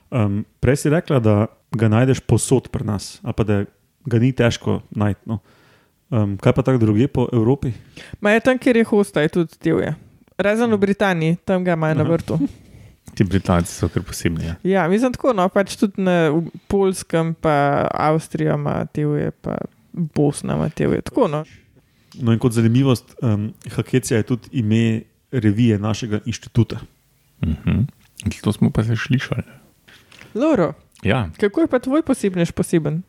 Um, 0.10 0.44
prej 0.60 0.82
si 0.82 0.90
rekla, 0.90 1.22
da 1.22 1.36
ga 1.78 1.88
najdeš 1.92 2.26
posod 2.26 2.72
pri 2.74 2.88
nas, 2.88 3.20
a 3.22 3.36
pa 3.38 3.46
da 3.46 3.64
ga 4.10 4.20
ni 4.20 4.34
težko 4.34 4.82
najti. 4.90 5.22
No. 5.30 5.44
Um, 6.12 6.40
kaj 6.42 6.58
pa 6.58 6.66
tako 6.66 6.82
druge 6.82 7.08
po 7.08 7.30
Evropi? 7.30 7.72
Ma 8.20 8.34
je 8.34 8.42
tam, 8.50 8.58
kjer 8.58 8.82
je 8.82 8.90
hosta, 8.90 9.22
je 9.22 9.38
tudi 9.38 9.62
Tevuja. 9.62 9.94
Razen 10.42 10.74
v 10.74 10.78
Britaniji, 10.78 11.38
tam 11.46 11.64
ga 11.64 11.74
imajo 11.74 11.96
na 11.96 12.04
vrtu. 12.04 12.40
Ti 13.16 13.24
Britanci 13.24 13.74
so 13.74 13.90
kar 13.90 14.04
posebni. 14.04 14.46
Ja. 14.46 14.56
Ja, 14.64 14.88
mislim 14.88 15.14
tako, 15.14 15.34
no, 15.34 15.48
pač 15.50 15.76
tudi 15.80 16.02
na 16.02 16.30
v 16.30 16.46
Polskem, 16.72 17.34
pa 17.34 17.88
Avstrija 17.92 18.56
ima 18.56 18.86
Tevuje, 18.86 19.32
pa 19.32 19.58
Bosna 19.94 20.56
ima 20.56 20.70
Tevuje. 20.70 21.02
Tako 21.02 21.28
no. 21.28 21.44
No, 22.20 22.34
in 22.34 22.40
kot 22.40 22.54
zanimivost, 22.56 23.16
um, 23.24 23.54
Hakecija 23.72 24.20
je 24.20 24.28
tudi 24.34 24.50
ime 24.52 25.02
revije 25.32 25.80
našega 25.80 26.20
inštituta. 26.26 26.80
Mhm. 27.46 27.84
To 28.44 28.54
smo 28.54 28.70
pa 28.70 28.84
se 28.84 28.96
slišali. 28.96 29.44
Loro, 30.36 30.74
Ja, 31.02 31.30
kako 31.40 31.62
je 31.62 31.68
pa 31.68 31.80
tvoj 31.80 32.02
posebnež 32.06 32.52
poseben? 32.52 33.02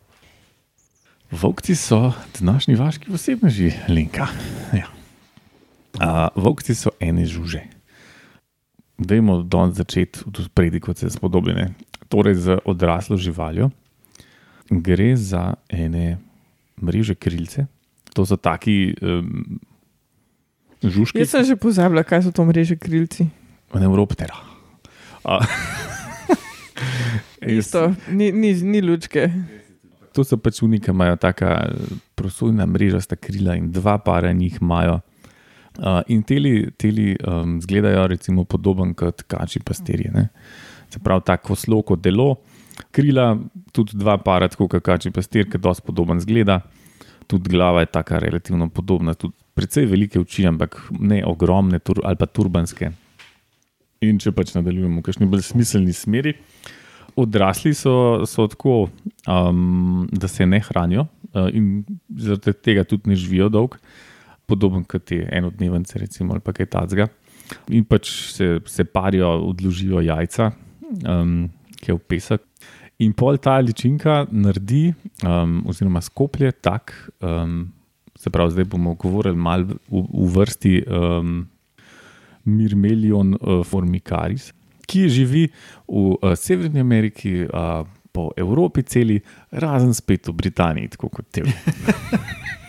Vokci 1.31 1.77
so 1.77 2.13
današnji 2.41 2.75
vaški 2.75 3.11
posebneži, 3.11 3.73
Linka. 3.89 4.27
Ja. 4.73 4.89
Uh, 6.01 6.29
Vokci 6.35 6.75
so 6.75 6.91
ene 7.01 7.27
žuže. 7.29 7.61
Dajmo 8.97 9.43
danes 9.43 9.77
začeti 9.77 10.25
od 10.27 10.41
spredi, 10.45 10.81
kot 10.81 10.99
se 10.99 11.11
spodobljene. 11.11 11.75
Torej, 12.09 12.35
z 12.35 12.47
odraslo 12.65 13.17
živaljo 13.17 13.71
gre 14.71 15.17
za 15.17 15.55
ene 15.69 16.19
mreže 16.81 17.15
krilce. 17.15 17.67
To 18.15 18.25
so 18.25 18.37
taki 18.37 18.95
um, 19.01 19.61
žužki. 20.81 21.21
Jaz 21.21 21.33
sem 21.33 21.45
že 21.45 21.57
pozabila, 21.57 22.05
kaj 22.05 22.29
so 22.29 22.33
to 22.33 22.45
mreže 22.45 22.77
krilci. 22.77 23.29
Neuroptera. 23.75 24.37
A, 25.25 25.41
Jaz- 27.41 27.69
Isto, 27.69 27.93
ni, 28.09 28.33
ni, 28.33 28.53
ni 28.55 28.81
lučke. 28.81 29.29
To 30.13 30.25
so 30.25 30.37
pač 30.37 30.61
unike, 30.63 30.93
imajo 30.93 31.17
taka 31.17 31.73
prosojna 32.15 32.67
mreža, 32.69 33.01
sta 33.01 33.17
krila 33.17 33.57
in 33.57 33.73
dva 33.73 33.97
para 33.99 34.33
njih 34.33 34.61
imajo. 34.61 35.01
Uh, 35.79 36.03
in 36.13 36.21
teli, 36.23 36.69
teli 36.77 37.15
um, 37.25 37.57
zgledajo 37.63 38.07
recimo 38.13 38.45
podoben 38.45 38.93
kot 38.95 39.23
kači 39.25 39.63
pastirji. 39.65 40.11
Ne? 40.13 40.29
Se 40.93 41.01
pravi, 41.01 41.25
tako 41.25 41.57
slo 41.57 41.81
kot 41.87 42.03
delo, 42.05 42.35
krila, 42.93 43.31
tudi 43.73 43.97
dva 43.97 44.19
para, 44.21 44.51
tako 44.53 44.69
kot 44.75 44.85
kači 44.85 45.13
pastir, 45.15 45.49
ki 45.49 45.61
dosti 45.63 45.87
podoben 45.87 46.21
zgleda. 46.21 46.61
Tudi 47.31 47.55
glava 47.55 47.81
je 47.81 47.93
tako 47.95 48.21
relativno 48.21 48.69
podobna, 48.69 49.15
tudi 49.15 49.33
precej 49.57 49.87
velike 49.89 50.21
oči, 50.21 50.45
ampak 50.49 50.77
ne 51.01 51.23
ogromne 51.25 51.81
tur, 51.81 52.03
ali 52.05 52.21
pa 52.21 52.29
turbanske. 52.29 52.93
In 54.03 54.19
če 54.21 54.33
pač 54.35 54.53
nadaljujemo 54.57 55.01
v 55.01 55.07
kakšni 55.07 55.29
bolj 55.31 55.47
smiselni 55.47 55.95
smeri, 55.97 56.35
odrasli 57.17 57.73
so, 57.77 58.27
so 58.29 58.49
tako, 58.51 58.87
um, 59.31 60.09
da 60.13 60.29
se 60.29 60.47
ne 60.49 60.61
hranijo 60.65 61.07
uh, 61.07 61.49
in 61.53 61.85
zaradi 62.19 62.57
tega 62.61 62.85
tudi 62.89 63.13
ne 63.13 63.17
živijo 63.17 63.49
dolgo, 63.53 63.81
podoben 64.53 64.85
kot 64.89 65.09
te 65.09 65.23
enodnevence, 65.33 65.99
recimo, 66.01 66.37
ali 66.37 66.45
pa 66.45 66.55
kaj 66.57 66.71
takega. 66.77 67.09
In 67.73 67.85
pač 67.89 68.11
se, 68.37 68.55
se 68.69 68.85
parijo, 68.89 69.33
odložijo 69.51 70.01
jajca, 70.05 70.53
um, 71.09 71.37
ki 71.81 71.93
je 71.93 71.99
v 71.99 72.03
pesek. 72.09 72.47
In 73.03 73.15
pol 73.19 73.39
ta 73.43 73.57
ličinka 73.59 74.27
naredi, 74.31 74.93
um, 75.27 75.63
oziroma 75.69 76.03
skoplje 76.05 76.53
tak, 76.63 76.95
um, 77.25 77.65
se 78.19 78.31
pravi, 78.31 78.55
zdaj 78.55 78.69
bomo 78.71 78.95
govorili 78.95 79.37
malo 79.37 79.79
v, 79.91 80.05
v 80.07 80.29
vrsti 80.37 80.75
um, 80.87 81.41
Mirmelion 82.45 83.35
uh, 83.35 83.63
formicaris, 83.67 84.53
ki 84.87 85.09
živi 85.11 85.49
v 85.89 86.05
uh, 86.13 86.37
Severni 86.39 86.83
Ameriki, 86.83 87.43
uh, 87.49 87.83
po 88.13 88.29
Evropi, 88.37 88.85
celi, 88.85 89.17
razen 89.51 89.95
spet 89.97 90.29
v 90.29 90.37
Britaniji, 90.37 90.93
tako 90.95 91.09
kot 91.09 91.31
te. 91.33 91.43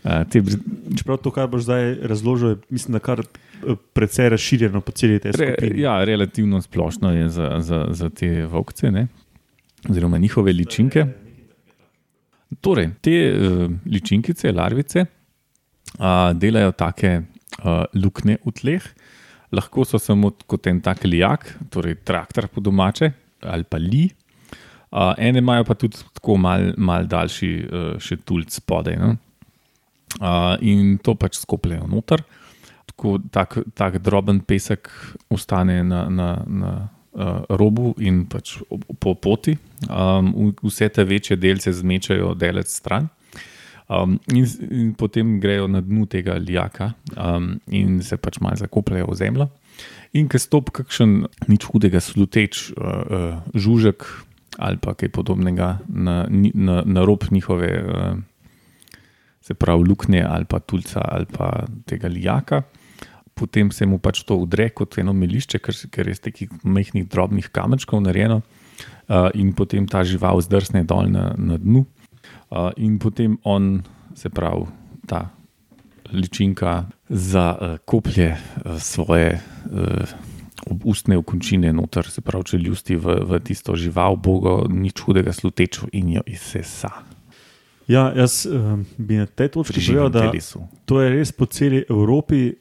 Uh, 0.00 0.22
te 0.32 0.40
Brit 0.40 0.60
Čeprav 0.96 1.18
to, 1.20 1.30
kar 1.34 1.48
boš 1.50 1.66
zdaj 1.68 1.94
razložil, 2.08 2.54
je 2.54 2.56
mislim, 2.72 2.98
kar 3.04 3.20
eh, 3.20 3.76
precej 3.92 4.30
razširjeno 4.32 4.80
po 4.80 4.92
celi 4.96 5.20
tej 5.20 5.34
re, 5.36 5.52
skupini. 5.52 5.82
ja, 5.82 5.98
relativno 6.04 6.62
splošno 6.62 7.12
je 7.12 7.28
za, 7.28 7.48
za, 7.60 7.80
za 7.90 8.08
te 8.10 8.46
vokce, 8.46 8.90
ne? 8.90 9.06
oziroma 9.88 10.18
njihove 10.18 10.52
ličinke. 10.52 11.06
Torej, 12.60 12.90
te 13.00 13.14
uh, 13.30 13.70
ličinkice, 13.86 14.52
larvice, 14.52 15.04
uh, 15.04 16.32
delajo 16.34 16.72
take 16.72 17.12
uh, 17.20 17.84
luknje 17.94 18.40
v 18.44 18.56
tleh, 18.56 18.90
lahko 19.52 19.84
so 19.86 20.00
samo 20.00 20.32
kot 20.46 20.66
en 20.66 20.80
tak 20.82 21.04
lijak, 21.04 21.46
torej 21.70 22.00
traktor 22.04 22.48
po 22.48 22.60
domače 22.60 23.12
ali 23.40 23.64
pa 23.64 23.78
li. 23.78 24.08
Uh, 24.90 25.14
ene 25.18 25.38
imajo 25.38 25.64
pa 25.64 25.74
tudi 25.78 25.96
tako 26.14 26.36
mal, 26.36 26.72
mal 26.76 27.06
daljši 27.06 27.50
uh, 27.62 27.90
še 28.02 28.18
tulc 28.26 28.50
spodaj. 28.52 28.98
No? 28.98 29.14
Uh, 30.18 30.56
in 30.60 30.98
to 30.98 31.14
pač 31.14 31.38
skopljajo 31.38 31.86
noter. 31.86 32.24
Tako, 32.90 33.20
tak, 33.30 33.60
tak 33.78 34.00
droben 34.02 34.40
pesek 34.42 34.90
ostane 35.30 35.84
na, 35.86 36.08
na, 36.10 36.30
na 36.46 36.72
uh, 37.14 37.46
robu 37.48 37.94
in 38.02 38.24
pač 38.26 38.58
ob- 38.68 38.88
po 38.98 39.14
poti. 39.14 39.54
Um, 39.86 40.52
vse 40.62 40.90
te 40.90 41.06
večje 41.06 41.38
delce 41.38 41.72
zmečajo 41.72 42.34
delec 42.34 42.68
stran. 42.68 43.08
Um, 43.90 44.18
in, 44.34 44.46
in 44.70 44.90
potem 44.94 45.40
grejo 45.42 45.66
na 45.66 45.80
dnu 45.82 46.06
tega 46.06 46.36
lijaka 46.38 46.92
um, 47.16 47.56
in 47.66 48.02
se 48.06 48.18
pač 48.18 48.38
malo 48.42 48.58
zakopljajo 48.58 49.08
v 49.10 49.18
zemljo. 49.18 49.46
In 50.14 50.28
ker 50.30 50.42
stop 50.42 50.70
kakšen 50.74 51.24
nič 51.50 51.66
hudega 51.70 52.02
sluteč 52.02 52.70
uh, 52.74 52.82
uh, 52.82 53.38
žužek 53.54 54.06
ali 54.60 54.76
pa 54.82 54.92
kaj 54.98 55.08
podobnega 55.14 55.78
na, 55.88 56.26
na, 56.28 56.82
na 56.84 57.04
rob 57.06 57.24
njihove, 57.30 57.70
uh, 57.80 58.18
se 59.50 59.54
pravi, 59.54 59.88
luknje 59.88 60.22
ali 60.22 60.44
pa 60.44 60.60
tulca 60.60 61.02
ali 61.02 61.26
pa 61.26 61.66
tega 61.86 62.08
lijaka. 62.08 62.62
Potem 63.34 63.70
se 63.70 63.86
mu 63.86 63.98
pač 63.98 64.22
to 64.22 64.36
udre 64.36 64.68
kot 64.70 64.98
eno 64.98 65.12
melišče, 65.16 65.58
ker, 65.58 65.74
ker 65.90 66.06
je 66.06 66.14
iz 66.14 66.22
takih 66.22 66.52
majhnih 66.62 67.08
drobnih 67.08 67.48
kamenčkov 67.50 68.02
narejeno, 68.04 68.42
uh, 68.42 69.30
in 69.34 69.50
potem 69.56 69.88
ta 69.90 70.04
žival 70.06 70.38
zdrsne 70.44 70.84
dol 70.84 71.10
na, 71.10 71.32
na 71.34 71.58
dnu, 71.58 71.82
uh, 71.82 72.70
in 72.76 72.98
potem 73.02 73.38
on, 73.42 73.80
se 74.14 74.30
pravi, 74.30 74.68
ta 75.08 75.30
ličinka 76.12 76.84
za 77.08 77.46
uh, 77.56 77.78
koplje 77.88 78.36
uh, 78.36 78.76
svoje 78.78 79.40
uh, 79.40 80.14
ustne 80.84 81.16
okončine 81.18 81.72
noter, 81.72 82.06
se 82.06 82.20
pravi, 82.22 82.52
če 82.52 82.60
ljusti 82.60 83.00
v, 83.00 83.22
v 83.24 83.40
tisto 83.42 83.74
žival, 83.74 84.20
bogo, 84.20 84.60
nič 84.68 85.00
hudega 85.00 85.32
slutečo 85.34 85.88
in 85.96 86.20
jo 86.20 86.28
izsesa 86.28 87.09
Ja, 87.90 88.12
jaz 88.14 88.46
um, 88.46 88.86
bi 88.96 89.16
na 89.16 89.26
tej 89.26 89.48
točki 89.50 89.80
živem 89.82 90.06
da 90.08 90.20
telesu. 90.22 90.62
to 90.84 91.00
je 91.00 91.10
res 91.10 91.32
po 91.32 91.46
celi 91.46 91.82
Evropi, 91.84 92.54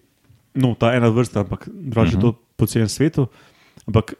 no, 0.55 0.73
ta 0.73 0.89
ena 0.91 1.07
vrsta, 1.07 1.39
ampak 1.39 1.67
drugače 1.67 1.91
uh 2.07 2.13
Mhm. 2.13 2.17
-huh. 2.17 2.33
to 2.33 2.57
po 2.57 2.65
celem 2.65 2.89
svetu. 2.89 3.27
Ampak 3.85 4.13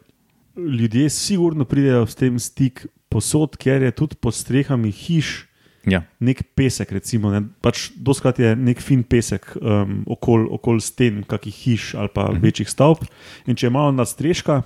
ljudje 0.56 1.10
sigurno 1.10 1.64
pridejo 1.64 2.06
s 2.06 2.14
tem 2.14 2.38
stik 2.38 2.86
posod, 3.08 3.56
ker 3.56 3.82
je 3.82 3.90
tudi 3.90 4.14
pod 4.16 4.34
strehami 4.34 4.90
hiš 4.90 5.46
Ja. 5.86 6.02
nek 6.20 6.42
pesek. 6.54 6.92
Recimo, 6.92 7.30
ne? 7.30 7.42
pač 7.60 7.90
doskrat 7.96 8.38
je 8.38 8.56
nek 8.56 8.80
fin 8.80 9.02
pesek 9.02 9.56
um, 9.56 10.04
okoli 10.06 10.46
okol 10.50 10.80
sten, 10.80 11.24
kakih 11.24 11.54
hiš 11.56 11.94
ali 11.94 12.08
pa 12.08 12.20
uh 12.20 12.28
Mhm. 12.28 12.36
-huh. 12.36 12.42
večjih 12.42 12.68
stavb. 12.68 12.98
In 13.46 13.56
če 13.56 13.66
je 13.66 13.70
malo 13.70 13.92
nadstreška, 13.92 14.62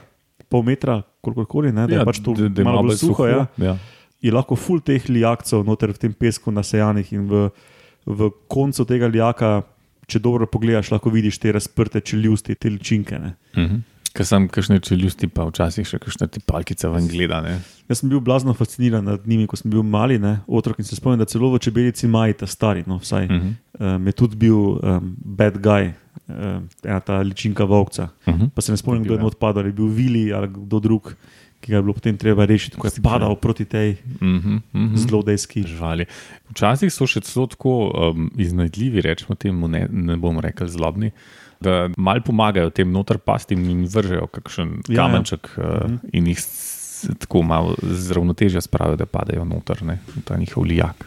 pol 0.48 0.62
metra, 0.62 1.02
koliko 1.20 1.44
koli, 1.46 1.72
ne, 1.72 1.86
da 1.86 1.94
je 1.94 2.04
pač 2.04 2.20
to 2.20 2.32
da- 2.32 2.48
da 2.48 2.64
malo 2.64 2.82
bolj 2.82 2.96
suho. 2.96 3.26
Ja 3.26 3.46
Ja. 3.56 3.78
Je 4.24 4.32
lahko 4.32 4.56
ful 4.56 4.80
teh 4.80 5.04
lijakcev 5.12 5.64
noter 5.68 5.92
v 5.92 6.00
tem 6.00 6.12
pesku 6.16 6.48
nasejanih 6.54 7.12
in 7.12 7.26
v, 7.28 7.48
v 8.08 8.30
koncu 8.48 8.86
tega 8.88 9.10
lijaka, 9.12 9.58
če 10.08 10.20
dobro 10.20 10.48
pogledaš, 10.48 10.90
lahko 10.92 11.12
vidiš 11.12 11.38
te 11.40 11.52
razprte 11.52 12.00
čeljusti, 12.00 12.56
te 12.56 12.72
ličinke. 12.72 13.18
Ne. 13.20 13.34
Mhm. 13.56 13.82
Ker 14.14 14.22
sem 14.22 14.44
kakšne 14.46 14.76
čeljusti, 14.78 15.26
pa 15.26 15.42
včasih 15.48 15.82
še 15.90 15.98
kakšne 15.98 16.28
te 16.30 16.38
palkice 16.46 16.86
ven 16.86 17.08
gleda. 17.10 17.40
Ne? 17.42 17.56
Jaz 17.90 17.98
sem 17.98 18.12
bil 18.12 18.20
blazno 18.22 18.52
fasciniran 18.54 19.02
nad 19.02 19.24
njimi, 19.26 19.48
ko 19.50 19.58
sem 19.58 19.72
bil 19.72 19.82
mali, 19.82 20.20
ne, 20.22 20.36
otrok 20.46 20.78
in 20.78 20.86
se 20.86 20.94
spomnim, 20.94 21.18
da 21.18 21.26
celo 21.26 21.50
v 21.50 21.58
čebelici 21.58 22.06
Maji, 22.06 22.36
ta 22.38 22.46
stari, 22.46 22.84
no, 22.86 23.00
vsaj, 23.02 23.26
Mhm. 23.26 23.48
um, 23.80 24.06
je 24.06 24.12
tudi 24.14 24.36
bil 24.38 24.54
um, 24.78 25.16
bad 25.18 25.58
guy, 25.58 25.90
um, 26.30 26.68
ena 26.86 27.00
ta 27.02 27.18
ličinka 27.26 27.66
volkca. 27.66 28.06
Mhm. 28.28 28.54
Pa 28.54 28.62
se 28.62 28.70
ne 28.70 28.78
spomnim, 28.78 29.02
kdo 29.02 29.14
je 29.14 29.18
ja. 29.18 29.24
not 29.26 29.34
padal, 29.34 29.64
ali 29.66 29.74
je 29.74 29.78
bil 29.82 29.90
Vili 29.90 30.32
ali 30.32 30.46
kdo 30.46 30.78
drug, 30.80 31.10
ki 31.64 31.72
ga 31.72 31.78
je 31.78 31.82
bilo 31.82 31.94
potem 31.94 32.12
treba 32.14 32.44
rešiti, 32.44 32.76
ko 32.76 32.86
je 32.86 33.00
padal 33.00 33.32
proti 33.36 33.64
tej 33.64 33.96
Mhm. 34.20 34.58
Mhm. 34.70 34.96
zlodejski. 34.98 35.64
Živali. 35.64 36.04
Včasih 36.50 36.92
so 36.92 37.06
še 37.06 37.22
celo 37.22 37.46
tako 37.46 37.72
um, 37.88 38.28
iznajdljivi, 38.36 39.00
rečemo 39.00 39.32
temu, 39.34 39.64
ne, 39.66 39.86
ne 39.88 40.16
bom 40.16 40.36
rekel 40.38 40.68
zlobni, 40.68 41.08
da 41.58 41.88
mal 41.96 42.20
pomagajo 42.20 42.68
tem 42.70 42.86
noter 42.86 43.16
pastim 43.18 43.64
in 43.64 43.86
vržejo 43.86 44.28
kakšen 44.28 44.82
Ja, 44.84 44.94
ja. 44.94 44.96
kamenček 45.00 45.48
uh, 45.54 45.64
Mhm. 45.84 45.96
in 46.12 46.26
jih 46.26 46.44
tako 47.18 47.42
malo 47.42 47.72
z 47.78 48.12
ravnotežja 48.12 48.60
spravijo, 48.60 48.96
da 48.96 49.06
padejo 49.06 49.44
noter, 49.44 49.82
ne, 49.82 49.96
ta 50.24 50.36
njihov 50.36 50.64
lijak. 50.64 51.06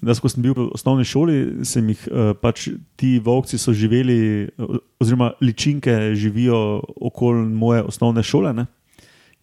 Jaz, 0.00 0.18
ko 0.18 0.28
sem 0.28 0.38
bil 0.40 0.54
v 0.54 0.70
osnovni 0.70 1.02
šoli, 1.04 1.36
sem 1.62 1.88
jih 1.88 2.00
uh, 2.06 2.30
pač 2.32 2.68
ti 2.94 3.18
volci 3.18 3.58
so 3.58 3.72
živeli, 3.72 4.16
o- 4.56 4.78
oziroma 4.96 5.32
ličinke 5.40 5.90
živijo 6.14 6.58
okoli 7.00 7.42
moje 7.44 7.82
osnovne 7.84 8.22
šole, 8.22 8.52
ne? 8.52 8.66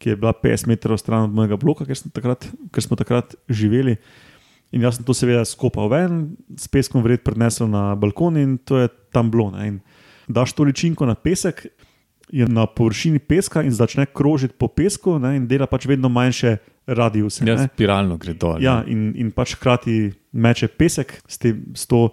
Ki 0.05 0.13
je 0.13 0.19
bila 0.21 0.35
50 0.37 0.69
metrov 0.69 0.99
stran 1.01 1.25
od 1.25 1.33
mojega 1.33 1.57
bloka, 1.57 1.81
ker, 1.89 1.97
sem 1.97 2.13
takrat, 2.13 2.45
ker 2.69 2.83
smo 2.85 2.93
takrat 2.93 3.33
živeli. 3.49 3.95
In 4.69 4.85
jaz 4.85 4.99
sem 4.99 5.07
to 5.07 5.15
seveda 5.17 5.41
skopal 5.49 5.89
ven, 5.89 6.35
s 6.53 6.69
peskom 6.69 7.01
vred 7.01 7.23
prenesel 7.25 7.65
na 7.65 7.95
balkon 7.97 8.37
in 8.37 8.59
to 8.61 8.83
je 8.83 8.91
tam 9.09 9.33
bilo. 9.33 9.49
Daš 10.29 10.53
to 10.53 10.67
ličinko 10.69 11.09
na 11.09 11.17
pesek, 11.17 11.65
je 12.29 12.45
na 12.45 12.67
površini 12.69 13.17
peska 13.19 13.65
in 13.65 13.73
začne 13.73 14.05
krožiti 14.05 14.53
po 14.57 14.67
pesku 14.67 15.17
ne? 15.21 15.35
in 15.37 15.47
dela 15.49 15.65
pač 15.65 15.89
vedno 15.89 16.09
manjše 16.09 16.57
radiuse. 16.85 17.45
Ja, 17.49 17.57
spiralno 17.65 18.17
gre 18.21 18.37
dol. 18.37 18.61
Ja, 18.61 18.83
in, 18.85 19.09
in 19.17 19.33
pač 19.33 19.57
hkrati 19.57 20.13
meče 20.37 20.69
pesek 20.69 21.17
s, 21.25 21.41
tem, 21.41 21.65
s 21.73 21.89
to. 21.89 22.11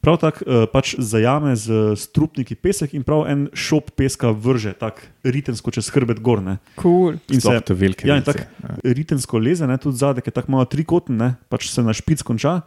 Prav 0.00 0.16
tako 0.22 0.44
uh, 0.46 0.64
pač 0.72 0.94
zajame 0.98 1.52
z 1.58 1.96
strupniki 1.98 2.56
pesek 2.56 2.94
in 2.96 3.04
prav 3.06 3.26
en 3.30 3.44
šop 3.52 3.90
peska 3.98 4.30
vrže, 4.32 4.72
tako 4.78 5.04
ritensko 5.26 5.74
čez 5.74 5.90
hrbet 5.92 6.22
gor. 6.24 6.40
Ne. 6.42 6.56
Cool. 6.80 7.18
In 7.28 7.42
Sploh 7.42 7.60
te 7.66 7.76
velike 7.76 8.08
ja, 8.08 8.16
in 8.16 8.26
tako 8.26 8.46
ritensko 8.82 9.42
leze, 9.42 9.66
ne, 9.68 9.76
tudi 9.82 10.00
zadek 10.00 10.30
je 10.30 10.34
tako 10.34 10.54
malo 10.56 10.68
trikoten, 10.70 11.18
ne, 11.20 11.34
pač 11.52 11.68
se 11.70 11.84
na 11.84 11.94
špic 11.96 12.24
konča, 12.26 12.60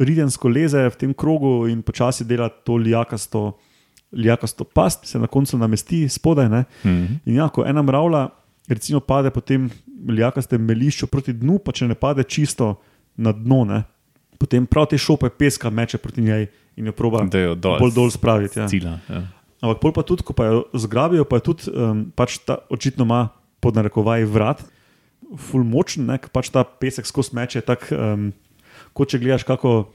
ritensko 0.00 0.48
leze 0.48 0.86
v 0.88 0.96
tem 0.96 1.12
krogu 1.14 1.68
in 1.68 1.84
počasi 1.84 2.24
dela 2.24 2.48
to 2.48 2.78
lijakasto, 2.80 3.58
lijakasto 4.16 4.64
past, 4.64 5.06
se 5.06 5.20
na 5.20 5.28
koncu 5.30 5.58
namesti 5.60 6.06
spodaj. 6.08 6.48
Ne. 6.48 6.64
Mhm. 6.84 7.20
In 7.26 7.42
ja, 7.42 7.50
ko 7.52 7.66
ena 7.66 7.82
mravlja, 7.84 8.28
recimo, 8.70 9.00
pade 9.04 9.30
po 9.30 9.44
tem 9.44 9.68
lijakastem 10.08 10.62
melišču 10.64 11.10
proti 11.10 11.34
dnu, 11.36 11.58
pa 11.58 11.74
če 11.76 11.90
ne 11.90 11.98
pade 11.98 12.24
čisto 12.24 12.78
na 13.20 13.34
dno, 13.36 13.64
ne, 13.68 13.82
potem 14.40 14.64
prav 14.66 14.88
te 14.90 14.98
šope 14.98 15.28
peska 15.28 15.70
meče 15.70 16.00
proti 16.00 16.24
njej 16.24 16.46
in 16.80 16.88
jo 16.90 16.96
proba 16.96 17.22
dol, 17.28 17.56
bolj 17.60 17.94
dol 17.94 18.10
spraviti. 18.12 18.60
Ja. 18.62 18.66
Cila, 18.70 18.96
ja. 19.06 19.22
Ampak 19.60 19.80
pol 19.82 19.92
pa 19.92 20.04
tudi, 20.08 20.24
ko 20.24 20.32
pa 20.32 20.48
jo 20.48 20.60
zgrabijo, 20.72 21.26
pa 21.28 21.36
je 21.36 21.44
tudi 21.44 21.68
um, 21.68 22.06
pač 22.16 22.40
ta 22.48 22.62
očitno 22.72 23.04
ima 23.04 23.28
pod 23.60 23.76
narekovaji 23.76 24.24
vrat, 24.24 24.64
ful 25.36 25.64
močen, 25.68 26.08
ne, 26.08 26.16
ker 26.16 26.32
pač 26.32 26.48
ta 26.48 26.64
pesek 26.64 27.04
skozi 27.08 27.36
meče, 27.36 27.60
tako 27.68 27.96
um, 27.96 28.30
kot 28.96 29.12
če 29.12 29.22
gledaš 29.22 29.48
kako. 29.48 29.92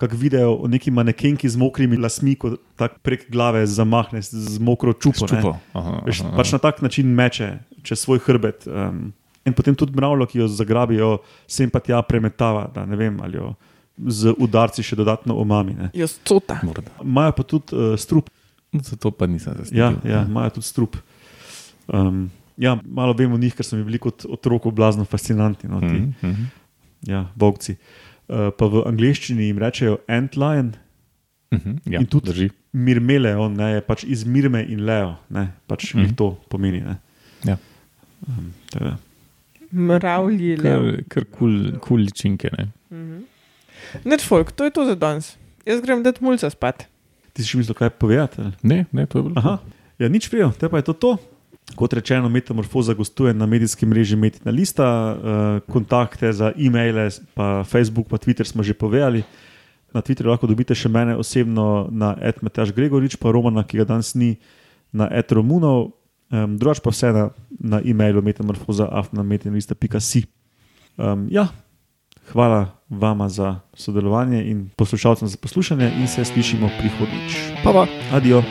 Kak 0.00 0.14
video 0.16 0.54
o 0.56 0.64
neki 0.64 0.88
manekenki 0.96 1.44
z 1.44 1.60
mokrimi 1.60 1.98
lasmi, 2.00 2.32
ko 2.32 2.54
tako 2.80 3.02
prek 3.04 3.26
glave 3.28 3.66
zamahne 3.68 4.22
z, 4.24 4.56
mokro 4.56 4.94
čupo. 4.96 5.28
Čupo. 5.28 5.50
Aha, 5.76 5.98
Veš, 6.06 6.22
aha, 6.24 6.38
pač 6.40 6.54
na 6.56 6.60
tak 6.64 6.80
način 6.80 7.10
meče 7.12 7.50
čez 7.84 8.00
svoj 8.00 8.22
hrbet. 8.24 8.64
Um, 8.64 9.10
in 9.44 9.52
potem 9.52 9.76
tudi 9.76 9.92
mravljo, 9.92 10.24
ki 10.30 10.40
jo 10.40 10.48
zagrabijo, 10.48 11.10
sem 11.44 11.68
pa 11.68 11.84
tja 11.84 12.00
premetava, 12.00 12.64
da 12.72 12.86
ne 12.88 12.96
vem, 12.96 13.20
ali 13.20 13.36
jo 13.36 13.52
z 14.06 14.34
udarci 14.34 14.82
še 14.82 14.96
dodatno 14.96 15.34
omami. 15.36 15.74
ne. 15.74 15.90
Jo 15.94 16.06
scota. 16.06 16.60
Morda. 16.62 16.90
Imajo 17.00 17.32
pa 17.32 17.42
tudi 17.44 17.72
uh, 17.72 17.96
strup, 17.96 18.30
Zato 18.72 19.10
pa 19.10 19.26
nisem 19.26 19.54
zasledil. 19.54 19.78
ja, 19.78 19.88
ja, 20.04 20.24
imajo 20.24 20.50
tudi 20.50 20.66
strup. 20.66 20.96
Um, 21.88 22.30
ja, 22.56 22.78
malo 22.86 23.12
vem 23.12 23.32
o 23.32 23.36
njih, 23.36 23.52
ker 23.52 23.64
so 23.64 23.76
mi 23.76 23.82
bili 23.82 23.98
kot 23.98 24.24
otroku 24.24 24.70
blazno 24.70 25.04
fascinantni, 25.04 25.66
no, 25.66 25.80
ti 25.80 25.86
Mhm, 25.86 26.14
mhm. 26.22 26.44
ja, 27.02 27.26
bogci. 27.34 27.74
Uh, 28.28 28.50
pa 28.50 28.66
v 28.66 28.84
angleščini 28.84 29.42
jim 29.44 29.58
rečejo 29.58 29.98
antlion, 30.08 30.72
Mhm, 31.52 31.76
Ja, 31.84 31.98
In 31.98 32.06
tudi- 32.06 32.30
drži. 32.30 32.50
mirmele, 32.72 33.34
on 33.36 33.54
ne, 33.54 33.72
je 33.72 33.80
pač 33.82 34.04
iz 34.04 34.22
mirme 34.24 34.62
in 34.64 34.80
leo, 34.80 35.16
ne, 35.28 35.50
pač 35.66 35.94
mm 35.94 35.98
Mhm. 35.98 36.06
-hmm. 36.06 36.14
to 36.14 36.38
pomeni. 36.48 36.80
Ne. 36.80 36.96
Ja. 37.44 37.56
Um. 38.28 38.52
Mravlji. 39.72 40.56
Kar, 41.08 41.24
kul, 41.26 41.78
kul 41.80 42.00
ličinke. 42.00 42.50
Ne? 42.58 42.68
Neč 44.04 44.24
folk, 44.26 44.52
to 44.52 44.68
je 44.68 44.74
to 44.74 44.86
za 44.88 44.96
danes. 44.98 45.34
Jaz 45.66 45.82
grem 45.84 46.02
dati 46.02 46.24
mulca 46.24 46.50
spat. 46.50 46.86
Ti 47.34 47.42
si 47.42 47.52
še 47.52 47.60
mislil, 47.60 47.76
kaj 47.78 47.92
povedati? 47.94 48.42
ali? 48.42 48.52
Ne, 48.62 48.84
ne, 48.92 49.06
to 49.06 49.20
je 49.20 49.28
bilo. 49.28 49.36
Aha, 49.38 49.60
ja, 50.00 50.10
nič 50.10 50.30
prijo, 50.32 50.50
te 50.56 50.70
pa 50.70 50.80
je 50.80 50.90
to. 50.90 50.96
to. 50.96 51.12
Kot 51.78 51.92
rečeno, 51.94 52.28
Metamorfoza 52.28 52.96
gostuje 52.98 53.34
na 53.34 53.46
medijskem 53.46 53.88
mreži 53.88 54.16
Metina 54.18 54.50
Lista, 54.50 54.86
uh, 54.86 55.14
kontakte 55.70 56.32
za 56.34 56.50
e-maile, 56.58 57.06
pa 57.34 57.62
Facebook, 57.62 58.10
pa 58.10 58.18
Twitter 58.18 58.42
smo 58.42 58.66
že 58.66 58.74
povedali. 58.74 59.22
Na 59.94 60.02
Twitterju 60.02 60.30
lahko 60.30 60.50
dobite 60.50 60.74
še 60.74 60.90
mene 60.90 61.14
osebno 61.18 61.86
na 61.90 62.14
Edmetaš 62.18 62.74
Gregorič, 62.74 63.18
pa 63.18 63.34
Romana, 63.34 63.66
ki 63.66 63.82
ga 63.82 63.86
danes 63.94 64.14
ni, 64.14 64.38
na 64.90 65.06
Edromunov, 65.10 65.94
um, 66.30 66.58
drugač 66.58 66.82
pa 66.82 66.90
vse 66.90 67.12
na, 67.14 67.30
na 67.58 67.80
e-mailu 67.82 68.22
metamorfoza.afnametinlista.si. 68.22 70.26
Um, 70.98 71.26
ja, 71.30 71.48
hvala 72.32 72.66
vama 72.88 73.28
za 73.28 73.60
sodelovanje 73.74 74.44
in 74.50 74.70
poslušalcem 74.76 75.28
za 75.28 75.36
poslušanje 75.42 75.92
in 76.00 76.08
se 76.08 76.24
slišimo 76.24 76.70
prihodnjič. 76.78 77.36
Pa 77.64 77.72
pa. 77.72 77.86
Adijo. 78.12 78.42